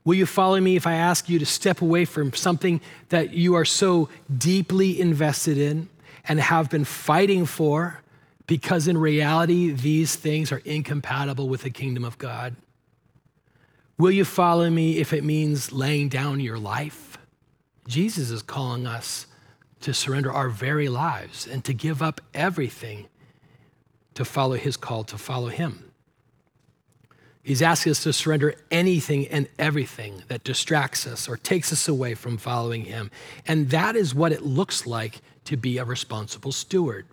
Will 0.03 0.15
you 0.15 0.25
follow 0.25 0.59
me 0.59 0.75
if 0.75 0.85
I 0.85 0.93
ask 0.93 1.27
you 1.27 1.39
to 1.39 1.45
step 1.45 1.81
away 1.81 2.05
from 2.05 2.31
something 2.33 2.79
that 3.09 3.33
you 3.33 3.55
are 3.55 3.65
so 3.65 4.09
deeply 4.37 4.99
invested 4.99 5.57
in 5.57 5.89
and 6.27 6.39
have 6.39 6.69
been 6.69 6.85
fighting 6.85 7.45
for? 7.45 8.01
Because 8.47 8.87
in 8.87 8.97
reality, 8.97 9.71
these 9.71 10.15
things 10.15 10.51
are 10.51 10.61
incompatible 10.63 11.49
with 11.49 11.63
the 11.63 11.71
kingdom 11.71 12.05
of 12.05 12.19
God. 12.19 12.55
Will 13.97 14.11
you 14.11 14.25
follow 14.25 14.69
me 14.69 14.99
if 14.99 15.13
it 15.13 15.23
means 15.23 15.71
laying 15.71 16.09
down 16.09 16.39
your 16.39 16.59
life? 16.59 17.17
Jesus 17.87 18.29
is 18.29 18.41
calling 18.41 18.85
us 18.85 19.25
to 19.81 19.93
surrender 19.93 20.31
our 20.31 20.49
very 20.49 20.89
lives 20.89 21.47
and 21.47 21.63
to 21.63 21.73
give 21.73 22.01
up 22.01 22.21
everything 22.33 23.07
to 24.15 24.25
follow 24.25 24.55
his 24.55 24.75
call 24.75 25.03
to 25.05 25.17
follow 25.17 25.47
him. 25.47 25.91
He's 27.43 27.61
asking 27.61 27.91
us 27.91 28.01
to 28.03 28.11
surrender 28.11 28.55
anything 28.71 29.27
and 29.27 29.47
everything 29.59 30.23
that 30.29 30.43
distracts 30.43 31.05
us 31.05 31.29
or 31.29 31.37
takes 31.37 31.71
us 31.71 31.87
away 31.87 32.15
from 32.15 32.37
following 32.37 32.85
him. 32.85 33.11
And 33.47 33.69
that 33.69 33.95
is 33.95 34.15
what 34.15 34.31
it 34.31 34.41
looks 34.41 34.87
like 34.87 35.21
to 35.43 35.55
be 35.55 35.77
a 35.77 35.85
responsible 35.85 36.51
steward. 36.51 37.05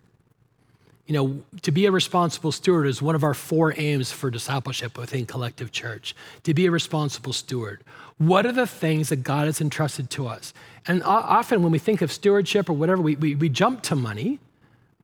You 1.05 1.13
know, 1.13 1.43
to 1.61 1.71
be 1.71 1.85
a 1.85 1.91
responsible 1.91 2.51
steward 2.51 2.87
is 2.87 2.99
one 2.99 3.13
of 3.13 3.23
our 3.23 3.35
four 3.35 3.75
aims 3.77 4.11
for 4.11 4.31
discipleship 4.31 4.97
within 4.97 5.27
Collective 5.27 5.71
Church. 5.71 6.15
To 6.43 6.53
be 6.55 6.65
a 6.65 6.71
responsible 6.71 7.33
steward. 7.33 7.83
What 8.17 8.47
are 8.47 8.51
the 8.51 8.65
things 8.65 9.09
that 9.09 9.17
God 9.17 9.45
has 9.45 9.61
entrusted 9.61 10.09
to 10.11 10.27
us? 10.27 10.51
And 10.87 11.03
often 11.03 11.61
when 11.61 11.71
we 11.71 11.77
think 11.77 12.01
of 12.01 12.11
stewardship 12.11 12.69
or 12.69 12.73
whatever, 12.73 13.03
we, 13.03 13.17
we, 13.17 13.35
we 13.35 13.49
jump 13.49 13.83
to 13.83 13.95
money, 13.95 14.39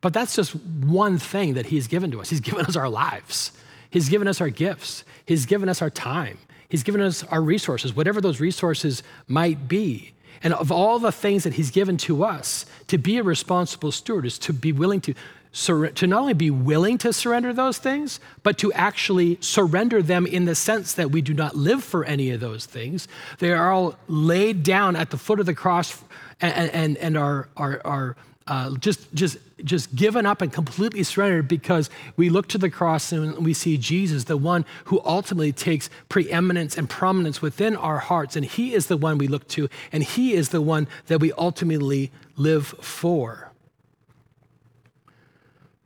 but 0.01 0.13
that's 0.13 0.35
just 0.35 0.55
one 0.55 1.17
thing 1.17 1.55
that 1.55 1.67
He's 1.67 1.87
given 1.87 2.11
to 2.11 2.21
us. 2.21 2.29
He's 2.29 2.39
given 2.39 2.65
us 2.65 2.75
our 2.75 2.89
lives, 2.89 3.51
He's 3.89 4.09
given 4.09 4.27
us 4.27 4.41
our 4.41 4.49
gifts, 4.49 5.03
He's 5.25 5.45
given 5.45 5.69
us 5.69 5.81
our 5.81 5.89
time, 5.89 6.37
He's 6.67 6.83
given 6.83 7.01
us 7.01 7.23
our 7.25 7.41
resources, 7.41 7.93
whatever 7.93 8.21
those 8.21 8.39
resources 8.39 9.03
might 9.27 9.67
be. 9.67 10.13
And 10.41 10.53
of 10.53 10.71
all 10.71 10.99
the 10.99 11.11
things 11.11 11.43
that 11.43 11.55
He's 11.55 11.71
given 11.71 11.97
to 11.97 12.23
us, 12.23 12.65
to 12.87 12.97
be 12.97 13.17
a 13.17 13.23
responsible 13.23 13.91
steward 13.91 14.25
is 14.25 14.39
to 14.39 14.53
be 14.53 14.71
willing 14.71 15.01
to 15.01 15.13
sur- 15.51 15.89
to 15.89 16.07
not 16.07 16.21
only 16.21 16.33
be 16.33 16.51
willing 16.51 16.97
to 16.99 17.13
surrender 17.13 17.53
those 17.53 17.77
things, 17.77 18.19
but 18.43 18.57
to 18.59 18.71
actually 18.73 19.37
surrender 19.41 20.01
them 20.01 20.25
in 20.25 20.45
the 20.45 20.55
sense 20.55 20.93
that 20.93 21.11
we 21.11 21.21
do 21.21 21.33
not 21.33 21.55
live 21.55 21.83
for 21.83 22.05
any 22.05 22.31
of 22.31 22.39
those 22.39 22.65
things. 22.65 23.07
They 23.39 23.51
are 23.51 23.71
all 23.71 23.95
laid 24.07 24.63
down 24.63 24.95
at 24.95 25.09
the 25.09 25.17
foot 25.17 25.39
of 25.39 25.45
the 25.45 25.53
cross 25.53 26.03
and, 26.41 26.71
and, 26.71 26.97
and 26.97 27.17
are, 27.17 27.49
are, 27.57 27.81
are 27.83 28.15
uh, 28.47 28.75
just, 28.77 29.13
just, 29.13 29.37
just 29.63 29.95
given 29.95 30.25
up 30.25 30.41
and 30.41 30.51
completely 30.51 31.03
surrendered 31.03 31.47
because 31.47 31.89
we 32.17 32.29
look 32.29 32.47
to 32.47 32.57
the 32.57 32.69
cross 32.69 33.11
and 33.11 33.45
we 33.45 33.53
see 33.53 33.77
Jesus, 33.77 34.23
the 34.23 34.37
one 34.37 34.65
who 34.85 35.01
ultimately 35.05 35.51
takes 35.51 35.89
preeminence 36.09 36.77
and 36.77 36.89
prominence 36.89 37.41
within 37.41 37.75
our 37.75 37.99
hearts. 37.99 38.35
And 38.35 38.43
He 38.43 38.73
is 38.73 38.87
the 38.87 38.97
one 38.97 39.19
we 39.19 39.27
look 39.27 39.47
to, 39.49 39.69
and 39.91 40.03
He 40.03 40.33
is 40.33 40.49
the 40.49 40.61
one 40.61 40.87
that 41.07 41.19
we 41.19 41.31
ultimately 41.33 42.11
live 42.35 42.67
for. 42.67 43.51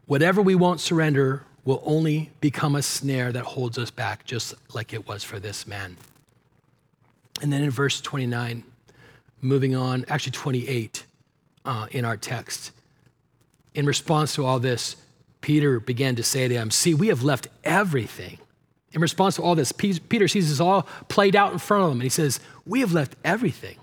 Whatever 0.05 0.41
we 0.41 0.55
won't 0.55 0.79
surrender 0.79 1.43
will 1.65 1.81
only 1.85 2.31
become 2.41 2.75
a 2.75 2.81
snare 2.81 3.31
that 3.31 3.43
holds 3.43 3.77
us 3.77 3.89
back, 3.89 4.25
just 4.25 4.53
like 4.73 4.93
it 4.93 5.07
was 5.07 5.23
for 5.23 5.39
this 5.39 5.65
man. 5.65 5.97
And 7.41 7.51
then 7.51 7.63
in 7.63 7.71
verse 7.71 7.99
29, 8.01 8.63
moving 9.41 9.75
on, 9.75 10.05
actually 10.07 10.31
28 10.31 11.05
uh, 11.65 11.87
in 11.91 12.05
our 12.05 12.17
text, 12.17 12.71
in 13.73 13.85
response 13.85 14.35
to 14.35 14.45
all 14.45 14.59
this, 14.59 14.95
Peter 15.41 15.79
began 15.79 16.15
to 16.15 16.23
say 16.23 16.47
to 16.47 16.53
him, 16.53 16.71
See, 16.71 16.93
we 16.93 17.07
have 17.07 17.23
left 17.23 17.47
everything. 17.63 18.37
In 18.91 19.01
response 19.01 19.35
to 19.37 19.41
all 19.41 19.55
this, 19.55 19.71
Peter 19.71 20.27
sees 20.27 20.49
this 20.49 20.59
all 20.59 20.83
played 21.09 21.35
out 21.35 21.51
in 21.51 21.59
front 21.59 21.83
of 21.83 21.91
him, 21.91 21.97
and 21.97 22.03
he 22.03 22.09
says, 22.09 22.39
We 22.65 22.79
have 22.81 22.93
left 22.93 23.15
everything 23.23 23.77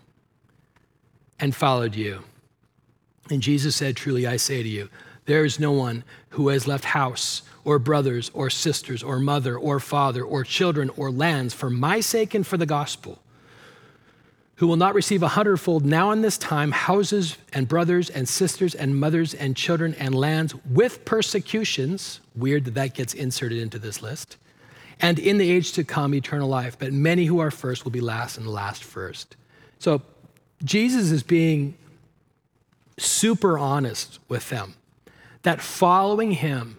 and 1.38 1.54
followed 1.54 1.94
you. 1.94 2.22
And 3.30 3.42
Jesus 3.42 3.76
said, 3.76 3.96
Truly, 3.96 4.26
I 4.26 4.36
say 4.36 4.62
to 4.62 4.68
you, 4.68 4.88
there 5.26 5.44
is 5.44 5.60
no 5.60 5.72
one 5.72 6.04
who 6.30 6.48
has 6.48 6.66
left 6.66 6.84
house 6.86 7.42
or 7.64 7.78
brothers 7.78 8.30
or 8.34 8.50
sisters 8.50 9.02
or 9.02 9.18
mother 9.18 9.56
or 9.56 9.80
father 9.80 10.22
or 10.22 10.44
children 10.44 10.90
or 10.96 11.10
lands 11.10 11.54
for 11.54 11.70
my 11.70 12.00
sake 12.00 12.34
and 12.34 12.46
for 12.46 12.56
the 12.56 12.66
gospel, 12.66 13.20
who 14.60 14.66
will 14.66 14.76
not 14.76 14.94
receive 14.94 15.22
a 15.22 15.28
hundredfold 15.28 15.86
now 15.86 16.10
in 16.10 16.20
this 16.20 16.36
time 16.36 16.70
houses 16.70 17.38
and 17.54 17.66
brothers 17.66 18.10
and 18.10 18.28
sisters 18.28 18.74
and 18.74 18.94
mothers 18.94 19.32
and 19.32 19.56
children 19.56 19.94
and 19.98 20.14
lands 20.14 20.54
with 20.66 21.02
persecutions. 21.06 22.20
Weird 22.36 22.66
that 22.66 22.74
that 22.74 22.92
gets 22.92 23.14
inserted 23.14 23.56
into 23.56 23.78
this 23.78 24.02
list. 24.02 24.36
And 25.00 25.18
in 25.18 25.38
the 25.38 25.50
age 25.50 25.72
to 25.72 25.82
come, 25.82 26.14
eternal 26.14 26.46
life. 26.46 26.78
But 26.78 26.92
many 26.92 27.24
who 27.24 27.38
are 27.38 27.50
first 27.50 27.84
will 27.84 27.90
be 27.90 28.02
last, 28.02 28.36
and 28.36 28.46
last 28.46 28.84
first. 28.84 29.34
So 29.78 30.02
Jesus 30.62 31.10
is 31.10 31.22
being 31.22 31.74
super 32.98 33.58
honest 33.58 34.18
with 34.28 34.50
them 34.50 34.74
that 35.40 35.62
following 35.62 36.32
him 36.32 36.76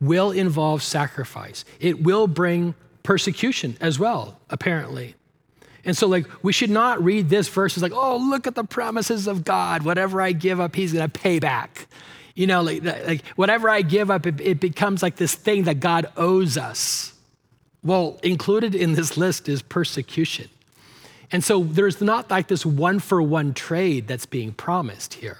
will 0.00 0.30
involve 0.30 0.84
sacrifice. 0.84 1.64
It 1.80 2.00
will 2.00 2.28
bring 2.28 2.76
persecution 3.02 3.76
as 3.80 3.98
well, 3.98 4.38
apparently. 4.50 5.16
And 5.88 5.96
so, 5.96 6.06
like, 6.06 6.26
we 6.44 6.52
should 6.52 6.68
not 6.68 7.02
read 7.02 7.30
this 7.30 7.48
verse 7.48 7.74
as 7.78 7.82
like, 7.82 7.94
oh, 7.94 8.18
look 8.18 8.46
at 8.46 8.54
the 8.54 8.62
promises 8.62 9.26
of 9.26 9.42
God. 9.42 9.84
Whatever 9.84 10.20
I 10.20 10.32
give 10.32 10.60
up, 10.60 10.76
he's 10.76 10.92
going 10.92 11.10
to 11.10 11.18
pay 11.18 11.38
back. 11.38 11.86
You 12.34 12.46
know, 12.46 12.60
like, 12.60 12.84
like 12.84 13.26
whatever 13.36 13.70
I 13.70 13.80
give 13.80 14.10
up, 14.10 14.26
it, 14.26 14.38
it 14.38 14.60
becomes 14.60 15.02
like 15.02 15.16
this 15.16 15.34
thing 15.34 15.62
that 15.62 15.80
God 15.80 16.12
owes 16.14 16.58
us. 16.58 17.14
Well, 17.82 18.20
included 18.22 18.74
in 18.74 18.92
this 18.92 19.16
list 19.16 19.48
is 19.48 19.62
persecution. 19.62 20.50
And 21.32 21.42
so 21.42 21.64
there's 21.64 22.02
not 22.02 22.30
like 22.30 22.48
this 22.48 22.66
one 22.66 22.98
for 22.98 23.22
one 23.22 23.54
trade 23.54 24.06
that's 24.08 24.26
being 24.26 24.52
promised 24.52 25.14
here. 25.14 25.38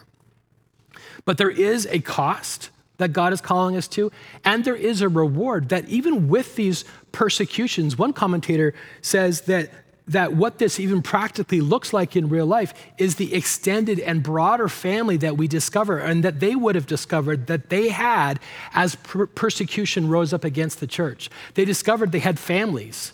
But 1.26 1.36
there 1.36 1.50
is 1.50 1.86
a 1.90 1.98
cost 1.98 2.70
that 2.96 3.12
God 3.12 3.34
is 3.34 3.42
calling 3.42 3.76
us 3.76 3.86
to, 3.88 4.10
and 4.46 4.64
there 4.64 4.74
is 4.74 5.02
a 5.02 5.10
reward 5.10 5.68
that 5.68 5.86
even 5.90 6.26
with 6.26 6.56
these 6.56 6.86
persecutions, 7.12 7.98
one 7.98 8.14
commentator 8.14 8.72
says 9.02 9.42
that 9.42 9.70
that 10.08 10.32
what 10.32 10.58
this 10.58 10.80
even 10.80 11.02
practically 11.02 11.60
looks 11.60 11.92
like 11.92 12.16
in 12.16 12.28
real 12.28 12.46
life 12.46 12.72
is 12.96 13.16
the 13.16 13.34
extended 13.34 14.00
and 14.00 14.22
broader 14.22 14.68
family 14.68 15.16
that 15.18 15.36
we 15.36 15.46
discover 15.46 15.98
and 15.98 16.24
that 16.24 16.40
they 16.40 16.56
would 16.56 16.74
have 16.74 16.86
discovered 16.86 17.46
that 17.46 17.68
they 17.68 17.88
had 17.88 18.40
as 18.72 18.94
per- 18.96 19.26
persecution 19.26 20.08
rose 20.08 20.32
up 20.32 20.44
against 20.44 20.80
the 20.80 20.86
church. 20.86 21.30
They 21.54 21.64
discovered 21.64 22.10
they 22.10 22.18
had 22.18 22.38
families 22.38 23.12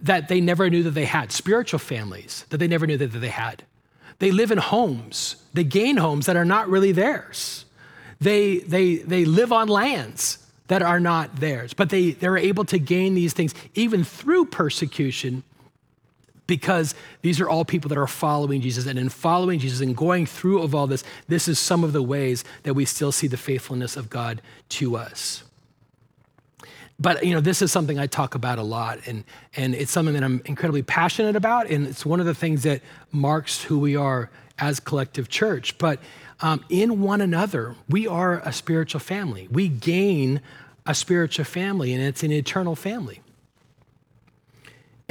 that 0.00 0.28
they 0.28 0.40
never 0.40 0.68
knew 0.68 0.82
that 0.82 0.90
they 0.90 1.04
had, 1.04 1.30
spiritual 1.30 1.78
families 1.78 2.44
that 2.50 2.58
they 2.58 2.68
never 2.68 2.86
knew 2.86 2.98
that 2.98 3.06
they 3.06 3.28
had. 3.28 3.62
They 4.18 4.32
live 4.32 4.50
in 4.50 4.58
homes. 4.58 5.36
They 5.54 5.64
gain 5.64 5.96
homes 5.96 6.26
that 6.26 6.36
are 6.36 6.44
not 6.44 6.68
really 6.68 6.92
theirs. 6.92 7.64
They, 8.20 8.58
they, 8.58 8.96
they 8.96 9.24
live 9.24 9.52
on 9.52 9.68
lands 9.68 10.38
that 10.68 10.82
are 10.82 11.00
not 11.00 11.36
theirs, 11.36 11.74
but 11.74 11.90
they, 11.90 12.12
they're 12.12 12.38
able 12.38 12.64
to 12.66 12.78
gain 12.78 13.14
these 13.14 13.32
things 13.32 13.54
even 13.74 14.04
through 14.04 14.46
persecution 14.46 15.42
because 16.46 16.94
these 17.22 17.40
are 17.40 17.48
all 17.48 17.64
people 17.64 17.88
that 17.88 17.98
are 17.98 18.06
following 18.06 18.60
Jesus. 18.60 18.86
And 18.86 18.98
in 18.98 19.08
following 19.08 19.58
Jesus 19.58 19.80
and 19.80 19.96
going 19.96 20.26
through 20.26 20.62
of 20.62 20.74
all 20.74 20.86
this, 20.86 21.04
this 21.28 21.48
is 21.48 21.58
some 21.58 21.84
of 21.84 21.92
the 21.92 22.02
ways 22.02 22.44
that 22.64 22.74
we 22.74 22.84
still 22.84 23.12
see 23.12 23.26
the 23.26 23.36
faithfulness 23.36 23.96
of 23.96 24.10
God 24.10 24.42
to 24.70 24.96
us. 24.96 25.44
But 26.98 27.24
you 27.24 27.34
know, 27.34 27.40
this 27.40 27.62
is 27.62 27.72
something 27.72 27.98
I 27.98 28.06
talk 28.06 28.34
about 28.34 28.58
a 28.58 28.62
lot, 28.62 29.00
and, 29.06 29.24
and 29.56 29.74
it's 29.74 29.90
something 29.90 30.14
that 30.14 30.22
I'm 30.22 30.40
incredibly 30.44 30.82
passionate 30.82 31.34
about, 31.34 31.68
and 31.68 31.86
it's 31.86 32.06
one 32.06 32.20
of 32.20 32.26
the 32.26 32.34
things 32.34 32.62
that 32.62 32.80
marks 33.10 33.64
who 33.64 33.78
we 33.78 33.96
are 33.96 34.30
as 34.58 34.78
collective 34.78 35.28
church. 35.28 35.76
But 35.78 35.98
um, 36.40 36.64
in 36.68 37.00
one 37.00 37.20
another, 37.20 37.74
we 37.88 38.06
are 38.06 38.40
a 38.40 38.52
spiritual 38.52 39.00
family. 39.00 39.48
We 39.50 39.68
gain 39.68 40.40
a 40.86 40.94
spiritual 40.94 41.44
family, 41.44 41.92
and 41.92 42.02
it's 42.02 42.22
an 42.22 42.30
eternal 42.30 42.76
family. 42.76 43.20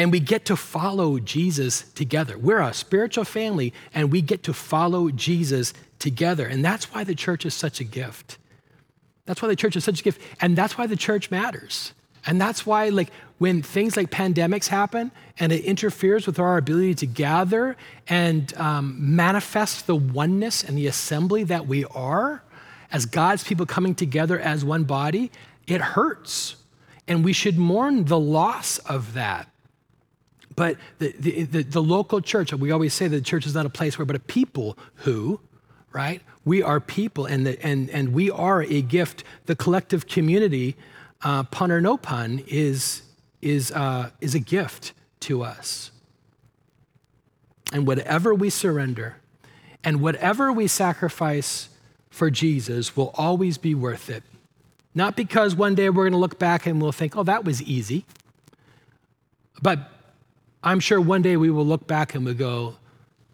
And 0.02 0.12
we 0.12 0.20
get 0.20 0.46
to 0.46 0.56
follow 0.56 1.20
Jesus 1.20 1.84
together. 1.92 2.36
We're 2.36 2.60
a 2.60 2.74
spiritual 2.74 3.24
family, 3.24 3.72
and 3.94 4.12
we 4.12 4.24
get 4.24 4.42
to 4.46 4.52
follow 4.52 5.12
Jesus 5.12 5.76
together. 6.00 6.48
And 6.48 6.66
that's 6.66 6.92
why 6.92 7.04
the 7.04 7.14
church 7.14 7.46
is 7.46 7.54
such 7.54 7.80
a 7.80 7.84
gift. 7.84 8.40
That's 9.26 9.44
why 9.44 9.48
the 9.48 9.56
church 9.56 9.76
is 9.76 9.84
such 9.84 10.00
a 10.00 10.04
gift. 10.04 10.20
And 10.42 10.58
that's 10.58 10.76
why 10.76 10.88
the 10.88 10.96
church 10.96 11.30
matters. 11.30 11.94
And 12.26 12.42
that's 12.42 12.66
why, 12.66 12.90
like, 12.90 13.12
when 13.38 13.62
things 13.62 13.96
like 13.96 14.10
pandemics 14.10 14.70
happen 14.70 15.12
and 15.38 15.52
it 15.52 15.64
interferes 15.66 16.26
with 16.26 16.40
our 16.40 16.58
ability 16.58 16.96
to 16.96 17.06
gather 17.06 17.78
and 18.08 18.58
um, 18.58 18.96
manifest 18.98 19.86
the 19.86 19.96
oneness 19.96 20.64
and 20.64 20.76
the 20.76 20.88
assembly 20.88 21.44
that 21.44 21.68
we 21.68 21.86
are 21.86 22.42
as 22.92 23.06
God's 23.06 23.44
people 23.44 23.68
coming 23.68 23.94
together 23.94 24.40
as 24.40 24.66
one 24.66 24.84
body, 24.84 25.30
it 25.68 25.80
hurts. 25.80 26.56
And 27.08 27.24
we 27.24 27.34
should 27.34 27.60
mourn 27.60 28.06
the 28.06 28.20
loss 28.20 28.80
of 28.80 29.14
that. 29.14 29.48
But 30.56 30.78
the, 31.00 31.14
the, 31.18 31.44
the, 31.44 31.64
the 31.64 31.82
local 31.82 32.22
church, 32.22 32.54
we 32.54 32.72
always 32.72 32.94
say 32.94 33.08
the 33.08 33.22
church 33.22 33.46
is 33.46 33.56
not 33.56 33.66
a 33.66 33.70
place 33.70 33.98
where, 33.98 34.06
but 34.06 34.16
a 34.16 34.20
people 34.20 34.78
who, 34.96 35.40
right? 35.94 36.22
We 36.44 36.62
are 36.62 36.80
people, 36.80 37.26
and, 37.26 37.46
the, 37.46 37.64
and, 37.66 37.90
and 37.90 38.14
we 38.14 38.30
are 38.30 38.64
a 38.64 38.82
gift. 38.82 39.24
The 39.46 39.56
collective 39.56 40.08
community, 40.08 40.76
uh, 41.24 41.44
pun 41.44 41.72
or 41.72 41.80
no 41.80 41.98
pun, 41.98 42.44
is, 42.48 43.04
is, 43.42 43.72
uh, 43.72 44.10
is 44.20 44.36
a 44.36 44.40
gift 44.40 44.94
to 45.22 45.44
us. 45.44 45.92
And 47.72 47.88
whatever 47.88 48.34
we 48.34 48.50
surrender 48.50 49.18
and 49.84 50.02
whatever 50.02 50.52
we 50.52 50.68
sacrifice 50.68 51.70
for 52.10 52.30
Jesus 52.30 52.98
will 52.98 53.14
always 53.16 53.58
be 53.58 53.74
worth 53.74 54.10
it. 54.10 54.24
Not 54.94 55.16
because 55.16 55.56
one 55.56 55.76
day 55.76 55.90
we're 55.90 56.04
going 56.04 56.12
to 56.12 56.18
look 56.18 56.38
back 56.38 56.66
and 56.66 56.82
we'll 56.82 56.92
think, 56.92 57.16
oh, 57.16 57.24
that 57.24 57.46
was 57.46 57.62
easy, 57.64 58.06
but 59.62 59.90
I'm 60.64 60.80
sure 60.80 61.02
one 61.02 61.22
day 61.22 61.38
we 61.38 61.50
will 61.50 61.66
look 61.66 61.88
back 61.88 62.14
and 62.14 62.26
we 62.26 62.34
go, 62.34 62.76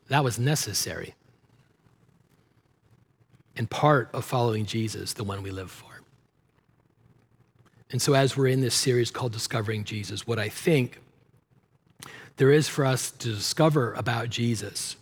that 0.07 0.23
was 0.23 0.39
necessary. 0.39 1.13
And 3.55 3.69
part 3.69 4.09
of 4.13 4.23
following 4.23 4.65
Jesus, 4.65 5.13
the 5.13 5.23
one 5.23 5.43
we 5.43 5.51
live 5.51 5.71
for. 5.71 5.87
And 7.91 8.01
so, 8.01 8.13
as 8.13 8.35
we're 8.35 8.47
in 8.47 8.61
this 8.61 8.75
series 8.75 9.11
called 9.11 9.31
Discovering 9.31 9.83
Jesus, 9.83 10.27
what 10.27 10.39
I 10.39 10.49
think 10.49 10.99
there 12.35 12.51
is 12.51 12.67
for 12.67 12.85
us 12.85 13.11
to 13.11 13.29
discover 13.29 13.93
about 13.93 14.29
Jesus 14.29 14.95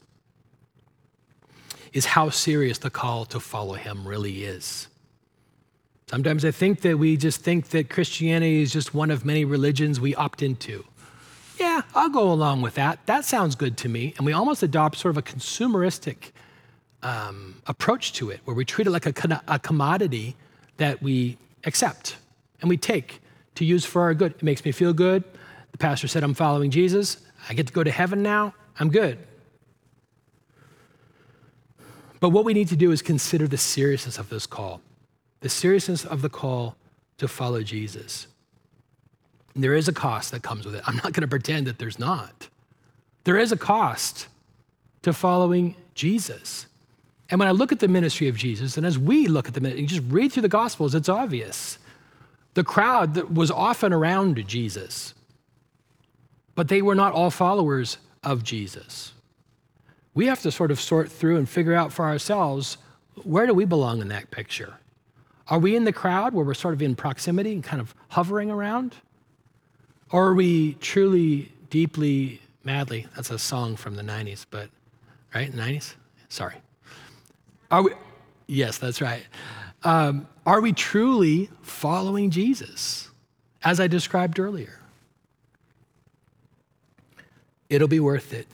is 1.94 2.06
how 2.06 2.30
serious 2.30 2.78
the 2.78 2.90
call 2.90 3.26
to 3.26 3.40
follow 3.40 3.74
him 3.74 4.08
really 4.08 4.44
is. 4.44 4.88
Sometimes 6.08 6.46
I 6.46 6.52
think 6.52 6.82
that 6.82 7.00
we 7.00 7.18
just 7.18 7.42
think 7.42 7.70
that 7.70 7.90
Christianity 7.90 8.62
is 8.62 8.72
just 8.72 8.94
one 8.94 9.10
of 9.10 9.26
many 9.26 9.44
religions 9.44 10.00
we 10.00 10.14
opt 10.14 10.42
into. 10.44 10.86
Yeah, 11.58 11.84
I'll 11.94 12.10
go 12.10 12.32
along 12.32 12.62
with 12.62 12.76
that. 12.76 13.06
That 13.06 13.26
sounds 13.26 13.56
good 13.56 13.78
to 13.78 13.90
me. 13.90 14.14
And 14.18 14.26
we 14.26 14.34
almost 14.34 14.62
adopt 14.64 14.98
sort 14.98 15.12
of 15.12 15.18
a 15.18 15.22
consumeristic 15.22 16.32
um, 17.02 17.62
approach 17.68 18.14
to 18.14 18.30
it, 18.30 18.42
where 18.46 18.56
we 18.56 18.66
treat 18.66 18.88
it 18.88 18.92
like 18.92 19.06
a, 19.06 19.42
a 19.48 19.60
commodity 19.60 20.36
that 20.78 21.02
we 21.02 21.38
accept 21.64 22.18
and 22.62 22.70
we 22.70 22.78
take 22.78 23.22
to 23.56 23.66
use 23.66 23.86
for 23.86 24.02
our 24.02 24.14
good. 24.14 24.34
It 24.34 24.44
makes 24.44 24.66
me 24.66 24.72
feel 24.72 24.94
good. 24.94 25.24
The 25.72 25.78
pastor 25.78 26.08
said, 26.08 26.24
I'm 26.24 26.34
following 26.34 26.72
Jesus. 26.72 27.18
I 27.50 27.54
get 27.54 27.68
to 27.68 27.74
go 27.74 27.84
to 27.84 27.92
heaven 27.92 28.24
now. 28.24 28.54
I'm 28.80 28.90
good. 28.90 29.20
But 32.20 32.30
what 32.30 32.44
we 32.44 32.54
need 32.54 32.70
to 32.70 32.76
do 32.76 32.92
is 32.92 33.02
consider 33.02 33.48
the 33.48 33.58
seriousness 33.58 34.18
of 34.18 34.30
this 34.30 34.48
call, 34.48 34.82
the 35.42 35.50
seriousness 35.50 36.06
of 36.06 36.22
the 36.22 36.30
call 36.30 36.76
to 37.18 37.28
follow 37.28 37.62
Jesus. 37.62 38.28
There 39.56 39.74
is 39.74 39.88
a 39.88 39.94
cost 39.94 40.32
that 40.32 40.44
comes 40.44 40.66
with 40.66 40.76
it. 40.76 40.84
I'm 40.86 40.96
not 40.96 41.14
going 41.14 41.22
to 41.22 41.28
pretend 41.28 41.68
that 41.68 41.80
there's 41.80 41.98
not. 41.98 42.50
There 43.24 43.38
is 43.38 43.52
a 43.52 43.58
cost 43.58 44.28
to 45.04 45.14
following 45.14 45.76
Jesus. 45.94 46.68
And 47.30 47.40
when 47.40 47.48
I 47.48 47.52
look 47.52 47.72
at 47.72 47.80
the 47.80 47.88
ministry 47.88 48.28
of 48.28 48.36
Jesus, 48.36 48.78
and 48.78 48.86
as 48.86 49.00
we 49.00 49.28
look 49.28 49.48
at 49.48 49.54
the 49.54 49.62
ministry, 49.62 49.86
just 49.86 50.04
read 50.10 50.32
through 50.32 50.44
the 50.44 50.50
Gospels, 50.50 50.94
it's 50.94 51.10
obvious. 51.10 51.80
The 52.54 52.64
crowd 52.64 53.16
that 53.16 53.34
was 53.34 53.50
often 53.50 53.94
around 53.94 54.46
Jesus, 54.48 55.14
but 56.54 56.68
they 56.68 56.82
were 56.82 56.96
not 56.96 57.14
all 57.14 57.32
followers 57.32 57.98
of 58.24 58.44
Jesus. 58.44 59.14
We 60.14 60.28
have 60.28 60.42
to 60.42 60.52
sort 60.52 60.72
of 60.72 60.80
sort 60.80 61.12
through 61.12 61.38
and 61.38 61.48
figure 61.48 61.74
out 61.74 61.92
for 61.92 62.06
ourselves 62.06 62.78
where 63.24 63.48
do 63.48 63.54
we 63.54 63.66
belong 63.66 64.02
in 64.02 64.10
that 64.10 64.32
picture? 64.32 64.76
Are 65.48 65.60
we 65.60 65.76
in 65.76 65.84
the 65.84 65.94
crowd 65.94 66.34
where 66.34 66.46
we're 66.46 66.54
sort 66.54 66.74
of 66.74 66.82
in 66.82 66.96
proximity 66.96 67.54
and 67.54 67.64
kind 67.64 67.82
of 67.82 67.94
hovering 68.10 68.50
around? 68.50 68.96
Or 70.12 70.28
are 70.28 70.34
we 70.34 70.74
truly, 70.76 71.52
deeply, 71.70 72.42
madly? 72.64 73.08
That's 73.16 73.32
a 73.32 73.40
song 73.40 73.76
from 73.76 73.96
the 73.96 74.04
90s, 74.04 74.46
but, 74.50 74.70
right? 75.34 75.52
90s? 75.52 75.96
Sorry. 76.30 76.56
Are 77.72 77.84
we? 77.84 77.92
Yes, 78.48 78.78
that's 78.78 79.02
right. 79.02 79.26
Um, 79.84 80.28
are 80.46 80.62
we 80.62 80.74
truly 80.74 81.50
following 81.62 82.30
Jesus, 82.30 83.10
as 83.64 83.80
I 83.80 83.88
described 83.88 84.40
earlier? 84.40 84.80
It'll 87.70 87.88
be 87.88 88.00
worth 88.00 88.34
it. 88.34 88.48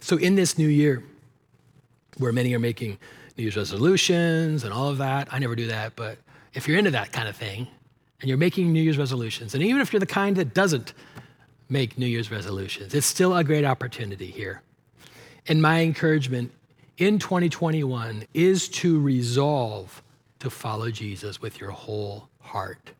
So, 0.00 0.16
in 0.16 0.36
this 0.36 0.56
new 0.56 0.68
year, 0.68 1.02
where 2.18 2.32
many 2.32 2.54
are 2.54 2.60
making 2.60 2.98
New 3.36 3.42
Year's 3.42 3.56
resolutions 3.56 4.64
and 4.64 4.72
all 4.72 4.88
of 4.88 4.98
that, 4.98 5.28
I 5.32 5.38
never 5.38 5.56
do 5.56 5.66
that, 5.68 5.96
but 5.96 6.18
if 6.54 6.68
you're 6.68 6.78
into 6.78 6.90
that 6.92 7.12
kind 7.12 7.28
of 7.28 7.36
thing 7.36 7.68
and 8.20 8.28
you're 8.28 8.38
making 8.38 8.72
New 8.72 8.82
Year's 8.82 8.98
resolutions, 8.98 9.54
and 9.54 9.62
even 9.62 9.80
if 9.80 9.92
you're 9.92 10.00
the 10.00 10.06
kind 10.06 10.36
that 10.36 10.54
doesn't 10.54 10.92
make 11.68 11.98
New 11.98 12.06
Year's 12.06 12.30
resolutions, 12.30 12.94
it's 12.94 13.06
still 13.06 13.36
a 13.36 13.44
great 13.44 13.64
opportunity 13.64 14.26
here. 14.26 14.62
And 15.46 15.62
my 15.62 15.80
encouragement 15.80 16.52
in 16.98 17.18
2021 17.18 18.24
is 18.34 18.68
to 18.68 19.00
resolve 19.00 20.02
to 20.40 20.50
follow 20.50 20.90
Jesus 20.90 21.40
with 21.40 21.60
your 21.60 21.70
whole 21.70 22.28
heart, 22.40 22.92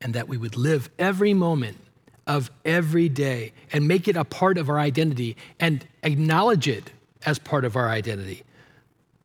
and 0.00 0.14
that 0.14 0.28
we 0.28 0.36
would 0.36 0.56
live 0.56 0.88
every 0.98 1.34
moment 1.34 1.78
of 2.26 2.50
every 2.64 3.08
day 3.08 3.52
and 3.72 3.86
make 3.86 4.08
it 4.08 4.16
a 4.16 4.24
part 4.24 4.58
of 4.58 4.68
our 4.68 4.78
identity 4.78 5.36
and 5.60 5.86
acknowledge 6.02 6.66
it 6.66 6.90
as 7.24 7.38
part 7.38 7.64
of 7.64 7.76
our 7.76 7.88
identity 7.88 8.42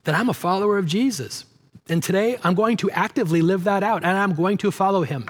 that 0.04 0.16
I'm 0.16 0.30
a 0.30 0.34
follower 0.34 0.78
of 0.78 0.86
Jesus. 0.86 1.46
And 1.90 2.02
today 2.02 2.38
I'm 2.44 2.56
going 2.56 2.78
to 2.78 2.92
actively 2.92 3.42
live 3.42 3.64
that 3.66 3.84
out 3.84 4.04
and 4.04 4.18
I'm 4.18 4.34
going 4.34 4.58
to 4.60 4.72
follow 4.72 5.04
him. 5.04 5.28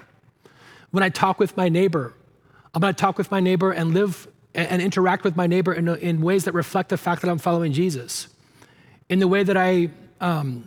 When 0.91 1.03
I 1.03 1.09
talk 1.09 1.39
with 1.39 1.55
my 1.55 1.69
neighbor, 1.69 2.13
I'm 2.73 2.81
going 2.81 2.93
to 2.93 2.99
talk 2.99 3.17
with 3.17 3.31
my 3.31 3.39
neighbor 3.39 3.71
and 3.71 3.93
live 3.93 4.27
and 4.53 4.81
interact 4.81 5.23
with 5.23 5.35
my 5.37 5.47
neighbor 5.47 5.73
in, 5.73 5.87
in 5.87 6.21
ways 6.21 6.43
that 6.43 6.53
reflect 6.53 6.89
the 6.89 6.97
fact 6.97 7.21
that 7.21 7.29
I'm 7.29 7.37
following 7.37 7.71
Jesus 7.71 8.27
in 9.11 9.19
the 9.19 9.27
way 9.27 9.43
that 9.43 9.57
I 9.57 9.89
um, 10.21 10.65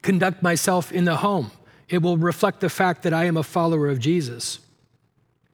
conduct 0.00 0.42
myself 0.42 0.90
in 0.92 1.04
the 1.04 1.16
home. 1.16 1.50
It 1.90 2.00
will 2.00 2.16
reflect 2.16 2.60
the 2.60 2.70
fact 2.70 3.02
that 3.02 3.12
I 3.12 3.24
am 3.24 3.36
a 3.36 3.42
follower 3.42 3.88
of 3.88 3.98
Jesus. 3.98 4.60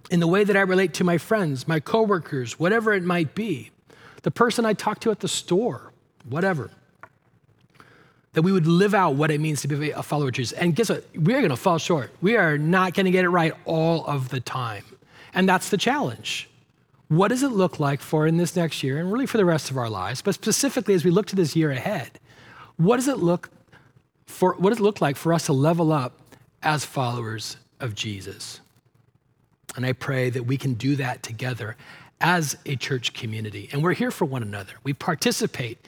In 0.08 0.20
the 0.20 0.28
way 0.28 0.44
that 0.44 0.56
I 0.56 0.60
relate 0.60 0.94
to 0.94 1.04
my 1.04 1.18
friends, 1.18 1.66
my 1.66 1.80
coworkers, 1.80 2.60
whatever 2.60 2.92
it 2.92 3.02
might 3.02 3.34
be, 3.34 3.70
the 4.22 4.30
person 4.30 4.64
I 4.64 4.72
talk 4.72 5.00
to 5.00 5.10
at 5.10 5.18
the 5.18 5.28
store, 5.28 5.92
whatever. 6.28 6.70
That 8.34 8.42
we 8.42 8.52
would 8.52 8.66
live 8.66 8.94
out 8.94 9.14
what 9.14 9.30
it 9.30 9.40
means 9.40 9.60
to 9.62 9.68
be 9.68 9.90
a 9.90 10.02
follower 10.02 10.28
of 10.28 10.34
Jesus. 10.34 10.56
And 10.58 10.74
guess 10.74 10.88
what? 10.88 11.04
We're 11.14 11.38
going 11.38 11.50
to 11.50 11.56
fall 11.56 11.78
short. 11.78 12.10
We 12.22 12.36
are 12.36 12.56
not 12.56 12.94
going 12.94 13.04
to 13.04 13.10
get 13.10 13.24
it 13.24 13.28
right 13.28 13.52
all 13.66 14.06
of 14.06 14.30
the 14.30 14.40
time. 14.40 14.84
And 15.34 15.48
that's 15.48 15.68
the 15.68 15.76
challenge. 15.76 16.48
What 17.08 17.28
does 17.28 17.42
it 17.42 17.50
look 17.50 17.78
like 17.78 18.00
for 18.00 18.26
in 18.26 18.38
this 18.38 18.56
next 18.56 18.82
year 18.82 18.98
and 18.98 19.12
really 19.12 19.26
for 19.26 19.36
the 19.36 19.44
rest 19.44 19.70
of 19.70 19.76
our 19.76 19.90
lives, 19.90 20.22
but 20.22 20.34
specifically 20.34 20.94
as 20.94 21.04
we 21.04 21.10
look 21.10 21.26
to 21.26 21.36
this 21.36 21.54
year 21.54 21.70
ahead? 21.70 22.18
What 22.78 22.96
does 22.96 23.08
it 23.08 23.18
look 23.18 23.50
for 24.24 24.54
what 24.54 24.70
does 24.70 24.78
it 24.78 24.82
look 24.82 25.02
like 25.02 25.16
for 25.16 25.34
us 25.34 25.46
to 25.46 25.52
level 25.52 25.92
up 25.92 26.18
as 26.62 26.86
followers 26.86 27.58
of 27.80 27.94
Jesus? 27.94 28.60
And 29.76 29.84
I 29.84 29.92
pray 29.92 30.30
that 30.30 30.44
we 30.44 30.56
can 30.56 30.74
do 30.74 30.96
that 30.96 31.22
together 31.22 31.76
as 32.20 32.56
a 32.64 32.76
church 32.76 33.12
community. 33.12 33.68
And 33.72 33.82
we're 33.82 33.94
here 33.94 34.10
for 34.10 34.24
one 34.24 34.42
another. 34.42 34.72
We 34.84 34.92
participate 34.92 35.86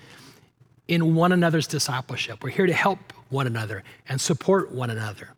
in 0.89 1.15
one 1.15 1.33
another's 1.33 1.67
discipleship. 1.67 2.43
We're 2.43 2.51
here 2.51 2.67
to 2.67 2.73
help 2.73 2.99
one 3.31 3.47
another 3.47 3.83
and 4.09 4.21
support 4.21 4.73
one 4.73 4.91
another. 4.91 5.31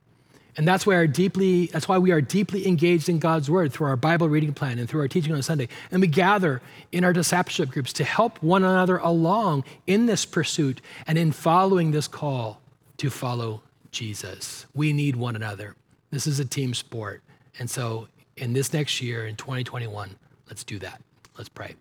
And 0.57 0.67
that's 0.67 0.87
why, 0.87 0.95
our 0.95 1.07
deeply, 1.07 1.67
that's 1.67 1.87
why 1.87 1.99
we 1.99 2.13
are 2.13 2.23
deeply 2.23 2.67
engaged 2.67 3.11
in 3.11 3.19
God's 3.19 3.51
word 3.51 3.73
through 3.73 3.89
our 3.89 3.97
Bible 3.97 4.29
reading 4.29 4.55
plan 4.55 4.79
and 4.79 4.89
through 4.89 5.03
our 5.03 5.09
teaching 5.09 5.35
on 5.35 5.43
Sunday. 5.43 5.69
And 5.91 6.01
we 6.01 6.07
gather 6.07 6.63
in 6.93 7.05
our 7.05 7.13
discipleship 7.13 7.71
groups 7.71 7.93
to 7.95 8.05
help 8.05 8.43
one 8.43 8.65
another 8.65 8.97
along 8.97 9.65
in 9.87 10.07
this 10.07 10.25
pursuit 10.25 10.81
and 11.07 11.19
in 11.19 11.31
following 11.31 11.91
this 11.91 12.09
call 12.09 12.61
to 12.97 13.11
follow 13.11 13.63
Jesus. 13.91 14.65
We 14.75 14.95
need 14.95 15.17
one 15.17 15.37
another. 15.37 15.77
This 16.11 16.27
is 16.27 16.41
a 16.41 16.45
team 16.45 16.73
sport. 16.73 17.23
And 17.59 17.69
so 17.69 18.09
in 18.37 18.55
this 18.55 18.73
next 18.73 19.03
year, 19.03 19.27
in 19.27 19.37
2021, 19.37 20.17
let's 20.49 20.65
do 20.65 20.79
that. 20.79 21.03
Let's 21.37 21.51
pray. 21.51 21.77